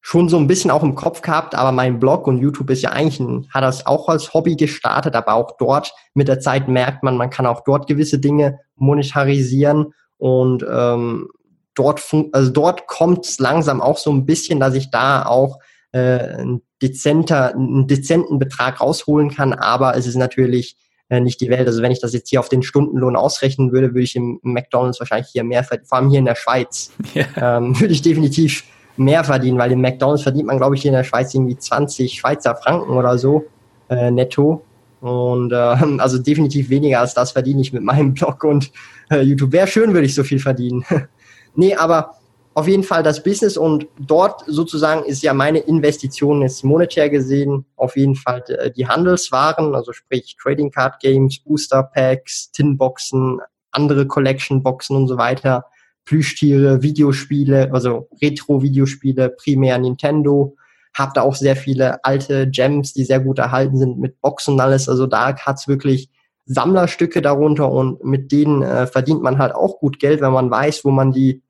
schon 0.00 0.28
so 0.28 0.38
ein 0.38 0.46
bisschen 0.46 0.70
auch 0.70 0.82
im 0.82 0.94
Kopf 0.94 1.20
gehabt, 1.20 1.54
aber 1.54 1.72
mein 1.72 2.00
Blog 2.00 2.26
und 2.26 2.38
YouTube 2.38 2.70
ist 2.70 2.82
ja 2.82 2.90
eigentlich 2.90 3.20
ein, 3.20 3.46
hat 3.52 3.62
das 3.62 3.86
auch 3.86 4.08
als 4.08 4.32
Hobby 4.32 4.56
gestartet, 4.56 5.14
aber 5.14 5.34
auch 5.34 5.56
dort 5.58 5.92
mit 6.14 6.28
der 6.28 6.40
Zeit 6.40 6.68
merkt 6.68 7.02
man, 7.02 7.16
man 7.16 7.30
kann 7.30 7.46
auch 7.46 7.62
dort 7.64 7.86
gewisse 7.86 8.18
Dinge 8.18 8.60
monetarisieren 8.76 9.92
und 10.16 10.64
ähm, 10.70 11.28
dort, 11.74 12.02
also 12.32 12.50
dort 12.50 12.86
kommt 12.86 13.26
es 13.26 13.38
langsam 13.38 13.80
auch 13.80 13.98
so 13.98 14.10
ein 14.10 14.24
bisschen, 14.24 14.58
dass 14.58 14.74
ich 14.74 14.90
da 14.90 15.26
auch 15.26 15.58
äh, 15.92 16.38
ein 16.38 16.62
dezenter, 16.80 17.54
einen 17.54 17.86
dezenten 17.86 18.38
Betrag 18.38 18.80
rausholen 18.80 19.30
kann, 19.30 19.52
aber 19.52 19.96
es 19.96 20.06
ist 20.06 20.16
natürlich 20.16 20.76
äh, 21.10 21.20
nicht 21.20 21.40
die 21.40 21.50
Welt. 21.50 21.66
Also 21.66 21.82
wenn 21.82 21.92
ich 21.92 22.00
das 22.00 22.14
jetzt 22.14 22.30
hier 22.30 22.40
auf 22.40 22.48
den 22.48 22.62
Stundenlohn 22.62 23.16
ausrechnen 23.16 23.72
würde, 23.72 23.88
würde 23.88 24.02
ich 24.02 24.16
im 24.16 24.38
McDonalds 24.42 25.00
wahrscheinlich 25.00 25.28
hier 25.30 25.44
mehr 25.44 25.64
verdienen, 25.64 25.86
vor 25.86 25.98
allem 25.98 26.08
hier 26.08 26.20
in 26.20 26.24
der 26.24 26.36
Schweiz, 26.36 26.92
yeah. 27.14 27.58
ähm, 27.58 27.78
würde 27.78 27.92
ich 27.92 28.00
definitiv 28.00 28.64
mehr 28.96 29.24
verdienen, 29.24 29.58
weil 29.58 29.72
im 29.72 29.80
McDonalds 29.80 30.22
verdient 30.22 30.46
man, 30.46 30.58
glaube 30.58 30.76
ich, 30.76 30.82
hier 30.82 30.90
in 30.90 30.96
der 30.96 31.04
Schweiz 31.04 31.34
irgendwie 31.34 31.56
20 31.56 32.14
Schweizer 32.14 32.54
Franken 32.54 32.92
oder 32.92 33.18
so 33.18 33.44
äh, 33.88 34.10
netto. 34.10 34.62
Und 35.00 35.52
äh, 35.52 35.56
also 35.56 36.18
definitiv 36.18 36.70
weniger 36.70 37.00
als 37.00 37.14
das 37.14 37.32
verdiene 37.32 37.60
ich 37.60 37.72
mit 37.72 37.82
meinem 37.82 38.14
Blog 38.14 38.44
und 38.44 38.70
äh, 39.10 39.20
YouTube. 39.20 39.52
Wäre 39.52 39.66
schön, 39.66 39.92
würde 39.92 40.06
ich 40.06 40.14
so 40.14 40.22
viel 40.22 40.38
verdienen. 40.38 40.84
nee, 41.54 41.74
aber 41.74 42.19
auf 42.54 42.66
jeden 42.66 42.82
Fall 42.82 43.02
das 43.02 43.22
Business 43.22 43.56
und 43.56 43.86
dort 43.98 44.42
sozusagen 44.46 45.04
ist 45.04 45.22
ja 45.22 45.32
meine 45.32 45.60
Investition 45.60 46.42
jetzt 46.42 46.64
monetär 46.64 47.08
gesehen 47.08 47.64
auf 47.76 47.96
jeden 47.96 48.16
Fall 48.16 48.42
äh, 48.48 48.70
die 48.70 48.88
Handelswaren, 48.88 49.74
also 49.74 49.92
sprich 49.92 50.36
Trading 50.40 50.70
Card 50.70 51.00
Games, 51.00 51.38
Booster 51.44 51.82
Packs, 51.82 52.50
Tinboxen, 52.52 53.40
andere 53.70 54.06
Collection 54.06 54.62
Boxen 54.62 54.96
und 54.96 55.06
so 55.08 55.16
weiter, 55.16 55.66
Plüschtiere, 56.04 56.82
Videospiele, 56.82 57.72
also 57.72 58.08
Retro-Videospiele, 58.20 59.30
primär 59.30 59.78
Nintendo. 59.78 60.56
Hab 60.92 61.14
da 61.14 61.22
auch 61.22 61.36
sehr 61.36 61.54
viele 61.54 62.04
alte 62.04 62.50
Gems, 62.50 62.92
die 62.92 63.04
sehr 63.04 63.20
gut 63.20 63.38
erhalten 63.38 63.78
sind 63.78 64.00
mit 64.00 64.20
Boxen 64.20 64.54
und 64.54 64.60
alles. 64.60 64.88
Also 64.88 65.06
da 65.06 65.36
hat's 65.36 65.68
wirklich 65.68 66.10
Sammlerstücke 66.46 67.22
darunter 67.22 67.70
und 67.70 68.02
mit 68.04 68.32
denen 68.32 68.62
äh, 68.62 68.88
verdient 68.88 69.22
man 69.22 69.38
halt 69.38 69.54
auch 69.54 69.78
gut 69.78 70.00
Geld, 70.00 70.20
wenn 70.20 70.32
man 70.32 70.50
weiß, 70.50 70.84
wo 70.84 70.90
man 70.90 71.12
die, 71.12 71.42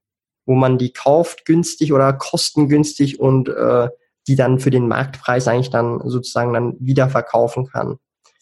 wo 0.46 0.54
man 0.54 0.78
die 0.78 0.92
kauft, 0.92 1.44
günstig 1.44 1.92
oder 1.92 2.12
kostengünstig 2.12 3.20
und 3.20 3.48
äh, 3.48 3.88
die 4.26 4.36
dann 4.36 4.60
für 4.60 4.70
den 4.70 4.88
Marktpreis 4.88 5.48
eigentlich 5.48 5.70
dann 5.70 6.00
sozusagen 6.04 6.52
dann 6.52 6.76
wieder 6.78 7.08
verkaufen 7.08 7.66
kann. 7.66 7.96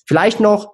Vielleicht 0.07 0.41
noch 0.41 0.73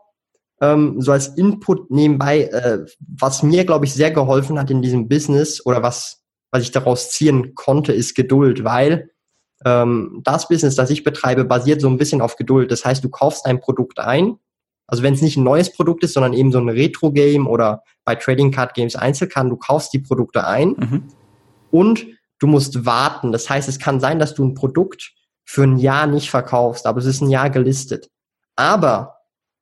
ähm, 0.61 1.01
so 1.01 1.13
als 1.13 1.29
Input 1.29 1.91
nebenbei, 1.91 2.45
äh, 2.45 2.85
was 2.99 3.43
mir, 3.43 3.65
glaube 3.65 3.85
ich, 3.85 3.93
sehr 3.93 4.11
geholfen 4.11 4.59
hat 4.59 4.71
in 4.71 4.83
diesem 4.83 5.09
Business 5.09 5.65
oder 5.65 5.83
was, 5.83 6.23
was 6.51 6.63
ich 6.63 6.71
daraus 6.71 7.11
ziehen 7.11 7.55
konnte, 7.55 7.93
ist 7.93 8.15
Geduld, 8.15 8.65
weil 8.65 9.11
ähm, 9.65 10.21
das 10.25 10.49
Business, 10.49 10.77
das 10.77 10.91
ich 10.91 11.05
betreibe, 11.05 11.45
basiert 11.45 11.81
so 11.81 11.89
ein 11.89 11.99
bisschen 11.99 12.21
auf 12.21 12.37
Geduld. 12.37 12.71
Das 12.71 12.85
heißt, 12.85 13.03
du 13.03 13.09
kaufst 13.09 13.47
ein 13.47 13.61
Produkt 13.61 13.99
ein, 13.99 14.39
also 14.87 15.03
wenn 15.03 15.15
es 15.15 15.23
nicht 15.23 15.37
ein 15.37 15.45
neues 15.45 15.73
Produkt 15.73 16.05
ist, 16.05 16.15
sondern 16.15 16.33
eben 16.33 16.53
so 16.53 16.59
ein 16.59 16.69
Retro-Game 16.69 17.47
oder 17.47 17.83
bei 18.05 18.15
Trading 18.15 18.51
Card 18.51 18.75
Games 18.75 18.97
Einzelkan, 18.97 19.49
du 19.49 19.57
kaufst 19.57 19.93
die 19.93 19.99
Produkte 19.99 20.47
ein 20.47 20.69
mhm. 20.71 21.03
und 21.71 22.07
du 22.39 22.47
musst 22.47 22.85
warten. 22.85 23.33
Das 23.33 23.49
heißt, 23.49 23.69
es 23.69 23.79
kann 23.79 24.01
sein, 24.01 24.19
dass 24.19 24.35
du 24.35 24.45
ein 24.45 24.55
Produkt 24.55 25.13
für 25.45 25.63
ein 25.63 25.79
Jahr 25.79 26.07
nicht 26.07 26.31
verkaufst, 26.31 26.87
aber 26.87 26.99
es 26.99 27.07
ist 27.07 27.21
ein 27.21 27.31
Jahr 27.31 27.51
gelistet. 27.51 28.11
Aber 28.57 29.15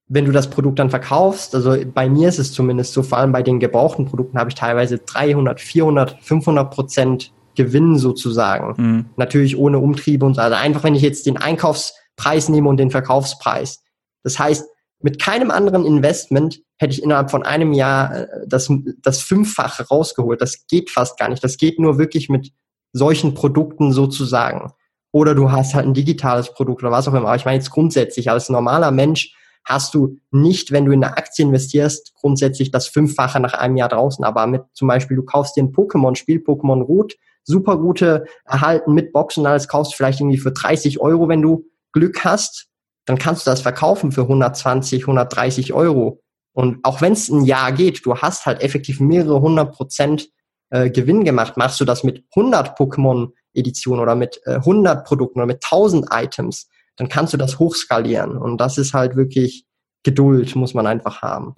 wenn 0.09 0.25
du 0.25 0.33
das 0.33 0.51
Produkt 0.51 0.79
dann 0.79 0.91
verkaufst, 0.91 1.55
also 1.55 1.77
bei 1.95 2.09
mir 2.09 2.29
ist 2.29 2.39
es 2.39 2.53
zumindest 2.53 2.93
so, 2.93 3.03
vor 3.03 3.19
allem 3.19 3.33
bei 3.33 3.43
den 3.43 3.61
gebrauchten 3.61 4.07
Produkten 4.07 4.39
habe 4.39 4.51
ich 4.51 4.55
teilweise 4.55 4.99
300, 4.99 5.61
400, 5.61 6.19
500 6.21 6.71
Prozent 6.71 7.33
Gewinn 7.55 7.99
sozusagen. 7.99 8.75
Mhm. 8.77 9.05
Natürlich 9.17 9.57
ohne 9.57 9.79
Umtriebe 9.79 10.25
und 10.27 10.35
so. 10.35 10.41
Also 10.41 10.57
einfach, 10.57 10.85
wenn 10.85 10.95
ich 10.95 11.03
jetzt 11.03 11.27
den 11.27 11.37
Einkaufspreis 11.37 12.49
nehme 12.49 12.69
und 12.69 12.79
den 12.79 12.91
Verkaufspreis. 12.91 13.83
Das 14.23 14.39
heißt, 14.39 14.67
mit 15.03 15.21
keinem 15.21 15.51
anderen 15.51 15.85
Investment 15.85 16.61
hätte 16.79 16.95
ich 16.95 17.03
innerhalb 17.03 17.31
von 17.31 17.45
einem 17.45 17.73
Jahr 17.73 18.15
äh, 18.15 18.27
das, 18.47 18.73
das 19.03 19.23
Fünffache 19.23 19.87
rausgeholt. 19.87 20.41
Das 20.41 20.67
geht 20.67 20.91
fast 20.91 21.19
gar 21.19 21.29
nicht. 21.29 21.43
Das 21.43 21.57
geht 21.57 21.79
nur 21.79 21.99
wirklich 21.99 22.29
mit 22.29 22.53
solchen 22.93 23.35
Produkten 23.35 23.93
sozusagen. 23.93 24.73
Oder 25.13 25.35
du 25.35 25.53
hast 25.53 25.75
halt 25.75 25.87
ein 25.87 25.95
digitales 25.95 26.53
Produkt 26.53 26.83
oder 26.83 26.93
was 26.93 27.07
auch 27.07 27.15
immer. 27.15 27.29
Aber 27.29 27.37
ich 27.37 27.45
meine 27.45 27.59
jetzt 27.59 27.71
grundsätzlich, 27.71 28.31
als 28.31 28.49
normaler 28.49 28.91
Mensch 28.91 29.35
hast 29.65 29.95
du 29.95 30.19
nicht, 30.31 30.73
wenn 30.73 30.85
du 30.85 30.93
in 30.93 31.05
eine 31.05 31.17
Aktie 31.17 31.45
investierst, 31.45 32.15
grundsätzlich 32.15 32.71
das 32.71 32.89
Fünffache 32.89 33.39
nach 33.39 33.55
einem 33.55 33.77
Jahr 33.77 33.89
draußen. 33.89 34.25
Aber 34.25 34.47
mit 34.47 34.63
zum 34.73 34.89
Beispiel, 34.89 35.17
du 35.17 35.25
kaufst 35.25 35.57
dir 35.57 35.63
ein 35.63 35.73
Pokémon-Spiel, 35.73 36.39
Pokémon 36.39 36.83
Rot, 36.83 37.15
super 37.45 37.77
gute 37.77 38.27
erhalten 38.45 38.93
mit 38.95 39.13
Boxen 39.13 39.47
alles, 39.47 39.69
kaufst 39.69 39.95
vielleicht 39.95 40.21
irgendwie 40.21 40.39
für 40.39 40.53
30 40.53 41.01
Euro, 41.01 41.29
wenn 41.29 41.43
du 41.43 41.67
Glück 41.93 42.25
hast 42.25 42.72
dann 43.07 43.19
kannst 43.19 43.47
du 43.47 43.51
das 43.51 43.61
verkaufen 43.61 44.13
für 44.13 44.23
120, 44.23 45.03
130 45.03 45.73
Euro. 45.73 46.23
Und 46.53 46.79
auch 46.85 47.01
wenn 47.01 47.13
es 47.13 47.29
ein 47.29 47.45
Jahr 47.45 47.73
geht, 47.73 48.05
du 48.05 48.17
hast 48.17 48.47
halt 48.47 48.61
effektiv 48.61 49.01
mehrere 49.01 49.41
hundert 49.41 49.73
Prozent 49.73 50.29
äh, 50.71 50.91
Gewinn 50.91 51.25
gemacht. 51.25 51.57
Machst 51.57 51.81
du 51.81 51.85
das 51.85 52.05
mit 52.05 52.25
100 52.37 52.79
Pokémon-Editionen 52.79 54.03
oder 54.03 54.15
mit 54.15 54.41
äh, 54.45 54.57
100 54.57 55.05
Produkten 55.07 55.39
oder 55.39 55.47
mit 55.47 55.65
1000 55.65 56.09
Items, 56.11 56.69
dann 56.97 57.09
kannst 57.09 57.33
du 57.33 57.37
das 57.37 57.59
hochskalieren. 57.59 58.37
Und 58.37 58.59
das 58.59 58.79
ist 58.79 58.95
halt 58.95 59.17
wirklich 59.17 59.65
Geduld, 60.03 60.57
muss 60.57 60.75
man 60.75 60.87
einfach 60.87 61.23
haben. 61.23 61.55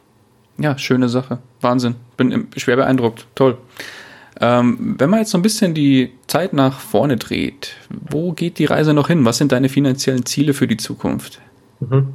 Ja, 0.58 0.78
schöne 0.78 1.08
Sache. 1.08 1.38
Wahnsinn. 1.60 1.96
Bin 2.16 2.48
schwer 2.56 2.76
beeindruckt. 2.76 3.26
Toll. 3.34 3.58
Ähm, 4.40 4.96
wenn 4.98 5.10
man 5.10 5.20
jetzt 5.20 5.30
so 5.30 5.38
ein 5.38 5.42
bisschen 5.42 5.74
die 5.74 6.12
Zeit 6.26 6.52
nach 6.52 6.80
vorne 6.80 7.16
dreht, 7.16 7.76
wo 7.88 8.32
geht 8.32 8.58
die 8.58 8.64
Reise 8.64 8.92
noch 8.92 9.08
hin? 9.08 9.24
Was 9.24 9.38
sind 9.38 9.52
deine 9.52 9.68
finanziellen 9.68 10.26
Ziele 10.26 10.54
für 10.54 10.66
die 10.66 10.76
Zukunft? 10.76 11.40
Mhm. 11.80 12.08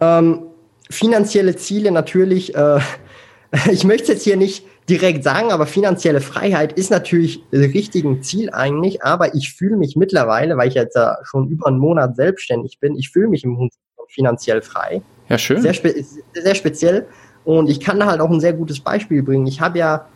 Ähm, 0.00 0.42
finanzielle 0.88 1.56
Ziele 1.56 1.90
natürlich, 1.90 2.54
äh, 2.54 2.78
ich 3.70 3.84
möchte 3.84 4.04
es 4.04 4.08
jetzt 4.08 4.24
hier 4.24 4.36
nicht 4.36 4.64
direkt 4.88 5.24
sagen, 5.24 5.52
aber 5.52 5.66
finanzielle 5.66 6.20
Freiheit 6.20 6.72
ist 6.72 6.90
natürlich 6.90 7.42
richtig 7.52 8.04
ein 8.04 8.22
Ziel 8.22 8.50
eigentlich, 8.50 9.02
aber 9.02 9.34
ich 9.34 9.52
fühle 9.52 9.76
mich 9.76 9.96
mittlerweile, 9.96 10.56
weil 10.56 10.68
ich 10.68 10.74
jetzt 10.74 10.96
ja 10.96 11.18
schon 11.22 11.48
über 11.48 11.68
einen 11.68 11.78
Monat 11.78 12.16
selbstständig 12.16 12.78
bin, 12.80 12.96
ich 12.96 13.10
fühle 13.10 13.28
mich 13.28 13.44
im 13.44 13.70
finanziell 14.08 14.60
frei. 14.60 15.02
Ja, 15.28 15.38
schön. 15.38 15.62
Sehr, 15.62 15.72
spe 15.72 15.94
sehr 16.34 16.54
speziell 16.54 17.06
und 17.44 17.70
ich 17.70 17.80
kann 17.80 17.98
da 17.98 18.06
halt 18.06 18.20
auch 18.20 18.30
ein 18.30 18.40
sehr 18.40 18.52
gutes 18.52 18.80
Beispiel 18.80 19.22
bringen. 19.22 19.46
Ich 19.46 19.60
habe 19.60 19.78
ja 19.78 20.06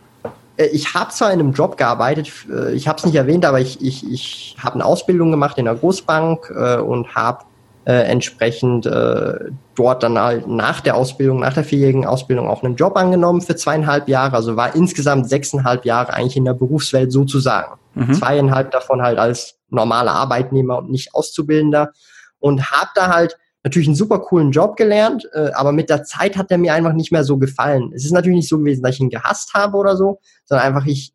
ich 0.65 0.93
habe 0.93 1.11
zwar 1.11 1.31
in 1.31 1.39
einem 1.39 1.53
Job 1.53 1.77
gearbeitet, 1.77 2.31
äh, 2.51 2.73
ich 2.73 2.87
habe 2.87 2.97
es 2.97 3.05
nicht 3.05 3.15
erwähnt, 3.15 3.45
aber 3.45 3.59
ich, 3.59 3.81
ich, 3.81 4.09
ich 4.11 4.55
habe 4.61 4.75
eine 4.75 4.85
Ausbildung 4.85 5.31
gemacht 5.31 5.57
in 5.57 5.67
einer 5.67 5.77
Großbank 5.77 6.51
äh, 6.55 6.77
und 6.77 7.15
habe 7.15 7.45
äh, 7.85 8.03
entsprechend 8.03 8.85
äh, 8.85 9.39
dort 9.75 10.03
dann 10.03 10.19
halt 10.19 10.47
nach 10.47 10.81
der 10.81 10.97
Ausbildung, 10.97 11.39
nach 11.39 11.53
der 11.53 11.63
vierjährigen 11.63 12.05
Ausbildung 12.05 12.49
auch 12.49 12.61
einen 12.61 12.75
Job 12.75 12.97
angenommen 12.97 13.41
für 13.41 13.55
zweieinhalb 13.55 14.09
Jahre. 14.09 14.35
Also 14.35 14.57
war 14.57 14.75
insgesamt 14.75 15.29
sechseinhalb 15.29 15.85
Jahre 15.85 16.13
eigentlich 16.13 16.35
in 16.35 16.43
der 16.43 16.53
Berufswelt 16.53 17.13
sozusagen. 17.13 17.79
Mhm. 17.93 18.13
Zweieinhalb 18.13 18.71
davon 18.71 19.01
halt 19.01 19.17
als 19.17 19.59
normaler 19.69 20.11
Arbeitnehmer 20.11 20.79
und 20.79 20.91
nicht 20.91 21.13
Auszubildender. 21.15 21.93
Und 22.39 22.69
habe 22.69 22.89
da 22.93 23.07
halt 23.07 23.37
natürlich 23.67 23.87
einen 23.87 23.95
super 23.95 24.19
coolen 24.19 24.51
Job 24.51 24.75
gelernt, 24.75 25.27
äh, 25.33 25.51
aber 25.53 25.71
mit 25.71 25.89
der 25.89 26.03
Zeit 26.03 26.37
hat 26.37 26.51
er 26.51 26.57
mir 26.57 26.73
einfach 26.73 26.93
nicht 26.93 27.11
mehr 27.11 27.23
so 27.23 27.37
gefallen. 27.37 27.91
Es 27.93 28.05
ist 28.05 28.11
natürlich 28.11 28.37
nicht 28.37 28.49
so 28.49 28.57
gewesen, 28.57 28.81
dass 28.81 28.95
ich 28.95 29.01
ihn 29.01 29.09
gehasst 29.09 29.53
habe 29.53 29.77
oder 29.77 29.97
so, 29.97 30.19
sondern 30.45 30.67
einfach 30.67 30.85
ich, 30.85 31.13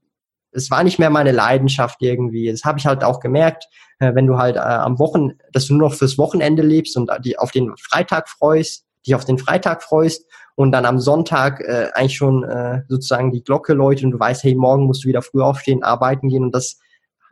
es 0.53 0.71
war 0.71 0.85
nicht 0.85 0.99
mehr 0.99 1.11
meine 1.11 1.33
Leidenschaft 1.33 1.97
irgendwie. 2.01 2.51
Das 2.51 2.65
habe 2.65 2.79
ich 2.79 2.87
halt 2.87 3.05
auch 3.05 3.21
gemerkt, 3.21 3.69
äh, 3.99 4.15
wenn 4.15 4.27
du 4.27 4.37
halt 4.37 4.57
äh, 4.57 4.61
am 4.61 4.99
Wochen, 4.99 5.33
dass 5.53 5.67
du 5.67 5.75
nur 5.75 5.89
noch 5.89 5.97
fürs 5.97 6.19
Wochenende 6.19 6.63
lebst 6.63 6.97
und 6.97 7.11
die 7.25 7.39
auf 7.39 7.51
den 7.51 7.73
Freitag 7.79 8.29
freust, 8.29 8.85
dich 9.07 9.15
auf 9.15 9.25
den 9.25 9.39
Freitag 9.39 9.83
freust 9.83 10.27
und 10.55 10.73
dann 10.73 10.85
am 10.85 10.99
Sonntag 10.99 11.61
äh, 11.61 11.89
eigentlich 11.95 12.17
schon 12.17 12.45
äh, 12.45 12.83
sozusagen 12.89 13.33
die 13.33 13.43
Glocke 13.43 13.73
läutet 13.73 14.05
und 14.05 14.11
du 14.13 14.21
weißt, 14.21 14.45
hey, 14.45 14.55
morgen 14.55 14.85
musst 14.85 15.05
du 15.05 15.09
wieder 15.09 15.23
früh 15.23 15.41
aufstehen, 15.41 15.83
arbeiten 15.83 16.29
gehen 16.29 16.45
und 16.45 16.55
das 16.55 16.79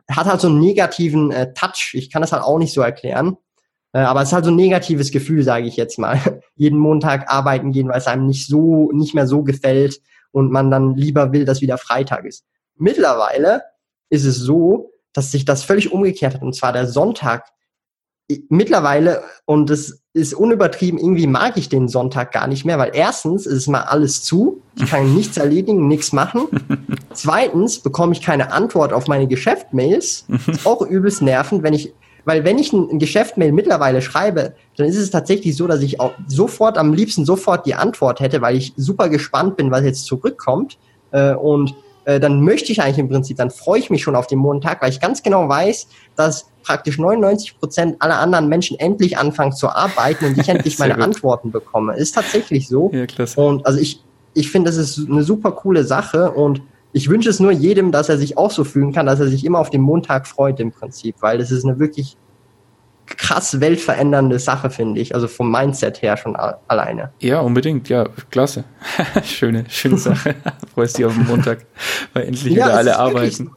hat 0.09 0.25
halt 0.25 0.41
so 0.41 0.47
einen 0.47 0.59
negativen 0.59 1.31
äh, 1.31 1.53
Touch. 1.53 1.91
Ich 1.93 2.11
kann 2.11 2.21
das 2.21 2.31
halt 2.31 2.43
auch 2.43 2.57
nicht 2.57 2.73
so 2.73 2.81
erklären. 2.81 3.37
Äh, 3.93 3.99
aber 3.99 4.21
es 4.21 4.29
ist 4.29 4.33
halt 4.33 4.45
so 4.45 4.51
ein 4.51 4.55
negatives 4.55 5.11
Gefühl, 5.11 5.43
sage 5.43 5.67
ich 5.67 5.75
jetzt 5.75 5.99
mal. 5.99 6.19
Jeden 6.55 6.79
Montag 6.79 7.31
arbeiten 7.31 7.71
gehen, 7.71 7.89
weil 7.89 7.97
es 7.97 8.07
einem 8.07 8.27
nicht 8.27 8.47
so, 8.47 8.91
nicht 8.93 9.13
mehr 9.13 9.27
so 9.27 9.43
gefällt 9.43 10.01
und 10.31 10.51
man 10.51 10.71
dann 10.71 10.95
lieber 10.95 11.31
will, 11.31 11.45
dass 11.45 11.61
wieder 11.61 11.77
Freitag 11.77 12.25
ist. 12.25 12.45
Mittlerweile 12.75 13.63
ist 14.09 14.25
es 14.25 14.37
so, 14.37 14.91
dass 15.13 15.31
sich 15.31 15.45
das 15.45 15.63
völlig 15.63 15.91
umgekehrt 15.91 16.35
hat. 16.35 16.41
Und 16.41 16.55
zwar 16.55 16.73
der 16.73 16.87
Sonntag. 16.87 17.45
Mittlerweile, 18.47 19.23
und 19.45 19.69
es 19.69 20.03
ist 20.13 20.33
unübertrieben, 20.33 20.97
irgendwie 20.97 21.27
mag 21.27 21.57
ich 21.57 21.67
den 21.67 21.89
Sonntag 21.89 22.31
gar 22.31 22.47
nicht 22.47 22.63
mehr, 22.63 22.79
weil 22.79 22.91
erstens 22.93 23.45
ist 23.45 23.53
es 23.53 23.67
mal 23.67 23.81
alles 23.81 24.23
zu. 24.23 24.61
Ich 24.75 24.89
kann 24.89 25.13
nichts 25.15 25.35
erledigen, 25.35 25.89
nichts 25.89 26.13
machen. 26.13 26.47
Zweitens 27.13 27.79
bekomme 27.79 28.13
ich 28.13 28.21
keine 28.21 28.53
Antwort 28.53 28.93
auf 28.93 29.07
meine 29.07 29.27
Geschäftmails. 29.27 30.25
Ist 30.47 30.65
auch 30.65 30.81
übelst 30.81 31.21
nervend, 31.21 31.63
wenn 31.63 31.73
ich 31.73 31.93
weil 32.25 32.43
wenn 32.43 32.59
ich 32.59 32.73
ein, 32.73 32.99
Geschäftmail 32.99 33.51
mittlerweile 33.51 34.01
schreibe, 34.01 34.53
dann 34.77 34.87
ist 34.87 34.97
es 34.97 35.11
tatsächlich 35.11 35.55
so, 35.55 35.67
dass 35.67 35.81
ich 35.81 35.99
auch 35.99 36.13
sofort, 36.27 36.77
am 36.77 36.93
liebsten 36.93 37.25
sofort 37.25 37.65
die 37.65 37.75
Antwort 37.75 38.19
hätte, 38.19 38.41
weil 38.41 38.55
ich 38.55 38.73
super 38.77 39.09
gespannt 39.09 39.57
bin, 39.57 39.71
was 39.71 39.83
jetzt 39.83 40.05
zurückkommt. 40.05 40.77
Äh, 41.11 41.33
und 41.33 41.75
äh, 42.05 42.19
dann 42.19 42.41
möchte 42.41 42.71
ich 42.71 42.81
eigentlich 42.81 42.97
im 42.97 43.09
Prinzip, 43.09 43.37
dann 43.37 43.51
freue 43.51 43.79
ich 43.79 43.89
mich 43.89 44.03
schon 44.03 44.15
auf 44.15 44.27
den 44.27 44.39
Montag, 44.39 44.81
weil 44.81 44.89
ich 44.89 44.99
ganz 44.99 45.21
genau 45.23 45.47
weiß, 45.47 45.87
dass 46.15 46.47
praktisch 46.63 46.97
99 46.97 47.59
Prozent 47.59 47.95
aller 47.99 48.19
anderen 48.19 48.47
Menschen 48.47 48.79
endlich 48.79 49.17
anfangen 49.17 49.53
zu 49.53 49.69
arbeiten 49.69 50.25
und 50.25 50.37
ich 50.37 50.49
endlich 50.49 50.79
meine 50.79 50.95
gut. 50.95 51.03
Antworten 51.03 51.51
bekomme. 51.51 51.95
Ist 51.95 52.13
tatsächlich 52.13 52.67
so. 52.67 52.89
Ja, 52.93 53.05
klasse. 53.05 53.39
Und 53.39 53.65
also 53.65 53.79
ich, 53.79 54.03
ich 54.33 54.51
finde, 54.51 54.69
das 54.69 54.77
ist 54.77 55.09
eine 55.09 55.23
super 55.23 55.51
coole 55.51 55.83
Sache 55.83 56.31
und 56.31 56.61
ich 56.93 57.09
wünsche 57.09 57.29
es 57.29 57.39
nur 57.39 57.51
jedem, 57.51 57.91
dass 57.91 58.09
er 58.09 58.17
sich 58.17 58.37
auch 58.37 58.51
so 58.51 58.63
fühlen 58.63 58.91
kann, 58.91 59.05
dass 59.05 59.19
er 59.19 59.27
sich 59.27 59.45
immer 59.45 59.59
auf 59.59 59.69
den 59.69 59.81
Montag 59.81 60.27
freut 60.27 60.59
im 60.59 60.71
Prinzip, 60.71 61.15
weil 61.21 61.37
das 61.37 61.51
ist 61.51 61.65
eine 61.65 61.79
wirklich 61.79 62.17
krass 63.17 63.59
weltverändernde 63.59 64.39
Sache, 64.39 64.69
finde 64.69 65.01
ich. 65.01 65.15
Also 65.15 65.27
vom 65.27 65.51
Mindset 65.51 66.01
her 66.01 66.17
schon 66.17 66.35
alleine. 66.35 67.11
Ja, 67.19 67.39
unbedingt. 67.39 67.89
Ja, 67.89 68.05
klasse. 68.29 68.63
schöne, 69.23 69.65
schöne 69.69 69.97
Sache. 69.99 70.35
Freust 70.73 70.97
dich 70.97 71.05
auf 71.05 71.13
den 71.13 71.27
Montag, 71.27 71.65
weil 72.13 72.25
endlich 72.25 72.53
ja, 72.53 72.65
wieder 72.65 72.77
alle 72.77 72.97
arbeiten. 72.97 73.51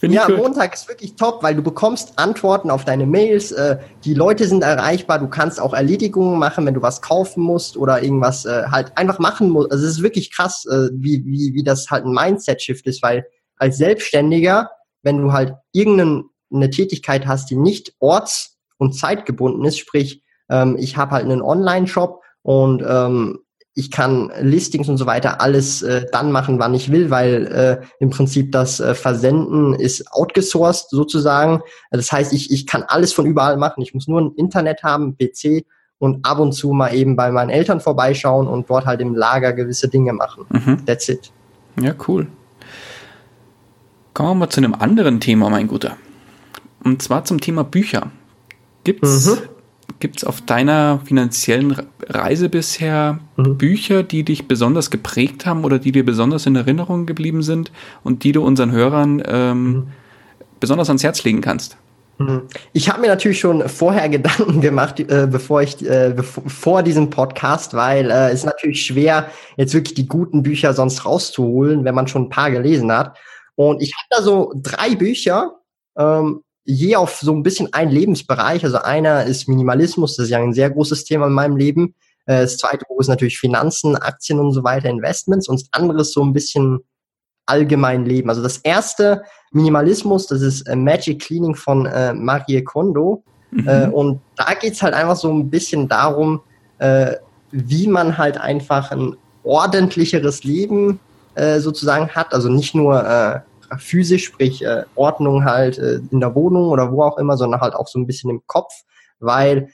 ja, 0.00 0.28
Montag 0.28 0.74
ist 0.74 0.88
wirklich 0.88 1.16
top, 1.16 1.42
weil 1.42 1.54
du 1.54 1.62
bekommst 1.62 2.18
Antworten 2.18 2.70
auf 2.70 2.84
deine 2.84 3.06
Mails. 3.06 3.52
Äh, 3.52 3.78
die 4.04 4.14
Leute 4.14 4.46
sind 4.46 4.62
erreichbar. 4.62 5.18
Du 5.18 5.28
kannst 5.28 5.60
auch 5.60 5.74
Erledigungen 5.74 6.38
machen, 6.38 6.66
wenn 6.66 6.74
du 6.74 6.82
was 6.82 7.02
kaufen 7.02 7.42
musst 7.42 7.76
oder 7.76 8.02
irgendwas 8.02 8.44
äh, 8.44 8.64
halt 8.70 8.96
einfach 8.96 9.18
machen 9.18 9.50
musst. 9.50 9.72
Also 9.72 9.84
es 9.84 9.92
ist 9.92 10.02
wirklich 10.02 10.34
krass, 10.34 10.64
äh, 10.66 10.88
wie, 10.92 11.24
wie, 11.24 11.54
wie 11.54 11.62
das 11.62 11.90
halt 11.90 12.04
ein 12.04 12.12
Mindset-Shift 12.12 12.86
ist, 12.86 13.02
weil 13.02 13.24
als 13.56 13.76
Selbstständiger, 13.76 14.70
wenn 15.02 15.22
du 15.22 15.32
halt 15.32 15.54
irgendeine 15.72 16.70
Tätigkeit 16.70 17.26
hast, 17.26 17.50
die 17.50 17.56
nicht 17.56 17.94
orts 18.00 18.51
und 18.82 18.92
zeitgebunden 18.92 19.64
ist. 19.64 19.78
Sprich, 19.78 20.22
ähm, 20.50 20.76
ich 20.78 20.96
habe 20.96 21.12
halt 21.12 21.24
einen 21.24 21.40
Online-Shop 21.40 22.20
und 22.42 22.82
ähm, 22.86 23.38
ich 23.74 23.90
kann 23.90 24.30
Listings 24.40 24.88
und 24.88 24.98
so 24.98 25.06
weiter 25.06 25.40
alles 25.40 25.80
äh, 25.80 26.04
dann 26.12 26.30
machen, 26.30 26.58
wann 26.58 26.74
ich 26.74 26.92
will, 26.92 27.10
weil 27.10 27.46
äh, 27.46 27.86
im 28.00 28.10
Prinzip 28.10 28.52
das 28.52 28.80
äh, 28.80 28.94
Versenden 28.94 29.72
ist 29.72 30.12
outgesourced 30.12 30.90
sozusagen. 30.90 31.62
Das 31.90 32.12
heißt, 32.12 32.34
ich, 32.34 32.50
ich 32.50 32.66
kann 32.66 32.82
alles 32.82 33.14
von 33.14 33.24
überall 33.24 33.56
machen. 33.56 33.82
Ich 33.82 33.94
muss 33.94 34.08
nur 34.08 34.20
ein 34.20 34.32
Internet 34.36 34.82
haben, 34.82 35.16
PC 35.16 35.64
und 35.98 36.26
ab 36.26 36.38
und 36.38 36.52
zu 36.52 36.72
mal 36.72 36.94
eben 36.94 37.16
bei 37.16 37.30
meinen 37.30 37.48
Eltern 37.48 37.80
vorbeischauen 37.80 38.46
und 38.46 38.68
dort 38.68 38.84
halt 38.84 39.00
im 39.00 39.14
Lager 39.14 39.54
gewisse 39.54 39.88
Dinge 39.88 40.12
machen. 40.12 40.44
Mhm. 40.50 40.84
That's 40.84 41.08
it. 41.08 41.32
Ja, 41.80 41.94
cool. 42.08 42.26
Kommen 44.12 44.30
wir 44.30 44.34
mal 44.34 44.50
zu 44.50 44.60
einem 44.60 44.74
anderen 44.74 45.20
Thema, 45.20 45.48
mein 45.48 45.68
Guter. 45.68 45.96
Und 46.84 47.00
zwar 47.00 47.24
zum 47.24 47.40
Thema 47.40 47.64
Bücher. 47.64 48.10
Gibt's, 48.84 49.26
mhm. 49.26 49.38
gibt's 50.00 50.24
auf 50.24 50.40
deiner 50.40 51.00
finanziellen 51.04 51.76
Reise 52.08 52.48
bisher 52.48 53.20
mhm. 53.36 53.58
Bücher, 53.58 54.02
die 54.02 54.24
dich 54.24 54.48
besonders 54.48 54.90
geprägt 54.90 55.46
haben 55.46 55.64
oder 55.64 55.78
die 55.78 55.92
dir 55.92 56.04
besonders 56.04 56.46
in 56.46 56.56
Erinnerung 56.56 57.06
geblieben 57.06 57.42
sind 57.42 57.70
und 58.02 58.24
die 58.24 58.32
du 58.32 58.44
unseren 58.44 58.72
Hörern 58.72 59.22
ähm, 59.26 59.64
mhm. 59.64 59.86
besonders 60.60 60.88
ans 60.88 61.04
Herz 61.04 61.22
legen 61.24 61.40
kannst? 61.40 61.76
Mhm. 62.18 62.42
Ich 62.72 62.88
habe 62.88 63.00
mir 63.00 63.08
natürlich 63.08 63.40
schon 63.40 63.68
vorher 63.68 64.08
Gedanken 64.08 64.60
gemacht, 64.60 65.00
äh, 65.00 65.26
bevor 65.30 65.62
ich 65.62 65.84
äh, 65.84 66.12
bevor, 66.14 66.44
vor 66.48 66.82
diesem 66.82 67.10
Podcast, 67.10 67.74
weil 67.74 68.10
äh, 68.10 68.28
es 68.28 68.40
ist 68.40 68.46
natürlich 68.46 68.84
schwer, 68.84 69.28
jetzt 69.56 69.74
wirklich 69.74 69.94
die 69.94 70.08
guten 70.08 70.42
Bücher 70.42 70.74
sonst 70.74 71.04
rauszuholen, 71.04 71.84
wenn 71.84 71.94
man 71.94 72.08
schon 72.08 72.24
ein 72.24 72.30
paar 72.30 72.50
gelesen 72.50 72.92
hat. 72.92 73.16
Und 73.54 73.82
ich 73.82 73.92
habe 73.94 74.06
da 74.10 74.22
so 74.22 74.52
drei 74.56 74.94
Bücher, 74.94 75.52
ähm, 75.96 76.42
je 76.64 76.96
auf 76.96 77.18
so 77.20 77.32
ein 77.32 77.42
bisschen 77.42 77.72
ein 77.72 77.90
Lebensbereich. 77.90 78.64
Also 78.64 78.78
einer 78.78 79.24
ist 79.24 79.48
Minimalismus, 79.48 80.16
das 80.16 80.24
ist 80.24 80.30
ja 80.30 80.38
ein 80.38 80.52
sehr 80.52 80.70
großes 80.70 81.04
Thema 81.04 81.26
in 81.26 81.32
meinem 81.32 81.56
Leben. 81.56 81.94
Äh, 82.26 82.42
das 82.42 82.58
zweite 82.58 82.84
Buch 82.86 83.00
ist 83.00 83.08
natürlich 83.08 83.38
Finanzen, 83.38 83.96
Aktien 83.96 84.38
und 84.38 84.52
so 84.52 84.62
weiter, 84.64 84.88
Investments. 84.88 85.48
Und 85.48 85.60
das 85.60 85.68
andere 85.72 86.00
ist 86.02 86.12
so 86.12 86.22
ein 86.22 86.32
bisschen 86.32 86.80
allgemein 87.46 88.04
Leben. 88.06 88.28
Also 88.28 88.42
das 88.42 88.58
erste 88.58 89.22
Minimalismus, 89.50 90.26
das 90.26 90.42
ist 90.42 90.62
äh, 90.62 90.76
Magic 90.76 91.20
Cleaning 91.20 91.54
von 91.54 91.86
äh, 91.86 92.12
Marie 92.14 92.62
Kondo. 92.62 93.24
Mhm. 93.50 93.68
Äh, 93.68 93.86
und 93.88 94.20
da 94.36 94.54
geht's 94.54 94.82
halt 94.82 94.94
einfach 94.94 95.16
so 95.16 95.32
ein 95.32 95.50
bisschen 95.50 95.88
darum, 95.88 96.40
äh, 96.78 97.16
wie 97.50 97.86
man 97.86 98.16
halt 98.16 98.38
einfach 98.38 98.90
ein 98.92 99.16
ordentlicheres 99.42 100.44
Leben 100.44 101.00
äh, 101.34 101.58
sozusagen 101.58 102.08
hat. 102.08 102.32
Also 102.32 102.48
nicht 102.48 102.74
nur 102.74 103.44
physisch, 103.78 104.24
sprich 104.24 104.64
äh, 104.64 104.84
Ordnung 104.94 105.44
halt 105.44 105.78
äh, 105.78 106.00
in 106.10 106.20
der 106.20 106.34
Wohnung 106.34 106.68
oder 106.68 106.92
wo 106.92 107.02
auch 107.02 107.18
immer, 107.18 107.36
sondern 107.36 107.60
halt 107.60 107.74
auch 107.74 107.88
so 107.88 107.98
ein 107.98 108.06
bisschen 108.06 108.30
im 108.30 108.42
Kopf, 108.46 108.72
weil 109.18 109.68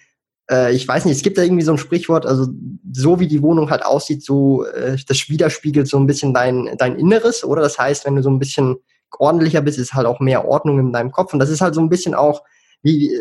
äh, 0.50 0.72
ich 0.74 0.86
weiß 0.86 1.04
nicht, 1.04 1.16
es 1.16 1.22
gibt 1.22 1.38
da 1.38 1.42
irgendwie 1.42 1.64
so 1.64 1.72
ein 1.72 1.78
Sprichwort, 1.78 2.26
also 2.26 2.46
so 2.92 3.20
wie 3.20 3.28
die 3.28 3.42
Wohnung 3.42 3.70
halt 3.70 3.84
aussieht, 3.84 4.24
so 4.24 4.64
äh, 4.64 4.96
das 5.06 5.28
widerspiegelt 5.28 5.88
so 5.88 5.98
ein 5.98 6.06
bisschen 6.06 6.34
dein, 6.34 6.74
dein 6.78 6.96
Inneres, 6.96 7.44
oder? 7.44 7.62
Das 7.62 7.78
heißt, 7.78 8.06
wenn 8.06 8.16
du 8.16 8.22
so 8.22 8.30
ein 8.30 8.38
bisschen 8.38 8.76
ordentlicher 9.18 9.60
bist, 9.60 9.78
ist 9.78 9.94
halt 9.94 10.06
auch 10.06 10.20
mehr 10.20 10.46
Ordnung 10.46 10.78
in 10.78 10.92
deinem 10.92 11.12
Kopf. 11.12 11.32
Und 11.32 11.38
das 11.38 11.50
ist 11.50 11.60
halt 11.60 11.74
so 11.74 11.80
ein 11.80 11.88
bisschen 11.88 12.14
auch 12.14 12.42
wie, 12.82 13.12
äh, 13.12 13.20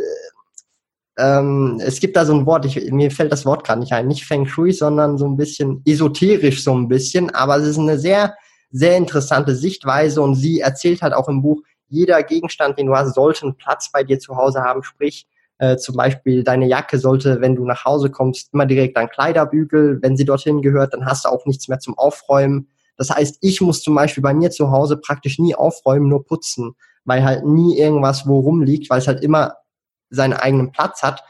ähm, 1.18 1.82
es 1.84 2.00
gibt 2.00 2.16
da 2.16 2.26
so 2.26 2.34
ein 2.34 2.46
Wort, 2.46 2.66
ich, 2.66 2.92
mir 2.92 3.10
fällt 3.10 3.32
das 3.32 3.46
Wort 3.46 3.66
gerade 3.66 3.80
nicht 3.80 3.92
ein, 3.92 4.08
nicht 4.08 4.26
Feng 4.26 4.46
Shui, 4.46 4.72
sondern 4.72 5.18
so 5.18 5.26
ein 5.26 5.38
bisschen 5.38 5.82
esoterisch 5.86 6.64
so 6.64 6.76
ein 6.76 6.88
bisschen, 6.88 7.34
aber 7.34 7.58
es 7.58 7.68
ist 7.68 7.80
eine 7.80 7.98
sehr, 7.98 8.36
sehr 8.70 8.98
interessante 8.98 9.56
Sichtweise 9.56 10.22
und 10.22 10.36
sie 10.36 10.60
erzählt 10.60 11.02
halt 11.02 11.14
auch 11.14 11.30
im 11.30 11.42
Buch, 11.42 11.62
jeder 11.90 12.22
Gegenstand, 12.24 12.78
den 12.78 12.88
du 12.88 12.96
hast, 12.96 13.16
sollte 13.16 13.44
einen 13.44 13.56
Platz 13.56 13.92
bei 13.92 14.04
dir 14.04 14.20
zu 14.20 14.36
Hause 14.36 14.62
haben, 14.62 14.84
sprich, 14.84 15.28
äh, 15.60 15.78
zum 15.78 15.96
Beispiel 15.96 16.44
deine 16.44 16.68
Jacke 16.68 17.00
sollte, 17.00 17.42
wenn 17.42 17.56
du 17.56 17.66
nach 17.66 17.86
Hause 17.86 18.12
kommst, 18.12 18.54
immer 18.54 18.66
direkt 18.66 18.98
an 18.98 19.10
Kleiderbügel. 19.10 20.00
Wenn 20.02 20.16
sie 20.16 20.26
dorthin 20.26 20.62
gehört, 20.62 20.94
dann 20.94 21.06
hast 21.06 21.26
du 21.26 21.30
auch 21.30 21.46
nichts 21.46 21.68
mehr 21.68 21.80
zum 21.80 21.98
Aufräumen. 21.98 22.70
Das 22.96 23.10
heißt, 23.10 23.38
ich 23.42 23.62
muss 23.62 23.82
zum 23.82 23.96
Beispiel 23.96 24.22
bei 24.22 24.34
mir 24.34 24.52
zu 24.52 24.72
Hause 24.72 24.98
praktisch 24.98 25.40
nie 25.40 25.56
aufräumen, 25.56 26.10
nur 26.10 26.26
putzen, 26.26 26.76
weil 27.06 27.24
halt 27.24 27.46
nie 27.46 27.78
irgendwas 27.78 28.28
wo 28.28 28.40
rumliegt, 28.40 28.90
weil 28.90 29.00
es 29.00 29.08
halt 29.08 29.24
immer 29.24 29.56
seinen 30.10 30.34
eigenen 30.34 30.72
Platz 30.72 31.02
hat. 31.02 31.24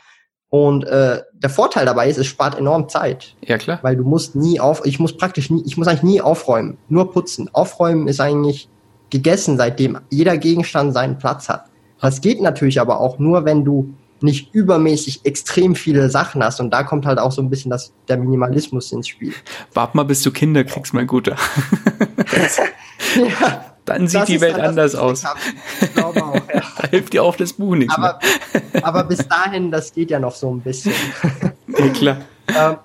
Und 0.49 0.85
äh, 0.85 1.21
der 1.33 1.49
Vorteil 1.49 1.85
dabei 1.85 2.09
ist, 2.09 2.17
es 2.17 2.27
spart 2.27 2.57
enorm 2.57 2.87
Zeit. 2.87 3.35
Ja, 3.45 3.57
klar. 3.57 3.79
Weil 3.81 3.97
du 3.97 4.03
musst 4.03 4.35
nie 4.35 4.59
auf, 4.59 4.85
ich 4.85 4.99
muss 4.99 5.15
praktisch 5.15 5.49
nie, 5.49 5.63
ich 5.65 5.77
muss 5.77 5.87
eigentlich 5.87 6.03
nie 6.03 6.21
aufräumen, 6.21 6.77
nur 6.87 7.11
putzen. 7.11 7.49
Aufräumen 7.53 8.07
ist 8.07 8.21
eigentlich 8.21 8.69
gegessen, 9.09 9.57
seitdem 9.57 9.99
jeder 10.09 10.37
Gegenstand 10.37 10.93
seinen 10.93 11.17
Platz 11.17 11.49
hat. 11.49 11.65
Das 12.01 12.21
geht 12.21 12.41
natürlich 12.41 12.79
aber 12.79 12.99
auch 12.99 13.19
nur, 13.19 13.43
wenn 13.45 13.65
du 13.65 13.93
nicht 14.21 14.53
übermäßig 14.53 15.21
extrem 15.25 15.75
viele 15.75 16.09
Sachen 16.09 16.43
hast. 16.43 16.59
Und 16.59 16.71
da 16.71 16.83
kommt 16.83 17.05
halt 17.05 17.19
auch 17.19 17.31
so 17.31 17.41
ein 17.41 17.49
bisschen 17.49 17.71
das, 17.71 17.93
der 18.07 18.17
Minimalismus 18.17 18.91
ins 18.91 19.07
Spiel. 19.07 19.33
Wart 19.73 19.95
mal, 19.95 20.03
bis 20.03 20.21
du 20.23 20.31
Kinder 20.31 20.63
kriegst, 20.63 20.93
mein 20.93 21.07
Guter. 21.07 21.35
ja, 23.15 23.76
Dann 23.87 24.07
sieht 24.07 24.27
die 24.27 24.41
Welt 24.41 24.59
anders 24.59 24.95
aus. 24.95 25.23
Ich 25.81 25.93
glaube 25.93 26.23
auch, 26.23 26.35
ja. 26.35 26.61
Da 26.81 26.87
hilft 26.89 27.13
dir 27.13 27.23
auch 27.23 27.35
das 27.35 27.53
Buch 27.53 27.75
nicht. 27.75 27.91
Aber, 27.91 28.19
aber 28.83 29.03
bis 29.05 29.27
dahin, 29.27 29.71
das 29.71 29.93
geht 29.93 30.11
ja 30.11 30.19
noch 30.19 30.35
so 30.35 30.53
ein 30.53 30.61
bisschen. 30.61 30.93
ja, 31.67 31.87
klar. 31.89 32.17
Ähm, 32.47 32.75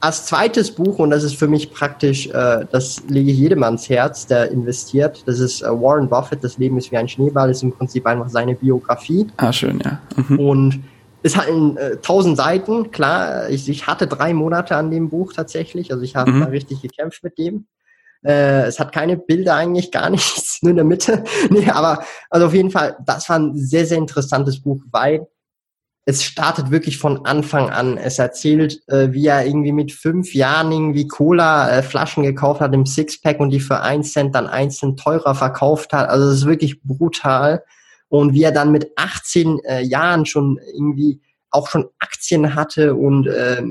als 0.00 0.26
zweites 0.26 0.74
Buch, 0.74 0.98
und 0.98 1.10
das 1.10 1.22
ist 1.22 1.36
für 1.36 1.46
mich 1.46 1.72
praktisch, 1.72 2.26
äh, 2.26 2.64
das 2.70 3.02
lege 3.08 3.30
ich 3.30 3.38
jedem 3.38 3.62
ans 3.62 3.88
Herz, 3.88 4.26
der 4.26 4.50
investiert, 4.50 5.22
das 5.26 5.38
ist 5.38 5.62
äh, 5.62 5.66
Warren 5.66 6.08
Buffett, 6.08 6.42
das 6.42 6.58
Leben 6.58 6.78
ist 6.78 6.90
wie 6.90 6.96
ein 6.96 7.08
Schneeball, 7.08 7.50
ist 7.50 7.62
im 7.62 7.72
Prinzip 7.72 8.06
einfach 8.06 8.28
seine 8.28 8.54
Biografie. 8.54 9.28
Ah, 9.36 9.52
schön, 9.52 9.80
ja. 9.84 10.00
Mhm. 10.16 10.38
Und 10.40 10.80
ist 11.22 11.36
halt 11.36 11.48
in 11.48 11.76
äh, 11.76 11.96
tausend 11.98 12.36
Seiten, 12.36 12.90
klar, 12.90 13.48
ich, 13.50 13.68
ich 13.68 13.86
hatte 13.86 14.06
drei 14.06 14.32
Monate 14.32 14.74
an 14.74 14.90
dem 14.90 15.10
Buch 15.10 15.32
tatsächlich, 15.32 15.92
also 15.92 16.02
ich 16.02 16.16
habe 16.16 16.32
mhm. 16.32 16.40
da 16.40 16.46
richtig 16.46 16.82
gekämpft 16.82 17.22
mit 17.22 17.38
dem. 17.38 17.66
Äh, 18.24 18.62
es 18.66 18.78
hat 18.78 18.92
keine 18.92 19.16
Bilder 19.16 19.54
eigentlich, 19.54 19.90
gar 19.90 20.10
nichts, 20.10 20.58
nur 20.62 20.70
in 20.70 20.76
der 20.76 20.84
Mitte. 20.84 21.24
nee, 21.50 21.70
aber 21.70 22.04
also 22.28 22.46
auf 22.46 22.54
jeden 22.54 22.70
Fall, 22.70 22.96
das 23.04 23.28
war 23.28 23.38
ein 23.38 23.56
sehr, 23.56 23.86
sehr 23.86 23.98
interessantes 23.98 24.62
Buch, 24.62 24.82
weil 24.90 25.26
es 26.06 26.24
startet 26.24 26.70
wirklich 26.70 26.98
von 26.98 27.24
Anfang 27.26 27.70
an. 27.70 27.96
Es 27.96 28.18
erzählt, 28.18 28.82
äh, 28.88 29.12
wie 29.12 29.26
er 29.26 29.46
irgendwie 29.46 29.72
mit 29.72 29.92
fünf 29.92 30.34
Jahren 30.34 30.72
irgendwie 30.72 31.06
Cola-Flaschen 31.06 32.24
äh, 32.24 32.28
gekauft 32.28 32.60
hat 32.60 32.74
im 32.74 32.86
Sixpack 32.86 33.38
und 33.38 33.50
die 33.50 33.60
für 33.60 33.80
ein 33.80 34.02
Cent 34.02 34.34
dann 34.34 34.46
einzeln 34.46 34.96
teurer 34.96 35.34
verkauft 35.34 35.92
hat. 35.92 36.08
Also 36.08 36.28
es 36.28 36.38
ist 36.38 36.46
wirklich 36.46 36.82
brutal. 36.82 37.62
Und 38.08 38.34
wie 38.34 38.42
er 38.42 38.50
dann 38.50 38.72
mit 38.72 38.90
18 38.96 39.60
äh, 39.60 39.82
Jahren 39.82 40.26
schon 40.26 40.58
irgendwie 40.74 41.20
auch 41.50 41.68
schon 41.68 41.86
Aktien 41.98 42.54
hatte 42.54 42.94
und 42.94 43.28
äh, 43.28 43.62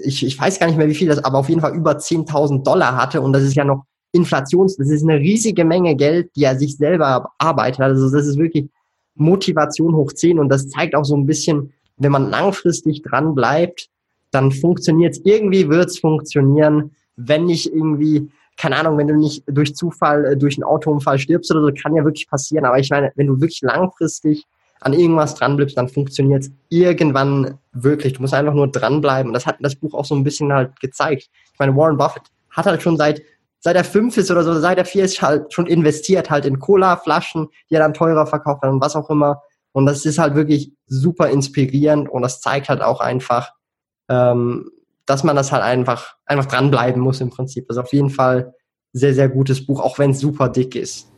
ich, 0.00 0.24
ich 0.24 0.38
weiß 0.38 0.58
gar 0.58 0.66
nicht 0.66 0.76
mehr 0.76 0.88
wie 0.88 0.94
viel 0.94 1.08
das, 1.08 1.22
aber 1.24 1.38
auf 1.38 1.48
jeden 1.48 1.60
Fall 1.60 1.74
über 1.74 1.92
10.000 1.92 2.62
Dollar 2.62 2.96
hatte 2.96 3.20
und 3.20 3.32
das 3.32 3.42
ist 3.42 3.54
ja 3.54 3.64
noch 3.64 3.84
Inflations, 4.12 4.76
das 4.76 4.88
ist 4.88 5.02
eine 5.02 5.18
riesige 5.18 5.64
Menge 5.64 5.94
Geld, 5.94 6.30
die 6.34 6.44
er 6.44 6.56
sich 6.56 6.76
selber 6.76 7.30
arbeitet. 7.38 7.80
Also 7.80 8.10
das 8.10 8.26
ist 8.26 8.38
wirklich 8.38 8.68
Motivation 9.14 9.94
hoch 9.94 10.12
10 10.12 10.38
und 10.38 10.48
das 10.48 10.68
zeigt 10.68 10.94
auch 10.94 11.04
so 11.04 11.16
ein 11.16 11.26
bisschen, 11.26 11.72
wenn 11.96 12.12
man 12.12 12.30
langfristig 12.30 13.02
dran 13.02 13.34
bleibt, 13.34 13.88
dann 14.30 14.52
funktioniert 14.52 15.14
es. 15.14 15.20
Irgendwie 15.24 15.68
wird 15.68 15.88
es 15.90 15.98
funktionieren, 15.98 16.92
wenn 17.16 17.46
nicht 17.46 17.72
irgendwie, 17.72 18.30
keine 18.56 18.76
Ahnung, 18.76 18.96
wenn 18.98 19.08
du 19.08 19.16
nicht 19.16 19.42
durch 19.46 19.74
Zufall, 19.74 20.24
äh, 20.24 20.36
durch 20.36 20.56
einen 20.56 20.64
Autounfall 20.64 21.18
stirbst 21.18 21.50
oder 21.50 21.62
so, 21.62 21.72
kann 21.72 21.94
ja 21.94 22.04
wirklich 22.04 22.28
passieren. 22.28 22.64
Aber 22.64 22.78
ich 22.78 22.90
meine, 22.90 23.12
wenn 23.16 23.26
du 23.26 23.40
wirklich 23.40 23.60
langfristig 23.62 24.44
an 24.80 24.92
irgendwas 24.92 25.34
dran 25.34 25.56
bleibst, 25.56 25.76
dann 25.76 25.88
funktioniert 25.88 26.44
es 26.44 26.52
irgendwann 26.68 27.58
wirklich. 27.72 28.14
Du 28.14 28.22
musst 28.22 28.34
einfach 28.34 28.54
nur 28.54 28.70
dranbleiben. 28.70 29.30
Und 29.30 29.34
das 29.34 29.46
hat 29.46 29.56
das 29.60 29.76
Buch 29.76 29.94
auch 29.94 30.04
so 30.04 30.14
ein 30.14 30.24
bisschen 30.24 30.52
halt 30.52 30.78
gezeigt. 30.80 31.30
Ich 31.52 31.58
meine, 31.58 31.76
Warren 31.76 31.96
Buffett 31.96 32.22
hat 32.50 32.66
halt 32.66 32.82
schon 32.82 32.96
seit 32.96 33.22
seit 33.60 33.76
er 33.76 33.84
fünf 33.84 34.16
ist 34.16 34.30
oder 34.30 34.44
so, 34.44 34.54
seit 34.54 34.78
er 34.78 34.84
vier 34.84 35.04
ist, 35.04 35.20
halt 35.20 35.52
schon 35.52 35.66
investiert 35.66 36.30
halt 36.30 36.44
in 36.44 36.58
Cola-Flaschen, 36.58 37.48
die 37.68 37.74
er 37.74 37.80
dann 37.80 37.94
teurer 37.94 38.26
verkauft 38.26 38.62
hat 38.62 38.70
und 38.70 38.80
was 38.80 38.96
auch 38.96 39.10
immer. 39.10 39.42
Und 39.72 39.86
das 39.86 40.04
ist 40.04 40.18
halt 40.18 40.34
wirklich 40.34 40.72
super 40.86 41.28
inspirierend 41.28 42.08
und 42.08 42.22
das 42.22 42.40
zeigt 42.40 42.68
halt 42.68 42.82
auch 42.82 43.00
einfach, 43.00 43.52
ähm, 44.08 44.70
dass 45.06 45.24
man 45.24 45.36
das 45.36 45.52
halt 45.52 45.62
einfach, 45.62 46.16
einfach 46.26 46.46
dranbleiben 46.46 47.00
muss 47.00 47.20
im 47.20 47.30
Prinzip. 47.30 47.66
Also 47.68 47.82
auf 47.82 47.92
jeden 47.92 48.10
Fall 48.10 48.54
sehr, 48.92 49.14
sehr 49.14 49.28
gutes 49.28 49.64
Buch, 49.66 49.80
auch 49.80 49.98
wenn 49.98 50.10
es 50.10 50.20
super 50.20 50.48
dick 50.48 50.74
ist. 50.74 51.10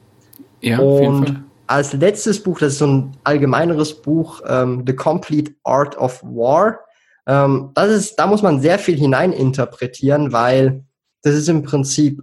Ja, 0.60 0.78
auf 0.78 1.00
jeden 1.00 1.26
Fall. 1.26 1.44
Als 1.70 1.92
letztes 1.92 2.42
Buch, 2.42 2.58
das 2.58 2.72
ist 2.72 2.78
so 2.80 2.86
ein 2.88 3.16
allgemeineres 3.22 4.02
Buch, 4.02 4.42
ähm, 4.46 4.82
The 4.86 4.96
Complete 4.96 5.54
Art 5.62 5.96
of 5.96 6.20
War. 6.24 6.80
Ähm, 7.28 7.70
das 7.74 7.90
ist, 7.90 8.16
da 8.16 8.26
muss 8.26 8.42
man 8.42 8.60
sehr 8.60 8.78
viel 8.78 8.96
hineininterpretieren, 8.96 10.32
weil 10.32 10.84
das 11.22 11.34
ist 11.34 11.48
im 11.48 11.62
Prinzip 11.62 12.22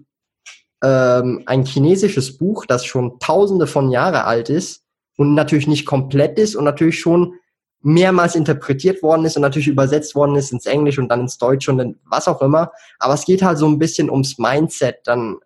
ähm, 0.83 1.43
ein 1.45 1.63
chinesisches 1.63 2.37
Buch, 2.37 2.65
das 2.65 2.85
schon 2.85 3.19
tausende 3.19 3.67
von 3.67 3.89
Jahre 3.89 4.25
alt 4.25 4.49
ist 4.49 4.83
und 5.15 5.33
natürlich 5.33 5.67
nicht 5.67 5.85
komplett 5.85 6.37
ist 6.37 6.55
und 6.57 6.65
natürlich 6.65 6.99
schon 6.99 7.35
mehrmals 7.81 8.35
interpretiert 8.35 9.01
worden 9.01 9.23
ist 9.23 9.37
und 9.37 9.43
natürlich 9.43 9.69
übersetzt 9.69 10.13
worden 10.13 10.35
ist 10.35 10.51
ins 10.51 10.65
Englisch 10.65 10.99
und 10.99 11.07
dann 11.07 11.21
ins 11.21 11.37
Deutsche 11.37 11.71
und 11.71 11.77
dann 11.77 11.95
was 12.03 12.27
auch 12.27 12.41
immer. 12.41 12.71
Aber 12.99 13.13
es 13.13 13.23
geht 13.23 13.43
halt 13.43 13.57
so 13.57 13.67
ein 13.67 13.79
bisschen 13.79 14.09
ums 14.09 14.37
Mindset. 14.39 14.97
Dann, 15.05 15.37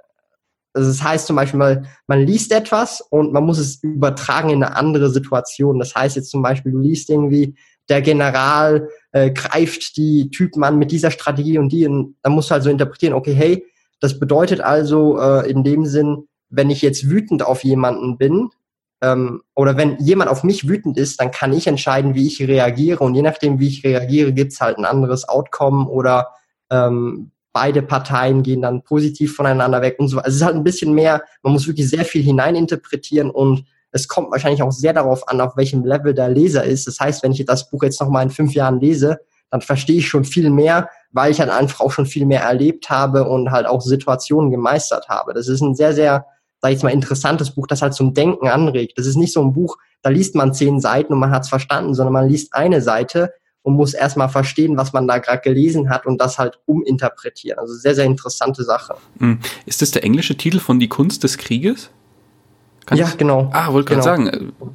also 0.74 0.90
das 0.90 1.04
heißt 1.04 1.28
zum 1.28 1.36
Beispiel 1.36 1.58
mal, 1.58 1.84
man 2.08 2.26
liest 2.26 2.52
etwas 2.52 3.02
und 3.02 3.34
man 3.34 3.44
muss 3.44 3.58
es 3.58 3.84
übertragen 3.84 4.50
in 4.50 4.64
eine 4.64 4.76
andere 4.76 5.10
Situation. 5.10 5.80
Das 5.80 5.96
heißt 5.96 6.16
jetzt 6.16 6.32
zum 6.32 6.42
Beispiel, 6.42 6.72
du 6.72 6.80
liest 6.80 7.10
irgendwie, 7.10 7.56
der 7.90 8.02
General 8.02 8.88
äh, 9.12 9.32
greift 9.32 9.98
die 9.98 10.30
Typen 10.32 10.64
an 10.64 10.78
mit 10.78 10.92
dieser 10.92 11.12
Strategie 11.12 11.58
und 11.58 11.70
die, 11.70 11.86
und 11.88 12.16
dann 12.22 12.34
musst 12.34 12.50
du 12.50 12.54
halt 12.54 12.64
so 12.64 12.70
interpretieren, 12.70 13.14
okay, 13.14 13.34
hey, 13.34 13.66
das 14.00 14.20
bedeutet 14.20 14.62
also 14.62 15.20
äh, 15.20 15.50
in 15.50 15.64
dem 15.64 15.86
Sinn, 15.86 16.28
wenn 16.50 16.70
ich 16.70 16.82
jetzt 16.82 17.10
wütend 17.10 17.44
auf 17.44 17.64
jemanden 17.64 18.18
bin, 18.18 18.50
ähm, 19.02 19.42
oder 19.56 19.78
wenn 19.78 19.98
jemand 19.98 20.30
auf 20.30 20.44
mich 20.44 20.68
wütend 20.68 20.98
ist, 20.98 21.20
dann 21.20 21.32
kann 21.32 21.54
ich 21.54 21.68
entscheiden, 21.68 22.14
wie 22.14 22.28
ich 22.28 22.42
reagiere 22.42 23.04
und 23.04 23.16
je 23.16 23.24
nachdem, 23.24 23.60
wie 23.60 23.68
ich 23.68 23.84
reagiere, 23.84 24.32
gibt's 24.32 24.62
halt 24.62 24.78
ein 24.78 24.86
anderes 24.86 25.28
Outcome 25.28 25.88
oder 25.88 26.30
ähm, 26.70 27.32
beide 27.54 27.82
Parteien 27.82 28.44
gehen 28.44 28.62
dann 28.62 28.84
positiv 28.84 29.36
voneinander 29.36 29.82
weg 29.82 29.98
und 30.00 30.08
so. 30.08 30.18
Also 30.18 30.30
es 30.30 30.36
ist 30.38 30.46
halt 30.46 30.56
ein 30.56 30.64
bisschen 30.64 30.94
mehr, 30.94 31.24
man 31.44 31.54
muss 31.54 31.68
wirklich 31.68 31.90
sehr 31.90 32.06
viel 32.06 32.22
hineininterpretieren 32.22 33.30
und 33.30 33.66
es 33.92 34.08
kommt 34.08 34.32
wahrscheinlich 34.32 34.64
auch 34.64 34.72
sehr 34.72 34.94
darauf 34.94 35.28
an, 35.28 35.42
auf 35.42 35.58
welchem 35.58 35.84
Level 35.84 36.14
der 36.14 36.30
Leser 36.30 36.64
ist. 36.64 36.88
Das 36.88 37.00
heißt, 37.00 37.24
wenn 37.24 37.34
ich 37.34 37.46
das 37.46 37.70
Buch 37.70 37.84
jetzt 37.84 38.00
nochmal 38.00 38.24
in 38.24 38.30
fünf 38.30 38.54
Jahren 38.54 38.80
lese, 38.80 39.20
dann 39.50 39.62
verstehe 39.62 39.98
ich 39.98 40.08
schon 40.08 40.24
viel 40.24 40.50
mehr, 40.50 40.90
weil 41.12 41.32
ich 41.32 41.42
halt 41.42 41.50
einfach 41.50 41.82
auch 41.82 41.92
schon 41.92 42.06
viel 42.06 42.26
mehr 42.26 42.42
erlebt 42.42 42.90
habe 42.90 43.28
und 43.28 43.52
halt 43.52 43.68
auch 43.68 43.82
Situationen 43.82 44.50
gemeistert 44.50 45.10
habe. 45.10 45.34
Das 45.34 45.50
ist 45.50 45.62
ein 45.62 45.76
sehr, 45.76 45.94
sehr, 45.94 46.26
sag 46.62 46.70
ich 46.70 46.76
jetzt 46.76 46.84
mal, 46.84 46.94
interessantes 46.94 47.52
Buch, 47.52 47.68
das 47.68 47.82
halt 47.82 47.94
zum 47.94 48.14
Denken 48.14 48.48
anregt. 48.48 48.98
Das 48.98 49.06
ist 49.06 49.18
nicht 49.18 49.34
so 49.34 49.42
ein 49.42 49.52
Buch, 49.52 49.78
da 50.02 50.10
liest 50.10 50.36
man 50.36 50.54
zehn 50.54 50.80
Seiten 50.80 51.12
und 51.12 51.20
man 51.20 51.32
hat 51.32 51.44
es 51.44 51.50
verstanden, 51.50 51.94
sondern 51.94 52.14
man 52.14 52.30
liest 52.30 52.54
eine 52.54 52.82
Seite 52.82 53.34
und 53.64 53.76
muss 53.76 53.94
erstmal 53.94 54.30
verstehen, 54.30 54.78
was 54.78 54.94
man 54.94 55.08
da 55.08 55.20
gerade 55.20 55.42
gelesen 55.42 55.90
hat 55.90 56.06
und 56.06 56.20
das 56.20 56.40
halt 56.40 56.60
uminterpretieren. 56.66 57.60
Also 57.60 57.74
sehr, 57.74 57.96
sehr 57.96 58.06
interessante 58.06 58.64
Sache. 58.64 58.96
Hm. 59.20 59.40
Ist 59.66 59.82
das 59.82 59.92
der 59.92 60.04
englische 60.04 60.36
Titel 60.36 60.60
von 60.60 60.80
Die 60.80 60.88
Kunst 60.88 61.24
des 61.24 61.38
Krieges? 61.38 61.90
Kannst 62.86 63.00
ja, 63.00 63.10
genau. 63.18 63.50
Ah, 63.54 63.72
wollte 63.72 63.94
gerade 63.94 64.18
genau. 64.18 64.32
sagen, 64.32 64.52
äh, 64.62 64.66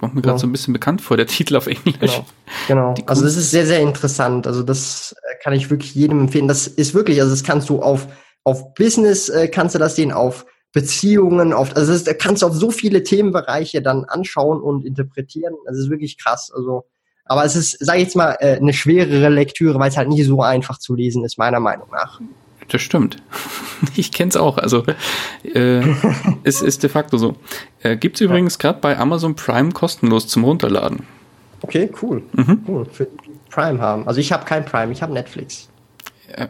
kommt 0.00 0.14
mir 0.14 0.22
gerade 0.22 0.32
genau. 0.32 0.38
so 0.38 0.46
ein 0.46 0.52
bisschen 0.52 0.72
bekannt 0.72 1.02
vor, 1.02 1.16
der 1.16 1.26
Titel 1.26 1.56
auf 1.56 1.66
Englisch. 1.66 2.22
Genau. 2.66 2.94
genau. 2.94 2.94
Also 3.06 3.24
das 3.24 3.36
ist 3.36 3.50
sehr, 3.50 3.66
sehr 3.66 3.80
interessant. 3.80 4.46
Also 4.46 4.62
das 4.62 5.14
äh, 5.22 5.42
kann 5.42 5.52
ich 5.52 5.70
wirklich 5.70 5.94
jedem 5.94 6.20
empfehlen. 6.20 6.48
Das 6.48 6.66
ist 6.66 6.94
wirklich, 6.94 7.20
also 7.20 7.30
das 7.30 7.44
kannst 7.44 7.68
du 7.68 7.82
auf, 7.82 8.08
auf 8.44 8.74
Business, 8.74 9.28
äh, 9.28 9.48
kannst 9.48 9.74
du 9.74 9.78
das 9.78 9.96
sehen, 9.96 10.12
auf 10.12 10.46
Beziehungen, 10.72 11.52
auf, 11.52 11.76
also 11.76 11.92
das 11.92 12.04
kannst 12.18 12.42
du 12.42 12.46
auf 12.46 12.54
so 12.54 12.70
viele 12.70 13.02
Themenbereiche 13.02 13.80
dann 13.80 14.04
anschauen 14.04 14.60
und 14.60 14.84
interpretieren. 14.84 15.54
Das 15.66 15.78
ist 15.78 15.90
wirklich 15.90 16.18
krass. 16.18 16.50
Also 16.54 16.84
aber 17.24 17.44
es 17.44 17.56
ist, 17.56 17.78
sage 17.84 17.98
ich 17.98 18.04
jetzt 18.04 18.16
mal, 18.16 18.36
äh, 18.40 18.56
eine 18.56 18.72
schwerere 18.72 19.28
Lektüre, 19.28 19.78
weil 19.78 19.88
es 19.88 19.96
halt 19.96 20.08
nicht 20.08 20.24
so 20.24 20.42
einfach 20.42 20.78
zu 20.78 20.94
lesen 20.94 21.24
ist, 21.24 21.38
meiner 21.38 21.60
Meinung 21.60 21.88
nach. 21.90 22.20
Das 22.68 22.82
stimmt. 22.82 23.16
Ich 23.96 24.12
kenne 24.12 24.30
es 24.30 24.36
auch. 24.36 24.56
Also 24.56 24.84
äh, 25.42 25.82
es 26.42 26.62
ist 26.62 26.82
de 26.82 26.88
facto 26.88 27.18
so. 27.18 27.36
Äh, 27.82 27.98
Gibt 27.98 28.16
es 28.16 28.22
übrigens 28.22 28.58
gerade 28.58 28.78
bei 28.80 28.96
Amazon 28.96 29.36
Prime 29.36 29.72
kostenlos 29.72 30.26
zum 30.26 30.42
Runterladen. 30.42 31.02
Okay, 31.60 31.90
cool. 32.00 32.22
Mhm. 32.32 32.64
cool. 32.66 32.86
Für 32.90 33.08
Prime 33.50 33.78
haben. 33.78 34.08
Also 34.08 34.20
ich 34.20 34.32
habe 34.32 34.46
kein 34.46 34.64
Prime, 34.64 34.90
ich 34.90 35.02
habe 35.02 35.12
Netflix. 35.12 35.68
Ja. 36.30 36.48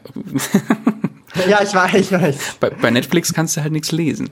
ja, 1.49 1.62
ich 1.62 1.75
weiß, 1.75 1.95
ich 1.95 2.12
weiß. 2.12 2.57
Bei, 2.61 2.70
bei, 2.70 2.91
Netflix 2.91 3.33
kannst 3.33 3.57
du 3.57 3.62
halt 3.62 3.72
nichts 3.72 3.91
lesen. 3.91 4.31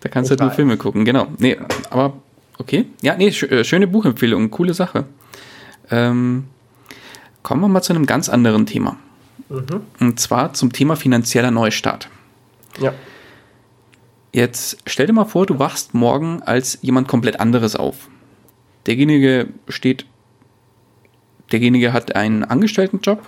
Da 0.00 0.10
kannst 0.10 0.30
du 0.30 0.32
halt 0.32 0.40
nur 0.40 0.50
Filme 0.50 0.76
gucken, 0.76 1.04
genau. 1.04 1.28
Nee, 1.38 1.56
aber 1.88 2.12
okay. 2.58 2.86
Ja, 3.00 3.16
nee, 3.16 3.32
sch 3.32 3.44
äh, 3.44 3.64
schöne 3.64 3.86
Buchempfehlung, 3.86 4.50
coole 4.50 4.74
Sache. 4.74 5.06
Ähm, 5.90 6.44
kommen 7.42 7.60
wir 7.60 7.68
mal 7.68 7.82
zu 7.82 7.92
einem 7.92 8.06
ganz 8.06 8.28
anderen 8.28 8.66
Thema. 8.66 8.96
Mhm. 9.48 9.82
Und 10.00 10.20
zwar 10.20 10.54
zum 10.54 10.72
Thema 10.72 10.96
finanzieller 10.96 11.50
Neustart. 11.50 12.08
Ja. 12.80 12.92
Jetzt 14.32 14.78
stell 14.86 15.06
dir 15.06 15.12
mal 15.12 15.26
vor, 15.26 15.46
du 15.46 15.58
wachst 15.58 15.94
morgen 15.94 16.42
als 16.42 16.78
jemand 16.82 17.06
komplett 17.06 17.38
anderes 17.38 17.76
auf. 17.76 18.08
Derjenige 18.86 19.48
steht, 19.68 20.06
derjenige 21.52 21.92
hat 21.92 22.16
einen 22.16 22.42
Angestelltenjob, 22.42 23.22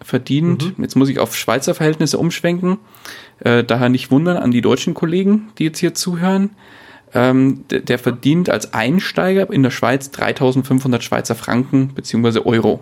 verdient, 0.00 0.78
mhm. 0.78 0.84
jetzt 0.84 0.94
muss 0.94 1.08
ich 1.08 1.18
auf 1.18 1.36
Schweizer 1.36 1.74
Verhältnisse 1.74 2.18
umschwenken, 2.18 2.78
äh, 3.40 3.64
daher 3.64 3.88
nicht 3.88 4.10
wundern 4.10 4.36
an 4.36 4.52
die 4.52 4.60
deutschen 4.60 4.94
Kollegen, 4.94 5.48
die 5.58 5.64
jetzt 5.64 5.78
hier 5.78 5.94
zuhören. 5.94 6.50
Ähm, 7.14 7.64
der, 7.70 7.80
der, 7.80 7.98
verdient 7.98 8.48
als 8.48 8.72
Einsteiger 8.72 9.50
in 9.52 9.62
der 9.62 9.70
Schweiz 9.70 10.10
3500 10.10 11.04
Schweizer 11.04 11.34
Franken 11.34 11.92
beziehungsweise 11.94 12.46
Euro 12.46 12.80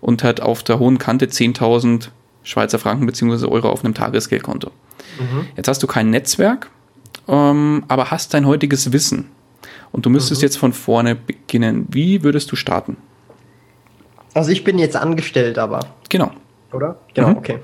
und 0.00 0.24
hat 0.24 0.40
auf 0.40 0.64
der 0.64 0.80
hohen 0.80 0.98
Kante 0.98 1.26
10.000 1.26 2.08
Schweizer 2.42 2.78
Franken 2.80 3.06
beziehungsweise 3.06 3.50
Euro 3.50 3.68
auf 3.68 3.84
einem 3.84 3.94
Tagesgeldkonto. 3.94 4.70
Mhm. 5.20 5.46
Jetzt 5.56 5.68
hast 5.68 5.82
du 5.82 5.86
kein 5.86 6.10
Netzwerk, 6.10 6.70
ähm, 7.28 7.84
aber 7.86 8.10
hast 8.10 8.34
dein 8.34 8.46
heutiges 8.46 8.92
Wissen 8.92 9.30
und 9.92 10.06
du 10.06 10.10
müsstest 10.10 10.40
mhm. 10.40 10.46
jetzt 10.46 10.58
von 10.58 10.72
vorne 10.72 11.14
beginnen. 11.14 11.86
Wie 11.90 12.22
würdest 12.22 12.50
du 12.50 12.56
starten? 12.56 12.96
Also 14.34 14.50
ich 14.50 14.64
bin 14.64 14.78
jetzt 14.78 14.96
angestellt, 14.96 15.58
aber. 15.58 15.80
Genau. 16.08 16.30
Oder? 16.72 16.98
Genau, 17.14 17.30
mhm. 17.30 17.36
okay. 17.36 17.58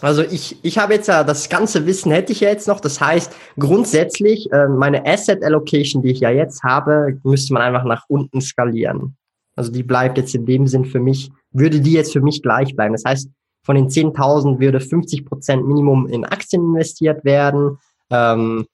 Also 0.00 0.22
ich, 0.22 0.58
ich 0.62 0.78
habe 0.78 0.94
jetzt 0.94 1.08
ja 1.08 1.24
das 1.24 1.48
ganze 1.48 1.84
Wissen 1.86 2.10
hätte 2.10 2.32
ich 2.32 2.40
ja 2.40 2.48
jetzt 2.48 2.68
noch. 2.68 2.80
Das 2.80 3.00
heißt, 3.00 3.34
grundsätzlich 3.58 4.50
äh, 4.52 4.66
meine 4.66 5.04
Asset 5.06 5.44
Allocation, 5.44 6.02
die 6.02 6.10
ich 6.10 6.20
ja 6.20 6.30
jetzt 6.30 6.62
habe, 6.62 7.18
müsste 7.22 7.52
man 7.52 7.62
einfach 7.62 7.84
nach 7.84 8.04
unten 8.08 8.40
skalieren. 8.40 9.16
Also 9.56 9.70
die 9.70 9.82
bleibt 9.82 10.16
jetzt 10.16 10.34
in 10.34 10.46
dem 10.46 10.66
Sinn 10.66 10.86
für 10.86 11.00
mich, 11.00 11.30
würde 11.52 11.80
die 11.80 11.92
jetzt 11.92 12.12
für 12.12 12.22
mich 12.22 12.42
gleich 12.42 12.74
bleiben. 12.74 12.94
Das 12.94 13.04
heißt, 13.04 13.28
von 13.62 13.76
den 13.76 13.88
10.000 13.88 14.58
würde 14.58 14.80
50 14.80 15.26
Prozent 15.26 15.66
Minimum 15.66 16.06
in 16.06 16.24
Aktien 16.24 16.62
investiert 16.62 17.24
werden. 17.24 17.76
Ähm, 18.08 18.66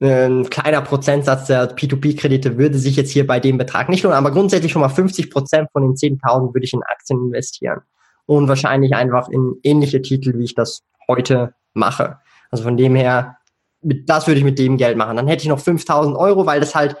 ein 0.00 0.48
kleiner 0.50 0.80
Prozentsatz 0.80 1.46
der 1.46 1.76
P2P-Kredite 1.76 2.58
würde 2.58 2.78
sich 2.78 2.96
jetzt 2.96 3.10
hier 3.10 3.26
bei 3.26 3.38
dem 3.38 3.58
Betrag 3.58 3.88
nicht 3.88 4.02
lohnen, 4.02 4.16
aber 4.16 4.32
grundsätzlich 4.32 4.72
schon 4.72 4.82
mal 4.82 4.88
50 4.88 5.30
Prozent 5.30 5.68
von 5.70 5.82
den 5.82 5.94
10.000 5.94 6.52
würde 6.52 6.64
ich 6.64 6.72
in 6.72 6.82
Aktien 6.82 7.20
investieren 7.20 7.82
und 8.26 8.48
wahrscheinlich 8.48 8.94
einfach 8.94 9.28
in 9.28 9.56
ähnliche 9.62 10.02
Titel, 10.02 10.38
wie 10.38 10.44
ich 10.44 10.54
das 10.54 10.82
heute 11.08 11.54
mache. 11.74 12.18
Also 12.50 12.64
von 12.64 12.76
dem 12.76 12.94
her, 12.94 13.38
das 13.80 14.26
würde 14.26 14.38
ich 14.38 14.44
mit 14.44 14.58
dem 14.58 14.76
Geld 14.76 14.96
machen. 14.96 15.16
Dann 15.16 15.26
hätte 15.26 15.42
ich 15.42 15.48
noch 15.48 15.58
5000 15.58 16.16
Euro, 16.16 16.46
weil 16.46 16.60
das 16.60 16.74
halt 16.74 16.96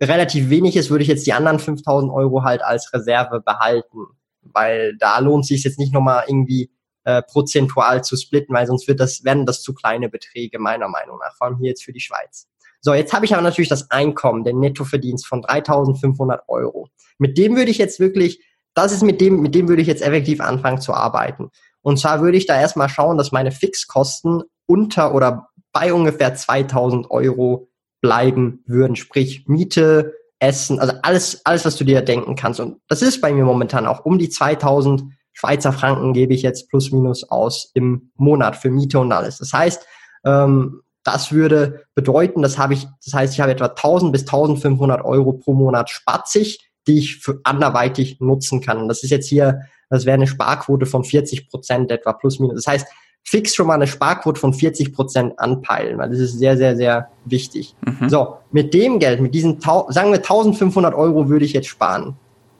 relativ 0.00 0.50
wenig 0.50 0.76
ist, 0.76 0.90
würde 0.90 1.02
ich 1.02 1.08
jetzt 1.08 1.26
die 1.26 1.32
anderen 1.32 1.58
5000 1.58 2.12
Euro 2.12 2.44
halt 2.44 2.62
als 2.62 2.92
Reserve 2.92 3.40
behalten. 3.40 4.06
Weil 4.42 4.96
da 4.98 5.18
lohnt 5.18 5.46
sich 5.46 5.64
jetzt 5.64 5.78
nicht 5.78 5.92
nochmal 5.92 6.24
irgendwie 6.26 6.70
äh, 7.04 7.22
prozentual 7.22 8.04
zu 8.04 8.16
splitten, 8.16 8.54
weil 8.54 8.66
sonst 8.66 8.88
wird 8.88 9.00
das, 9.00 9.24
werden 9.24 9.46
das 9.46 9.62
zu 9.62 9.74
kleine 9.74 10.08
Beträge 10.08 10.58
meiner 10.58 10.88
Meinung 10.88 11.18
nach, 11.18 11.34
vor 11.36 11.46
allem 11.46 11.58
hier 11.58 11.68
jetzt 11.68 11.84
für 11.84 11.92
die 11.92 12.00
Schweiz. 12.00 12.48
So, 12.80 12.94
jetzt 12.94 13.12
habe 13.12 13.24
ich 13.24 13.32
aber 13.32 13.42
natürlich 13.42 13.68
das 13.68 13.90
Einkommen, 13.90 14.44
den 14.44 14.60
Nettoverdienst 14.60 15.26
von 15.26 15.42
3500 15.42 16.42
Euro. 16.48 16.88
Mit 17.18 17.38
dem 17.38 17.56
würde 17.56 17.70
ich 17.70 17.78
jetzt 17.78 17.98
wirklich 17.98 18.44
das 18.76 18.92
ist 18.92 19.02
mit 19.02 19.20
dem, 19.20 19.40
mit 19.40 19.54
dem 19.54 19.68
würde 19.68 19.82
ich 19.82 19.88
jetzt 19.88 20.02
effektiv 20.02 20.40
anfangen 20.40 20.80
zu 20.80 20.92
arbeiten. 20.92 21.50
Und 21.80 21.98
zwar 21.98 22.20
würde 22.20 22.36
ich 22.36 22.46
da 22.46 22.60
erstmal 22.60 22.88
schauen, 22.88 23.16
dass 23.16 23.32
meine 23.32 23.50
Fixkosten 23.50 24.42
unter 24.66 25.14
oder 25.14 25.48
bei 25.72 25.94
ungefähr 25.94 26.34
2000 26.34 27.10
Euro 27.10 27.68
bleiben 28.02 28.62
würden. 28.66 28.94
Sprich 28.94 29.48
Miete, 29.48 30.14
Essen, 30.38 30.78
also 30.78 30.92
alles, 31.02 31.40
alles, 31.44 31.64
was 31.64 31.76
du 31.76 31.84
dir 31.84 32.02
denken 32.02 32.36
kannst. 32.36 32.60
Und 32.60 32.80
das 32.88 33.00
ist 33.00 33.22
bei 33.22 33.32
mir 33.32 33.44
momentan 33.44 33.86
auch 33.86 34.04
um 34.04 34.18
die 34.18 34.28
2000 34.28 35.04
Schweizer 35.32 35.72
Franken 35.72 36.12
gebe 36.12 36.34
ich 36.34 36.42
jetzt 36.42 36.68
plus 36.68 36.92
minus 36.92 37.24
aus 37.30 37.70
im 37.74 38.10
Monat 38.16 38.56
für 38.56 38.70
Miete 38.70 38.98
und 38.98 39.12
alles. 39.12 39.38
Das 39.38 39.52
heißt, 39.52 39.86
ähm, 40.24 40.82
das 41.02 41.32
würde 41.32 41.84
bedeuten, 41.94 42.42
das 42.42 42.58
habe 42.58 42.74
ich, 42.74 42.86
das 43.04 43.14
heißt, 43.14 43.34
ich 43.34 43.40
habe 43.40 43.52
etwa 43.52 43.66
1000 43.66 44.12
bis 44.12 44.22
1500 44.22 45.04
Euro 45.04 45.34
pro 45.34 45.54
Monat 45.54 45.88
spatzig 45.88 46.65
die 46.86 46.98
ich 46.98 47.16
für 47.16 47.40
anderweitig 47.44 48.20
nutzen 48.20 48.60
kann. 48.60 48.78
Und 48.78 48.88
das 48.88 49.02
ist 49.02 49.10
jetzt 49.10 49.28
hier, 49.28 49.62
das 49.90 50.06
wäre 50.06 50.14
eine 50.14 50.26
Sparquote 50.26 50.86
von 50.86 51.04
40 51.04 51.48
Prozent 51.48 51.90
etwa 51.90 52.12
plus 52.12 52.38
minus. 52.38 52.64
Das 52.64 52.66
heißt, 52.66 52.86
fix 53.26 53.54
schon 53.54 53.66
mal 53.66 53.74
eine 53.74 53.88
Sparquote 53.88 54.40
von 54.40 54.54
40 54.54 54.92
Prozent 54.92 55.38
anpeilen, 55.38 55.98
weil 55.98 56.10
das 56.10 56.20
ist 56.20 56.38
sehr, 56.38 56.56
sehr, 56.56 56.76
sehr 56.76 57.08
wichtig. 57.24 57.74
Mhm. 57.84 58.08
So, 58.08 58.36
mit 58.52 58.72
dem 58.72 59.00
Geld, 59.00 59.20
mit 59.20 59.34
diesen, 59.34 59.60
sagen 59.60 60.12
wir 60.12 60.18
1500 60.18 60.94
Euro 60.94 61.28
würde 61.28 61.44
ich 61.44 61.52
jetzt 61.52 61.66
sparen 61.66 62.16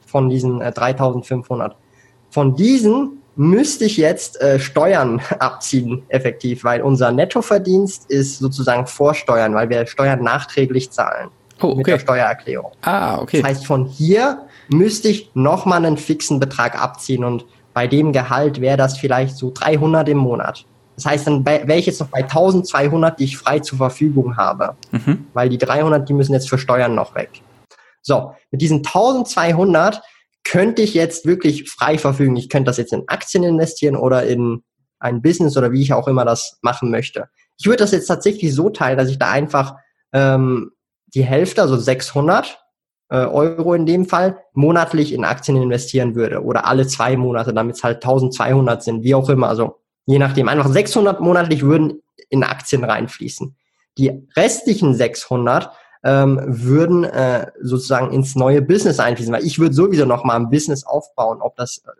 von 0.06 0.28
diesen 0.28 0.60
äh, 0.60 0.72
3500. 0.72 1.76
Von 2.30 2.56
diesen 2.56 3.22
müsste 3.36 3.84
ich 3.84 3.96
jetzt 3.96 4.40
äh, 4.40 4.58
Steuern 4.58 5.20
abziehen, 5.38 6.02
effektiv, 6.08 6.64
weil 6.64 6.82
unser 6.82 7.12
Nettoverdienst 7.12 8.10
ist 8.10 8.38
sozusagen 8.38 8.86
Vorsteuern, 8.86 9.54
weil 9.54 9.68
wir 9.68 9.86
Steuern 9.86 10.22
nachträglich 10.22 10.90
zahlen. 10.90 11.30
Oh, 11.60 11.68
okay. 11.68 11.76
Mit 11.76 11.86
der 11.86 11.98
Steuererklärung. 11.98 12.72
Ah, 12.82 13.18
okay. 13.18 13.40
Das 13.40 13.50
heißt, 13.50 13.66
von 13.66 13.86
hier 13.86 14.46
müsste 14.68 15.08
ich 15.08 15.30
nochmal 15.34 15.84
einen 15.84 15.96
fixen 15.96 16.38
Betrag 16.38 16.80
abziehen 16.80 17.24
und 17.24 17.46
bei 17.72 17.86
dem 17.86 18.12
Gehalt 18.12 18.60
wäre 18.60 18.76
das 18.76 18.98
vielleicht 18.98 19.36
so 19.36 19.50
300 19.52 20.08
im 20.08 20.18
Monat. 20.18 20.64
Das 20.96 21.04
heißt, 21.04 21.26
dann 21.26 21.44
wäre 21.44 21.76
ich 21.76 21.86
jetzt 21.86 22.00
noch 22.00 22.08
bei 22.08 22.22
1200, 22.22 23.18
die 23.18 23.24
ich 23.24 23.36
frei 23.36 23.60
zur 23.60 23.78
Verfügung 23.78 24.36
habe. 24.36 24.76
Mhm. 24.92 25.26
Weil 25.34 25.50
die 25.50 25.58
300, 25.58 26.08
die 26.08 26.14
müssen 26.14 26.32
jetzt 26.32 26.48
für 26.48 26.56
Steuern 26.56 26.94
noch 26.94 27.14
weg. 27.14 27.30
So, 28.00 28.32
mit 28.50 28.62
diesen 28.62 28.78
1200 28.78 30.00
könnte 30.42 30.80
ich 30.80 30.94
jetzt 30.94 31.26
wirklich 31.26 31.70
frei 31.70 31.98
verfügen. 31.98 32.36
Ich 32.36 32.48
könnte 32.48 32.70
das 32.70 32.78
jetzt 32.78 32.92
in 32.92 33.04
Aktien 33.08 33.44
investieren 33.44 33.96
oder 33.96 34.24
in 34.24 34.62
ein 34.98 35.20
Business 35.20 35.56
oder 35.56 35.72
wie 35.72 35.82
ich 35.82 35.92
auch 35.92 36.08
immer 36.08 36.24
das 36.24 36.58
machen 36.62 36.90
möchte. 36.90 37.28
Ich 37.58 37.66
würde 37.66 37.78
das 37.78 37.92
jetzt 37.92 38.06
tatsächlich 38.06 38.54
so 38.54 38.70
teilen, 38.70 38.96
dass 38.96 39.10
ich 39.10 39.18
da 39.18 39.30
einfach 39.30 39.74
ähm, 40.12 40.70
die 41.16 41.24
Hälfte, 41.24 41.62
also 41.62 41.76
600 41.76 42.62
äh, 43.08 43.16
Euro 43.16 43.72
in 43.72 43.86
dem 43.86 44.04
Fall, 44.04 44.38
monatlich 44.52 45.12
in 45.12 45.24
Aktien 45.24 45.56
investieren 45.60 46.14
würde 46.14 46.42
oder 46.42 46.66
alle 46.66 46.86
zwei 46.86 47.16
Monate, 47.16 47.54
damit 47.54 47.76
es 47.76 47.82
halt 47.82 47.96
1200 47.96 48.82
sind, 48.82 49.02
wie 49.02 49.14
auch 49.14 49.30
immer. 49.30 49.48
Also 49.48 49.80
je 50.04 50.18
nachdem, 50.18 50.48
einfach 50.48 50.68
600 50.68 51.20
monatlich 51.20 51.62
würden 51.62 52.02
in 52.28 52.44
Aktien 52.44 52.84
reinfließen. 52.84 53.56
Die 53.96 54.28
restlichen 54.36 54.94
600 54.94 55.70
ähm, 56.04 56.38
würden 56.46 57.04
äh, 57.04 57.50
sozusagen 57.62 58.12
ins 58.12 58.36
neue 58.36 58.60
Business 58.60 59.00
einfließen, 59.00 59.32
weil 59.32 59.46
ich 59.46 59.58
würde 59.58 59.74
sowieso 59.74 60.04
noch 60.04 60.22
mal 60.22 60.36
ein 60.36 60.50
Business 60.50 60.84
aufbauen, 60.84 61.40
ob 61.40 61.56
das 61.56 61.78
äh, 61.78 61.90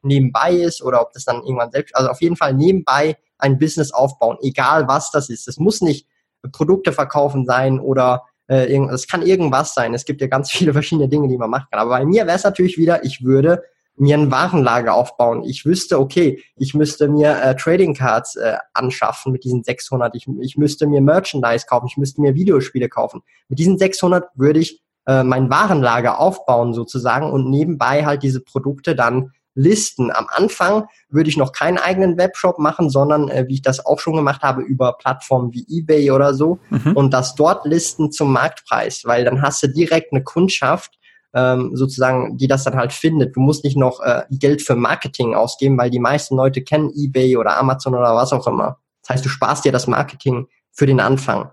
nebenbei 0.00 0.52
ist 0.52 0.82
oder 0.82 1.02
ob 1.02 1.12
das 1.12 1.26
dann 1.26 1.42
irgendwann 1.42 1.70
selbst, 1.70 1.94
also 1.94 2.08
auf 2.08 2.22
jeden 2.22 2.36
Fall 2.36 2.54
nebenbei 2.54 3.18
ein 3.36 3.58
Business 3.58 3.92
aufbauen, 3.92 4.38
egal 4.40 4.88
was 4.88 5.10
das 5.10 5.28
ist. 5.28 5.46
Es 5.46 5.58
muss 5.58 5.82
nicht 5.82 6.06
Produkte 6.50 6.92
verkaufen 6.92 7.44
sein 7.44 7.78
oder 7.78 8.24
äh, 8.52 8.76
es 8.92 9.08
kann 9.08 9.22
irgendwas 9.22 9.74
sein. 9.74 9.94
Es 9.94 10.04
gibt 10.04 10.20
ja 10.20 10.26
ganz 10.26 10.50
viele 10.52 10.72
verschiedene 10.72 11.08
Dinge, 11.08 11.28
die 11.28 11.38
man 11.38 11.50
machen 11.50 11.66
kann. 11.70 11.80
Aber 11.80 11.90
bei 11.90 12.04
mir 12.04 12.26
wäre 12.26 12.36
es 12.36 12.44
natürlich 12.44 12.78
wieder, 12.78 13.04
ich 13.04 13.24
würde 13.24 13.62
mir 13.96 14.16
ein 14.16 14.30
Warenlager 14.30 14.94
aufbauen. 14.94 15.42
Ich 15.44 15.66
wüsste, 15.66 16.00
okay, 16.00 16.42
ich 16.56 16.74
müsste 16.74 17.08
mir 17.08 17.40
äh, 17.42 17.54
Trading 17.56 17.94
Cards 17.94 18.36
äh, 18.36 18.56
anschaffen 18.72 19.32
mit 19.32 19.44
diesen 19.44 19.62
600. 19.62 20.14
Ich, 20.14 20.26
ich 20.40 20.56
müsste 20.56 20.86
mir 20.86 21.00
Merchandise 21.00 21.66
kaufen. 21.66 21.86
Ich 21.88 21.96
müsste 21.96 22.20
mir 22.20 22.34
Videospiele 22.34 22.88
kaufen. 22.88 23.22
Mit 23.48 23.58
diesen 23.58 23.78
600 23.78 24.28
würde 24.34 24.60
ich 24.60 24.82
äh, 25.06 25.22
mein 25.22 25.50
Warenlager 25.50 26.18
aufbauen 26.18 26.72
sozusagen 26.72 27.30
und 27.30 27.50
nebenbei 27.50 28.06
halt 28.06 28.22
diese 28.22 28.40
Produkte 28.40 28.94
dann 28.94 29.32
listen. 29.54 30.10
Am 30.10 30.26
Anfang 30.28 30.86
würde 31.08 31.28
ich 31.28 31.36
noch 31.36 31.52
keinen 31.52 31.78
eigenen 31.78 32.16
Webshop 32.16 32.58
machen, 32.58 32.90
sondern 32.90 33.28
äh, 33.28 33.46
wie 33.48 33.54
ich 33.54 33.62
das 33.62 33.84
auch 33.84 33.98
schon 33.98 34.16
gemacht 34.16 34.42
habe, 34.42 34.62
über 34.62 34.94
Plattformen 34.94 35.52
wie 35.52 35.66
eBay 35.68 36.10
oder 36.10 36.34
so 36.34 36.58
mhm. 36.70 36.92
und 36.94 37.10
das 37.12 37.34
dort 37.34 37.66
listen 37.66 38.12
zum 38.12 38.32
Marktpreis, 38.32 39.02
weil 39.04 39.24
dann 39.24 39.42
hast 39.42 39.62
du 39.62 39.68
direkt 39.68 40.12
eine 40.12 40.22
Kundschaft, 40.22 40.98
ähm, 41.34 41.70
sozusagen, 41.74 42.36
die 42.36 42.46
das 42.46 42.64
dann 42.64 42.76
halt 42.76 42.92
findet. 42.92 43.36
Du 43.36 43.40
musst 43.40 43.64
nicht 43.64 43.76
noch 43.76 44.00
äh, 44.00 44.22
Geld 44.30 44.62
für 44.62 44.76
Marketing 44.76 45.34
ausgeben, 45.34 45.78
weil 45.78 45.90
die 45.90 45.98
meisten 45.98 46.36
Leute 46.36 46.62
kennen 46.62 46.90
eBay 46.94 47.36
oder 47.36 47.58
Amazon 47.58 47.94
oder 47.94 48.14
was 48.14 48.32
auch 48.32 48.46
immer. 48.46 48.78
Das 49.02 49.16
heißt, 49.16 49.24
du 49.24 49.28
sparst 49.28 49.64
dir 49.64 49.72
das 49.72 49.86
Marketing 49.86 50.46
für 50.72 50.86
den 50.86 51.00
Anfang. 51.00 51.50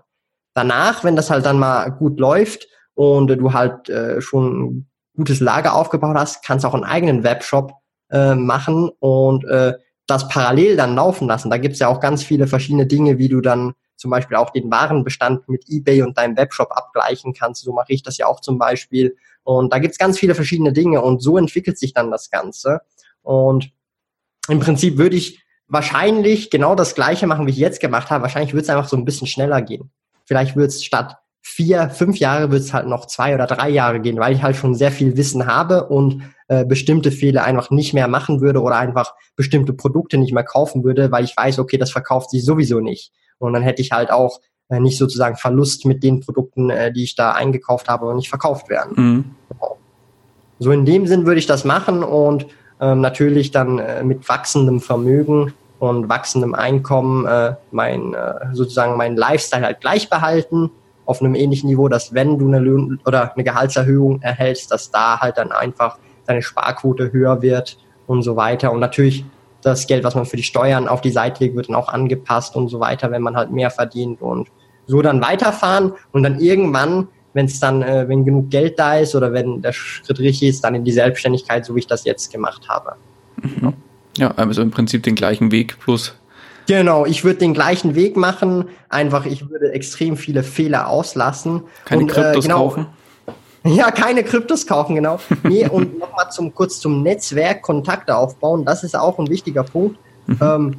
Danach, 0.54 1.04
wenn 1.04 1.16
das 1.16 1.30
halt 1.30 1.46
dann 1.46 1.58
mal 1.58 1.90
gut 1.90 2.18
läuft 2.20 2.66
und 2.94 3.30
äh, 3.30 3.36
du 3.36 3.52
halt 3.52 3.88
äh, 3.88 4.20
schon 4.20 4.64
ein 4.64 4.90
gutes 5.16 5.40
Lager 5.40 5.74
aufgebaut 5.74 6.16
hast, 6.16 6.44
kannst 6.44 6.64
du 6.64 6.68
auch 6.68 6.74
einen 6.74 6.84
eigenen 6.84 7.24
Webshop 7.24 7.72
äh, 8.10 8.34
machen 8.34 8.90
und 8.98 9.44
äh, 9.44 9.74
das 10.06 10.28
parallel 10.28 10.76
dann 10.76 10.94
laufen 10.94 11.28
lassen. 11.28 11.50
Da 11.50 11.58
gibt's 11.58 11.78
ja 11.78 11.88
auch 11.88 12.00
ganz 12.00 12.22
viele 12.22 12.46
verschiedene 12.46 12.86
Dinge, 12.86 13.18
wie 13.18 13.28
du 13.28 13.40
dann 13.40 13.74
zum 13.96 14.10
Beispiel 14.10 14.36
auch 14.36 14.50
den 14.50 14.70
Warenbestand 14.70 15.48
mit 15.48 15.64
eBay 15.68 16.02
und 16.02 16.16
deinem 16.16 16.36
Webshop 16.36 16.72
abgleichen 16.72 17.34
kannst. 17.34 17.62
So 17.62 17.72
mache 17.72 17.92
ich 17.92 18.02
das 18.02 18.16
ja 18.16 18.26
auch 18.26 18.40
zum 18.40 18.58
Beispiel. 18.58 19.16
Und 19.42 19.72
da 19.72 19.78
gibt's 19.78 19.98
ganz 19.98 20.18
viele 20.18 20.34
verschiedene 20.34 20.72
Dinge 20.72 21.02
und 21.02 21.22
so 21.22 21.36
entwickelt 21.36 21.78
sich 21.78 21.92
dann 21.92 22.10
das 22.10 22.30
Ganze. 22.30 22.80
Und 23.22 23.70
im 24.48 24.58
Prinzip 24.58 24.96
würde 24.96 25.16
ich 25.16 25.44
wahrscheinlich 25.68 26.50
genau 26.50 26.74
das 26.74 26.94
gleiche 26.94 27.26
machen, 27.26 27.46
wie 27.46 27.50
ich 27.50 27.56
jetzt 27.56 27.80
gemacht 27.80 28.10
habe. 28.10 28.22
Wahrscheinlich 28.22 28.52
würde 28.52 28.62
es 28.62 28.70
einfach 28.70 28.88
so 28.88 28.96
ein 28.96 29.04
bisschen 29.04 29.26
schneller 29.26 29.62
gehen. 29.62 29.90
Vielleicht 30.24 30.56
wird 30.56 30.70
es 30.70 30.84
statt 30.84 31.18
vier, 31.50 31.90
fünf 31.90 32.18
Jahre 32.18 32.50
wird 32.50 32.62
es 32.62 32.72
halt 32.72 32.86
noch 32.86 33.06
zwei 33.06 33.34
oder 33.34 33.46
drei 33.46 33.68
Jahre 33.68 34.00
gehen, 34.00 34.18
weil 34.18 34.34
ich 34.34 34.42
halt 34.42 34.56
schon 34.56 34.74
sehr 34.74 34.92
viel 34.92 35.16
Wissen 35.16 35.46
habe 35.46 35.88
und 35.88 36.22
äh, 36.48 36.64
bestimmte 36.64 37.10
Fehler 37.10 37.44
einfach 37.44 37.70
nicht 37.70 37.92
mehr 37.92 38.08
machen 38.08 38.40
würde 38.40 38.62
oder 38.62 38.76
einfach 38.76 39.14
bestimmte 39.36 39.72
Produkte 39.72 40.16
nicht 40.16 40.32
mehr 40.32 40.44
kaufen 40.44 40.84
würde, 40.84 41.10
weil 41.10 41.24
ich 41.24 41.36
weiß, 41.36 41.58
okay, 41.58 41.76
das 41.76 41.90
verkauft 41.90 42.30
sich 42.30 42.44
sowieso 42.44 42.80
nicht. 42.80 43.12
Und 43.38 43.52
dann 43.52 43.62
hätte 43.62 43.82
ich 43.82 43.90
halt 43.90 44.10
auch 44.12 44.40
äh, 44.68 44.78
nicht 44.78 44.96
sozusagen 44.96 45.36
Verlust 45.36 45.84
mit 45.86 46.04
den 46.04 46.20
Produkten, 46.20 46.70
äh, 46.70 46.92
die 46.92 47.04
ich 47.04 47.16
da 47.16 47.32
eingekauft 47.32 47.88
habe 47.88 48.06
und 48.06 48.16
nicht 48.16 48.28
verkauft 48.28 48.68
werden. 48.68 48.92
Mhm. 48.96 49.24
So 50.60 50.70
in 50.70 50.84
dem 50.84 51.06
Sinn 51.06 51.26
würde 51.26 51.40
ich 51.40 51.46
das 51.46 51.64
machen 51.64 52.04
und 52.04 52.46
ähm, 52.80 53.00
natürlich 53.00 53.50
dann 53.50 53.78
äh, 53.78 54.04
mit 54.04 54.28
wachsendem 54.28 54.80
Vermögen 54.80 55.52
und 55.80 56.08
wachsendem 56.08 56.54
Einkommen 56.54 57.26
äh, 57.26 57.54
mein 57.72 58.14
äh, 58.14 58.34
sozusagen 58.52 58.96
meinen 58.96 59.16
Lifestyle 59.16 59.64
halt 59.64 59.80
gleich 59.80 60.08
behalten 60.08 60.70
auf 61.10 61.20
einem 61.20 61.34
ähnlichen 61.34 61.68
Niveau, 61.68 61.88
dass 61.88 62.14
wenn 62.14 62.38
du 62.38 62.46
eine 62.46 62.60
Lohn 62.60 63.00
oder 63.04 63.34
eine 63.34 63.42
Gehaltserhöhung 63.42 64.22
erhältst, 64.22 64.70
dass 64.70 64.92
da 64.92 65.18
halt 65.18 65.38
dann 65.38 65.50
einfach 65.50 65.98
deine 66.24 66.40
Sparquote 66.40 67.12
höher 67.12 67.42
wird 67.42 67.78
und 68.06 68.22
so 68.22 68.36
weiter. 68.36 68.70
Und 68.70 68.78
natürlich 68.78 69.24
das 69.60 69.88
Geld, 69.88 70.04
was 70.04 70.14
man 70.14 70.24
für 70.24 70.36
die 70.36 70.44
Steuern 70.44 70.86
auf 70.86 71.00
die 71.00 71.10
Seite 71.10 71.42
legt, 71.42 71.56
wird 71.56 71.68
dann 71.68 71.74
auch 71.74 71.88
angepasst 71.88 72.54
und 72.54 72.68
so 72.68 72.78
weiter, 72.78 73.10
wenn 73.10 73.22
man 73.22 73.36
halt 73.36 73.50
mehr 73.50 73.70
verdient 73.70 74.22
und 74.22 74.48
so 74.86 75.02
dann 75.02 75.20
weiterfahren 75.20 75.94
und 76.12 76.22
dann 76.22 76.38
irgendwann, 76.38 77.08
wenn 77.34 77.46
es 77.46 77.58
dann, 77.58 77.82
äh, 77.82 78.08
wenn 78.08 78.24
genug 78.24 78.48
Geld 78.50 78.78
da 78.78 78.98
ist 78.98 79.16
oder 79.16 79.32
wenn 79.32 79.62
der 79.62 79.72
Schritt 79.72 80.20
richtig 80.20 80.48
ist, 80.48 80.62
dann 80.62 80.76
in 80.76 80.84
die 80.84 80.92
Selbstständigkeit, 80.92 81.64
so 81.64 81.74
wie 81.74 81.80
ich 81.80 81.88
das 81.88 82.04
jetzt 82.04 82.32
gemacht 82.32 82.68
habe. 82.68 82.94
Mhm. 83.42 83.72
Ja, 84.16 84.30
also 84.36 84.62
im 84.62 84.70
Prinzip 84.70 85.02
den 85.02 85.16
gleichen 85.16 85.50
Weg 85.50 85.80
plus 85.80 86.14
Genau, 86.66 87.06
ich 87.06 87.24
würde 87.24 87.38
den 87.38 87.54
gleichen 87.54 87.94
Weg 87.94 88.16
machen. 88.16 88.68
Einfach, 88.88 89.26
ich 89.26 89.48
würde 89.48 89.72
extrem 89.72 90.16
viele 90.16 90.42
Fehler 90.42 90.88
auslassen. 90.88 91.62
Keine 91.84 92.02
und, 92.02 92.10
äh, 92.10 92.14
Kryptos 92.14 92.44
äh, 92.44 92.48
genau, 92.48 92.68
kaufen? 92.68 92.86
Ja, 93.62 93.90
keine 93.90 94.24
Kryptos 94.24 94.66
kaufen, 94.66 94.94
genau. 94.94 95.20
Nee, 95.42 95.68
und 95.70 95.98
nochmal 95.98 96.30
zum, 96.30 96.54
kurz 96.54 96.80
zum 96.80 97.02
Netzwerk, 97.02 97.60
Kontakte 97.60 98.16
aufbauen. 98.16 98.64
Das 98.64 98.84
ist 98.84 98.96
auch 98.96 99.18
ein 99.18 99.28
wichtiger 99.28 99.64
Punkt. 99.64 99.98
Mhm. 100.26 100.38
Ähm, 100.40 100.76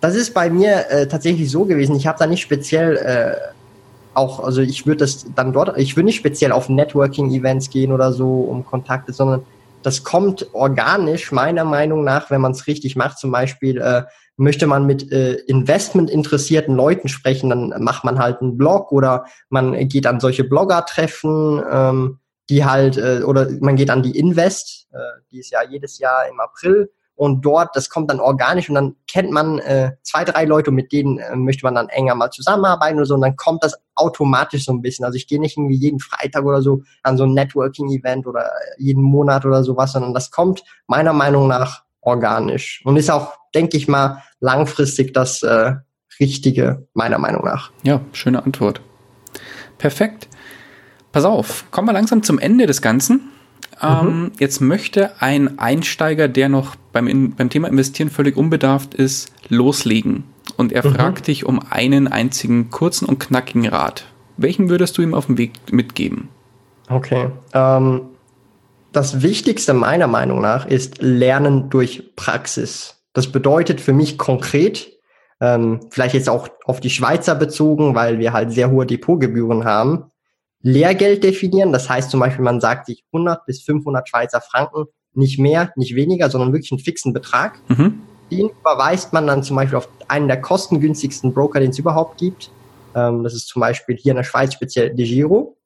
das 0.00 0.16
ist 0.16 0.32
bei 0.32 0.48
mir 0.48 0.90
äh, 0.90 1.06
tatsächlich 1.06 1.50
so 1.50 1.64
gewesen. 1.64 1.94
Ich 1.94 2.06
habe 2.06 2.18
da 2.18 2.26
nicht 2.26 2.40
speziell 2.40 2.96
äh, 2.96 3.36
auch, 4.14 4.40
also 4.40 4.60
ich 4.60 4.86
würde 4.86 4.98
das 4.98 5.26
dann 5.34 5.52
dort, 5.52 5.76
ich 5.78 5.96
würde 5.96 6.06
nicht 6.06 6.16
speziell 6.16 6.52
auf 6.52 6.68
Networking-Events 6.68 7.70
gehen 7.70 7.92
oder 7.92 8.12
so, 8.12 8.40
um 8.40 8.64
Kontakte, 8.64 9.12
sondern 9.12 9.42
das 9.82 10.04
kommt 10.04 10.46
organisch, 10.52 11.32
meiner 11.32 11.64
Meinung 11.64 12.04
nach, 12.04 12.30
wenn 12.30 12.40
man 12.40 12.52
es 12.52 12.66
richtig 12.66 12.96
macht. 12.96 13.18
Zum 13.18 13.30
Beispiel 13.30 13.80
äh, 13.80 14.02
möchte 14.36 14.66
man 14.66 14.86
mit 14.86 15.12
äh, 15.12 15.34
Investment 15.46 16.10
interessierten 16.10 16.74
Leuten 16.74 17.08
sprechen, 17.08 17.50
dann 17.50 17.74
macht 17.78 18.04
man 18.04 18.18
halt 18.18 18.40
einen 18.40 18.56
Blog 18.56 18.92
oder 18.92 19.26
man 19.48 19.88
geht 19.88 20.06
an 20.06 20.20
solche 20.20 20.44
Blogger-Treffen, 20.44 21.62
ähm, 21.70 22.18
die 22.48 22.64
halt, 22.64 22.96
äh, 22.96 23.22
oder 23.24 23.48
man 23.60 23.76
geht 23.76 23.90
an 23.90 24.02
die 24.02 24.18
Invest, 24.18 24.88
äh, 24.92 24.98
die 25.30 25.40
ist 25.40 25.50
ja 25.50 25.60
jedes 25.68 25.98
Jahr 25.98 26.28
im 26.28 26.40
April 26.40 26.90
und 27.14 27.44
dort, 27.44 27.76
das 27.76 27.88
kommt 27.88 28.10
dann 28.10 28.20
organisch 28.20 28.68
und 28.68 28.74
dann 28.74 28.96
kennt 29.06 29.30
man 29.30 29.58
äh, 29.60 29.92
zwei, 30.02 30.24
drei 30.24 30.44
Leute 30.44 30.70
und 30.70 30.76
mit 30.76 30.92
denen 30.92 31.18
äh, 31.18 31.36
möchte 31.36 31.64
man 31.64 31.74
dann 31.74 31.88
enger 31.88 32.14
mal 32.14 32.30
zusammenarbeiten 32.30 32.96
oder 32.96 33.06
so 33.06 33.14
und 33.14 33.20
dann 33.20 33.36
kommt 33.36 33.62
das 33.62 33.78
automatisch 33.94 34.64
so 34.64 34.72
ein 34.72 34.82
bisschen. 34.82 35.04
Also 35.04 35.16
ich 35.16 35.28
gehe 35.28 35.38
nicht 35.38 35.56
irgendwie 35.56 35.76
jeden 35.76 36.00
Freitag 36.00 36.44
oder 36.44 36.62
so 36.62 36.82
an 37.02 37.16
so 37.16 37.24
ein 37.24 37.34
Networking-Event 37.34 38.26
oder 38.26 38.50
jeden 38.78 39.02
Monat 39.02 39.44
oder 39.44 39.62
sowas, 39.62 39.92
sondern 39.92 40.14
das 40.14 40.30
kommt 40.30 40.64
meiner 40.86 41.12
Meinung 41.12 41.48
nach 41.48 41.84
organisch 42.00 42.82
und 42.84 42.96
ist 42.96 43.10
auch, 43.10 43.34
denke 43.54 43.76
ich 43.76 43.88
mal, 43.88 44.22
langfristig 44.40 45.14
das 45.14 45.42
äh, 45.42 45.74
Richtige, 46.20 46.86
meiner 46.94 47.18
Meinung 47.18 47.44
nach. 47.44 47.70
Ja, 47.82 48.00
schöne 48.12 48.44
Antwort. 48.44 48.80
Perfekt. 49.78 50.28
Pass 51.10 51.24
auf, 51.24 51.64
kommen 51.70 51.88
wir 51.88 51.92
langsam 51.92 52.22
zum 52.22 52.38
Ende 52.38 52.66
des 52.66 52.80
Ganzen. 52.82 53.32
Ähm, 53.82 54.06
mhm. 54.06 54.32
Jetzt 54.38 54.60
möchte 54.60 55.20
ein 55.20 55.58
Einsteiger, 55.58 56.28
der 56.28 56.48
noch 56.48 56.76
beim, 56.92 57.34
beim 57.36 57.50
Thema 57.50 57.68
Investieren 57.68 58.10
völlig 58.10 58.36
unbedarft 58.36 58.94
ist, 58.94 59.32
loslegen. 59.48 60.24
Und 60.56 60.72
er 60.72 60.86
mhm. 60.86 60.94
fragt 60.94 61.26
dich 61.26 61.44
um 61.44 61.60
einen 61.70 62.08
einzigen 62.08 62.70
kurzen 62.70 63.06
und 63.06 63.18
knackigen 63.18 63.68
Rat. 63.68 64.04
Welchen 64.36 64.68
würdest 64.68 64.96
du 64.96 65.02
ihm 65.02 65.14
auf 65.14 65.26
dem 65.26 65.38
Weg 65.38 65.52
mitgeben? 65.70 66.28
Okay. 66.88 67.30
Ähm, 67.52 68.02
das 68.92 69.22
Wichtigste 69.22 69.74
meiner 69.74 70.06
Meinung 70.06 70.40
nach 70.40 70.66
ist 70.66 71.00
Lernen 71.00 71.70
durch 71.70 72.14
Praxis. 72.16 73.01
Das 73.12 73.30
bedeutet 73.30 73.80
für 73.80 73.92
mich 73.92 74.18
konkret, 74.18 74.92
ähm, 75.40 75.80
vielleicht 75.90 76.14
jetzt 76.14 76.28
auch 76.28 76.48
auf 76.64 76.80
die 76.80 76.90
Schweizer 76.90 77.34
bezogen, 77.34 77.94
weil 77.94 78.18
wir 78.18 78.32
halt 78.32 78.52
sehr 78.52 78.70
hohe 78.70 78.86
Depotgebühren 78.86 79.64
haben, 79.64 80.10
Lehrgeld 80.60 81.24
definieren. 81.24 81.72
Das 81.72 81.90
heißt 81.90 82.10
zum 82.10 82.20
Beispiel, 82.20 82.44
man 82.44 82.60
sagt 82.60 82.86
sich 82.86 83.04
100 83.12 83.44
bis 83.46 83.62
500 83.62 84.08
Schweizer 84.08 84.40
Franken, 84.40 84.86
nicht 85.14 85.38
mehr, 85.38 85.72
nicht 85.76 85.94
weniger, 85.94 86.30
sondern 86.30 86.52
wirklich 86.52 86.72
einen 86.72 86.80
fixen 86.80 87.12
Betrag. 87.12 87.58
Mhm. 87.68 88.00
Den 88.30 88.48
überweist 88.48 89.12
man 89.12 89.26
dann 89.26 89.42
zum 89.42 89.56
Beispiel 89.56 89.76
auf 89.76 89.88
einen 90.08 90.28
der 90.28 90.40
kostengünstigsten 90.40 91.34
Broker, 91.34 91.60
den 91.60 91.70
es 91.70 91.78
überhaupt 91.78 92.18
gibt. 92.18 92.50
Ähm, 92.94 93.22
das 93.24 93.34
ist 93.34 93.48
zum 93.48 93.60
Beispiel 93.60 93.96
hier 93.96 94.12
in 94.12 94.16
der 94.16 94.24
Schweiz 94.24 94.54
speziell 94.54 94.94
De 94.94 95.04
Giro. 95.04 95.58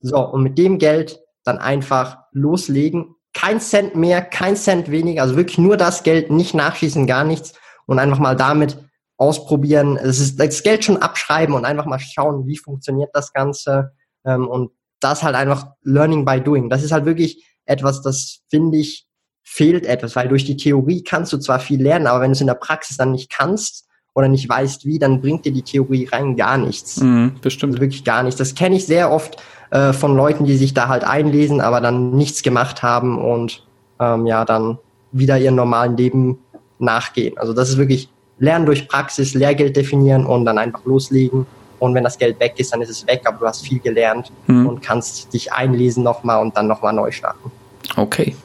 So, 0.00 0.18
und 0.18 0.42
mit 0.42 0.56
dem 0.56 0.78
Geld 0.78 1.20
dann 1.44 1.58
einfach 1.58 2.18
loslegen. 2.32 3.16
Kein 3.38 3.60
Cent 3.60 3.94
mehr, 3.94 4.20
kein 4.20 4.56
Cent 4.56 4.90
weniger, 4.90 5.22
also 5.22 5.36
wirklich 5.36 5.58
nur 5.58 5.76
das 5.76 6.02
Geld, 6.02 6.30
nicht 6.30 6.54
nachschießen, 6.54 7.06
gar 7.06 7.22
nichts 7.22 7.52
und 7.86 8.00
einfach 8.00 8.18
mal 8.18 8.34
damit 8.34 8.78
ausprobieren. 9.16 9.96
Es 9.96 10.18
ist 10.18 10.40
das 10.40 10.64
Geld 10.64 10.84
schon 10.84 10.96
abschreiben 10.96 11.54
und 11.54 11.64
einfach 11.64 11.86
mal 11.86 12.00
schauen, 12.00 12.46
wie 12.46 12.58
funktioniert 12.58 13.10
das 13.12 13.32
Ganze 13.32 13.92
ähm, 14.24 14.48
und 14.48 14.72
das 14.98 15.22
halt 15.22 15.36
einfach 15.36 15.68
Learning 15.82 16.24
by 16.24 16.40
Doing. 16.40 16.68
Das 16.68 16.82
ist 16.82 16.90
halt 16.90 17.04
wirklich 17.04 17.44
etwas, 17.64 18.02
das 18.02 18.40
finde 18.48 18.78
ich 18.78 19.06
fehlt 19.44 19.86
etwas, 19.86 20.16
weil 20.16 20.28
durch 20.28 20.44
die 20.44 20.56
Theorie 20.56 21.04
kannst 21.04 21.32
du 21.32 21.38
zwar 21.38 21.60
viel 21.60 21.80
lernen, 21.80 22.06
aber 22.06 22.20
wenn 22.20 22.30
du 22.30 22.34
es 22.34 22.40
in 22.40 22.48
der 22.48 22.54
Praxis 22.54 22.96
dann 22.96 23.12
nicht 23.12 23.30
kannst 23.30 23.86
oder 24.14 24.28
nicht 24.28 24.48
weißt 24.48 24.84
wie, 24.84 24.98
dann 24.98 25.20
bringt 25.20 25.44
dir 25.44 25.52
die 25.52 25.62
Theorie 25.62 26.08
rein 26.10 26.36
gar 26.36 26.58
nichts. 26.58 27.00
Mhm, 27.00 27.36
bestimmt. 27.40 27.74
Also 27.74 27.82
wirklich 27.82 28.04
gar 28.04 28.24
nichts. 28.24 28.38
Das 28.38 28.54
kenne 28.54 28.76
ich 28.76 28.84
sehr 28.84 29.12
oft 29.12 29.36
äh, 29.70 29.92
von 29.92 30.16
Leuten, 30.16 30.44
die 30.44 30.56
sich 30.56 30.74
da 30.74 30.88
halt 30.88 31.04
einlesen, 31.04 31.60
aber 31.60 31.80
dann 31.80 32.10
nichts 32.10 32.42
gemacht 32.42 32.82
haben 32.82 33.18
und 33.18 33.66
ähm, 34.00 34.26
ja, 34.26 34.44
dann 34.44 34.78
wieder 35.12 35.38
ihrem 35.38 35.56
normalen 35.56 35.96
Leben 35.96 36.38
nachgehen. 36.78 37.36
Also 37.38 37.52
das 37.52 37.70
ist 37.70 37.78
wirklich 37.78 38.08
Lernen 38.38 38.66
durch 38.66 38.88
Praxis, 38.88 39.34
Lehrgeld 39.34 39.76
definieren 39.76 40.24
und 40.24 40.44
dann 40.44 40.58
einfach 40.58 40.84
loslegen 40.84 41.46
Und 41.80 41.94
wenn 41.94 42.04
das 42.04 42.18
Geld 42.18 42.38
weg 42.40 42.54
ist, 42.56 42.72
dann 42.72 42.82
ist 42.82 42.90
es 42.90 43.06
weg, 43.06 43.22
aber 43.24 43.38
du 43.38 43.46
hast 43.46 43.66
viel 43.66 43.80
gelernt 43.80 44.30
mhm. 44.46 44.66
und 44.66 44.82
kannst 44.82 45.32
dich 45.32 45.52
einlesen 45.52 46.02
nochmal 46.02 46.40
und 46.40 46.56
dann 46.56 46.66
nochmal 46.66 46.92
neu 46.92 47.10
starten. 47.10 47.50
Okay. 47.96 48.36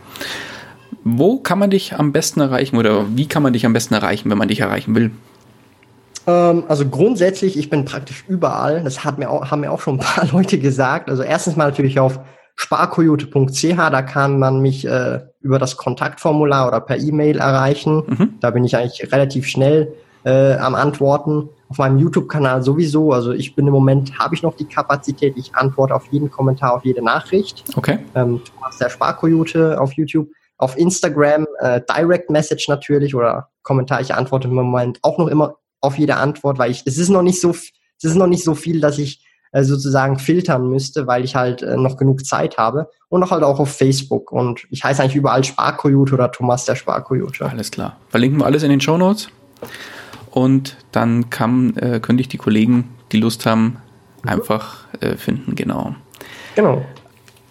Wo 1.04 1.40
kann 1.40 1.60
man 1.60 1.70
dich 1.70 1.94
am 1.94 2.12
besten 2.12 2.40
erreichen 2.40 2.78
oder 2.78 3.06
wie 3.16 3.28
kann 3.28 3.44
man 3.44 3.54
dich 3.54 3.66
am 3.66 3.74
besten 3.74 3.94
erreichen, 3.94 4.30
wenn 4.30 4.38
man 4.38 4.48
dich 4.48 4.62
erreichen 4.62 4.96
will? 4.96 5.12
Ähm, 6.28 6.64
also 6.68 6.88
grundsätzlich, 6.88 7.58
ich 7.58 7.70
bin 7.70 7.86
praktisch 7.86 8.24
überall. 8.28 8.84
Das 8.84 9.04
hat 9.04 9.18
mir 9.18 9.30
auch, 9.30 9.52
haben 9.52 9.62
mir 9.62 9.72
auch 9.72 9.82
schon 9.82 9.96
ein 9.96 10.00
paar 10.00 10.28
Leute 10.32 10.60
gesagt. 10.60 11.10
Also 11.10 11.24
erstens 11.24 11.56
mal 11.56 11.66
natürlich 11.66 12.00
auf 12.00 12.20
sparkoyote.ch, 12.56 13.76
da 13.76 14.02
kann 14.02 14.40
man 14.40 14.62
mich 14.62 14.86
äh, 14.86 15.22
über 15.42 15.60
das 15.60 15.78
Kontaktformular 15.78 16.68
oder 16.68 16.80
per 16.80 16.98
E-Mail 16.98 17.40
erreichen. 17.40 18.04
Mhm. 18.08 18.34
Da 18.40 18.52
bin 18.52 18.64
ich 18.64 18.78
eigentlich 18.78 19.12
relativ 19.12 19.48
schnell 19.48 19.94
äh, 20.24 20.56
am 20.56 20.76
Antworten. 20.76 21.50
Auf 21.70 21.80
meinem 21.80 21.98
YouTube-Kanal 21.98 22.62
sowieso. 22.62 23.12
Also 23.12 23.32
ich 23.32 23.56
bin 23.56 23.66
im 23.66 23.74
Moment, 23.74 24.20
habe 24.20 24.36
ich 24.36 24.44
noch 24.44 24.56
die 24.56 24.66
Kapazität, 24.66 25.34
ich 25.38 25.56
antworte 25.56 25.96
auf 25.96 26.06
jeden 26.12 26.30
Kommentar, 26.30 26.76
auf 26.76 26.86
jede 26.86 27.04
Nachricht. 27.04 27.64
Okay. 27.76 28.00
Ähm, 28.14 28.42
Thomas 28.46 28.78
der 28.78 28.90
Sparkoyote 28.90 29.82
auf 29.82 29.94
YouTube. 29.94 30.30
Auf 30.60 30.78
Instagram 30.78 31.48
äh, 31.60 31.82
Direct 31.90 32.30
Message 32.30 32.70
natürlich 32.70 33.16
oder 33.16 33.50
Kommentar. 33.64 34.02
Ich 34.02 34.14
antworte 34.14 34.48
im 34.48 34.54
Moment 34.54 35.00
auch 35.02 35.18
noch 35.18 35.28
immer 35.28 35.56
auf 35.84 35.98
jede 35.98 36.16
Antwort, 36.16 36.58
weil 36.58 36.72
ich, 36.72 36.84
es 36.86 36.98
ist 36.98 37.10
noch 37.10 37.22
nicht 37.22 37.40
so, 37.42 37.52
es 37.52 38.04
ist 38.04 38.16
noch 38.16 38.28
nicht 38.28 38.44
so 38.44 38.56
viel, 38.56 38.80
dass 38.80 38.98
ich 38.98 39.24
äh, 39.52 39.64
sozusagen 39.64 40.18
filtern 40.18 40.68
müsste, 40.70 41.06
weil 41.06 41.24
ich 41.24 41.36
halt 41.36 41.62
äh, 41.62 41.78
noch 41.78 41.98
genug 41.98 42.26
Zeit 42.26 42.58
habe. 42.58 42.90
Und 43.10 43.20
noch 43.20 43.32
halt 43.32 43.44
auch 43.44 43.60
auf 43.60 43.72
Facebook. 43.72 44.32
Und 44.32 44.66
ich 44.72 44.84
heiße 44.84 45.02
eigentlich 45.02 45.16
überall 45.16 45.44
Sparkoyote 45.44 46.16
oder 46.16 46.32
Thomas 46.32 46.66
der 46.66 46.76
Sparkoyote. 46.76 47.46
Alles 47.46 47.70
klar. 47.70 47.98
Verlinken 48.10 48.40
wir 48.40 48.46
alles 48.46 48.64
in 48.64 48.70
den 48.70 48.82
Show 48.82 48.98
Notes. 48.98 49.28
Und 50.32 50.78
dann 50.92 51.30
kann, 51.30 51.78
äh, 51.78 52.00
könnte 52.00 52.22
ich 52.22 52.30
die 52.30 52.38
Kollegen, 52.38 52.90
die 53.12 53.18
Lust 53.18 53.46
haben, 53.46 53.78
mhm. 54.24 54.30
einfach 54.30 54.88
äh, 55.02 55.18
finden, 55.18 55.54
genau. 55.56 55.96
Genau. 56.56 56.84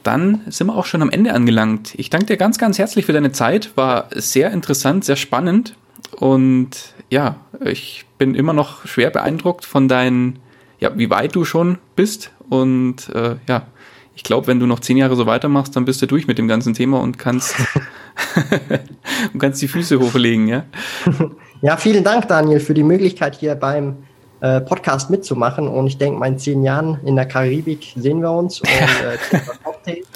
Dann 0.02 0.40
sind 0.48 0.66
wir 0.66 0.76
auch 0.76 0.86
schon 0.86 1.02
am 1.02 1.10
Ende 1.10 1.32
angelangt. 1.32 1.94
Ich 1.96 2.10
danke 2.10 2.26
dir 2.26 2.36
ganz, 2.36 2.58
ganz 2.58 2.78
herzlich 2.78 3.06
für 3.06 3.12
deine 3.12 3.30
Zeit. 3.30 3.76
War 3.76 4.08
sehr 4.12 4.50
interessant, 4.50 5.04
sehr 5.04 5.14
spannend. 5.14 5.76
Und 6.18 6.94
ja, 7.10 7.36
ich 7.64 8.04
bin 8.18 8.34
immer 8.34 8.52
noch 8.52 8.86
schwer 8.86 9.10
beeindruckt 9.10 9.64
von 9.64 9.88
deinen 9.88 10.38
ja, 10.82 10.90
wie 10.96 11.08
weit 11.10 11.34
du 11.36 11.44
schon 11.44 11.78
bist. 11.94 12.32
Und 12.50 13.08
äh, 13.14 13.36
ja, 13.48 13.68
ich 14.16 14.24
glaube, 14.24 14.48
wenn 14.48 14.58
du 14.58 14.66
noch 14.66 14.80
zehn 14.80 14.96
Jahre 14.96 15.14
so 15.14 15.26
weitermachst, 15.26 15.76
dann 15.76 15.84
bist 15.84 16.02
du 16.02 16.06
durch 16.06 16.26
mit 16.26 16.38
dem 16.38 16.48
ganzen 16.48 16.74
Thema 16.74 17.00
und 17.00 17.18
kannst, 17.18 17.54
und 19.32 19.38
kannst 19.38 19.62
die 19.62 19.68
Füße 19.68 19.98
hochlegen, 19.98 20.48
ja? 20.48 20.64
Ja, 21.64 21.76
vielen 21.76 22.02
Dank, 22.02 22.26
Daniel, 22.26 22.58
für 22.58 22.74
die 22.74 22.82
Möglichkeit, 22.82 23.36
hier 23.36 23.54
beim 23.54 23.98
äh, 24.40 24.60
Podcast 24.60 25.10
mitzumachen. 25.10 25.68
Und 25.68 25.86
ich 25.86 25.96
denke, 25.96 26.26
in 26.26 26.36
zehn 26.36 26.64
Jahren 26.64 26.98
in 27.04 27.14
der 27.14 27.26
Karibik 27.26 27.92
sehen 27.94 28.20
wir 28.20 28.32
uns 28.32 28.58
und 28.58 28.68
äh, 28.68 29.38
Cocktails. 29.82 30.06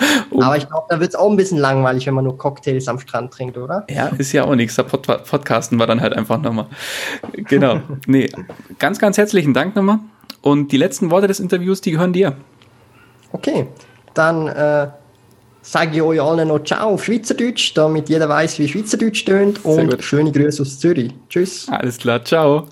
Aber 0.41 0.57
ich 0.57 0.69
glaube, 0.69 0.87
da 0.89 1.01
wird 1.01 1.11
es 1.11 1.14
auch 1.14 1.31
ein 1.31 1.37
bisschen 1.37 1.59
langweilig, 1.59 2.07
wenn 2.07 2.14
man 2.14 2.25
nur 2.25 2.37
Cocktails 2.37 2.89
am 2.89 2.99
Strand 2.99 3.33
trinkt, 3.33 3.57
oder? 3.57 3.87
Ja, 3.91 4.09
ist 4.19 4.33
ja 4.33 4.45
auch 4.45 4.55
nichts. 4.55 4.77
Der 4.77 4.85
Pod 4.85 5.07
Podcasten 5.07 5.79
war 5.79 5.87
dann 5.87 6.01
halt 6.01 6.14
einfach 6.14 6.41
nochmal. 6.41 6.67
Genau. 7.33 7.81
Nee, 8.07 8.31
ganz, 8.79 8.99
ganz 8.99 9.19
herzlichen 9.19 9.53
Dank 9.53 9.75
nochmal. 9.75 9.99
Und 10.43 10.71
die 10.71 10.77
letzten 10.77 11.11
Worte 11.11 11.27
des 11.27 11.41
Interviews, 11.41 11.81
die 11.81 11.91
gehören 11.93 12.12
dir. 12.12 12.37
Okay, 13.33 13.67
dann 14.14 14.47
äh, 14.47 14.89
sage 15.62 15.97
ich 15.97 16.03
euch 16.03 16.21
allen 16.21 16.49
noch 16.49 16.61
Ciao 16.61 16.91
auf 16.91 17.05
Schweizerdeutsch, 17.05 17.73
damit 17.75 18.09
jeder 18.09 18.29
weiß, 18.29 18.59
wie 18.59 18.69
Schweizerdeutsch 18.69 19.25
tönt. 19.25 19.64
Und 19.64 20.03
schöne 20.03 20.31
Grüße 20.31 20.62
aus 20.62 20.79
Zürich. 20.79 21.12
Tschüss. 21.29 21.67
Alles 21.69 21.99
klar, 21.99 22.25
ciao. 22.25 22.69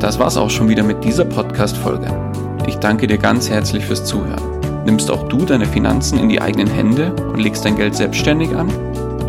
Das 0.00 0.18
war's 0.18 0.36
auch 0.36 0.50
schon 0.50 0.68
wieder 0.68 0.82
mit 0.82 1.04
dieser 1.04 1.24
Podcast-Folge. 1.24 2.31
Ich 2.72 2.78
danke 2.78 3.06
dir 3.06 3.18
ganz 3.18 3.50
herzlich 3.50 3.84
fürs 3.84 4.02
Zuhören. 4.06 4.42
Nimmst 4.86 5.10
auch 5.10 5.28
du 5.28 5.44
deine 5.44 5.66
Finanzen 5.66 6.18
in 6.18 6.30
die 6.30 6.40
eigenen 6.40 6.68
Hände 6.68 7.12
und 7.12 7.38
legst 7.38 7.66
dein 7.66 7.76
Geld 7.76 7.94
selbstständig 7.94 8.56
an? 8.56 8.72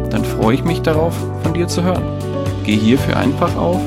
Dann 0.09 0.23
freue 0.23 0.55
ich 0.55 0.63
mich 0.63 0.81
darauf, 0.81 1.13
von 1.43 1.53
dir 1.53 1.67
zu 1.67 1.83
hören. 1.83 2.03
Geh 2.63 2.77
hierfür 2.77 3.17
einfach 3.17 3.53
auf 3.57 3.81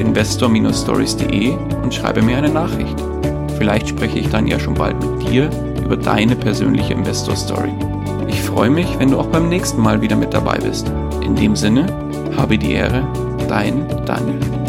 investor-stories.de 0.00 1.52
und 1.82 1.92
schreibe 1.92 2.22
mir 2.22 2.38
eine 2.38 2.48
Nachricht. 2.48 2.96
Vielleicht 3.58 3.88
spreche 3.88 4.18
ich 4.18 4.30
dann 4.30 4.46
ja 4.46 4.58
schon 4.58 4.74
bald 4.74 4.96
mit 4.98 5.28
dir 5.28 5.50
über 5.84 5.98
deine 5.98 6.34
persönliche 6.34 6.94
Investor 6.94 7.36
Story. 7.36 7.74
Ich 8.28 8.40
freue 8.40 8.70
mich, 8.70 8.98
wenn 8.98 9.10
du 9.10 9.20
auch 9.20 9.26
beim 9.26 9.50
nächsten 9.50 9.82
Mal 9.82 10.00
wieder 10.00 10.16
mit 10.16 10.32
dabei 10.32 10.56
bist. 10.56 10.90
In 11.22 11.36
dem 11.36 11.54
Sinne, 11.54 11.86
habe 12.38 12.56
die 12.56 12.72
Ehre, 12.72 13.06
dein 13.46 13.86
Daniel. 14.06 14.61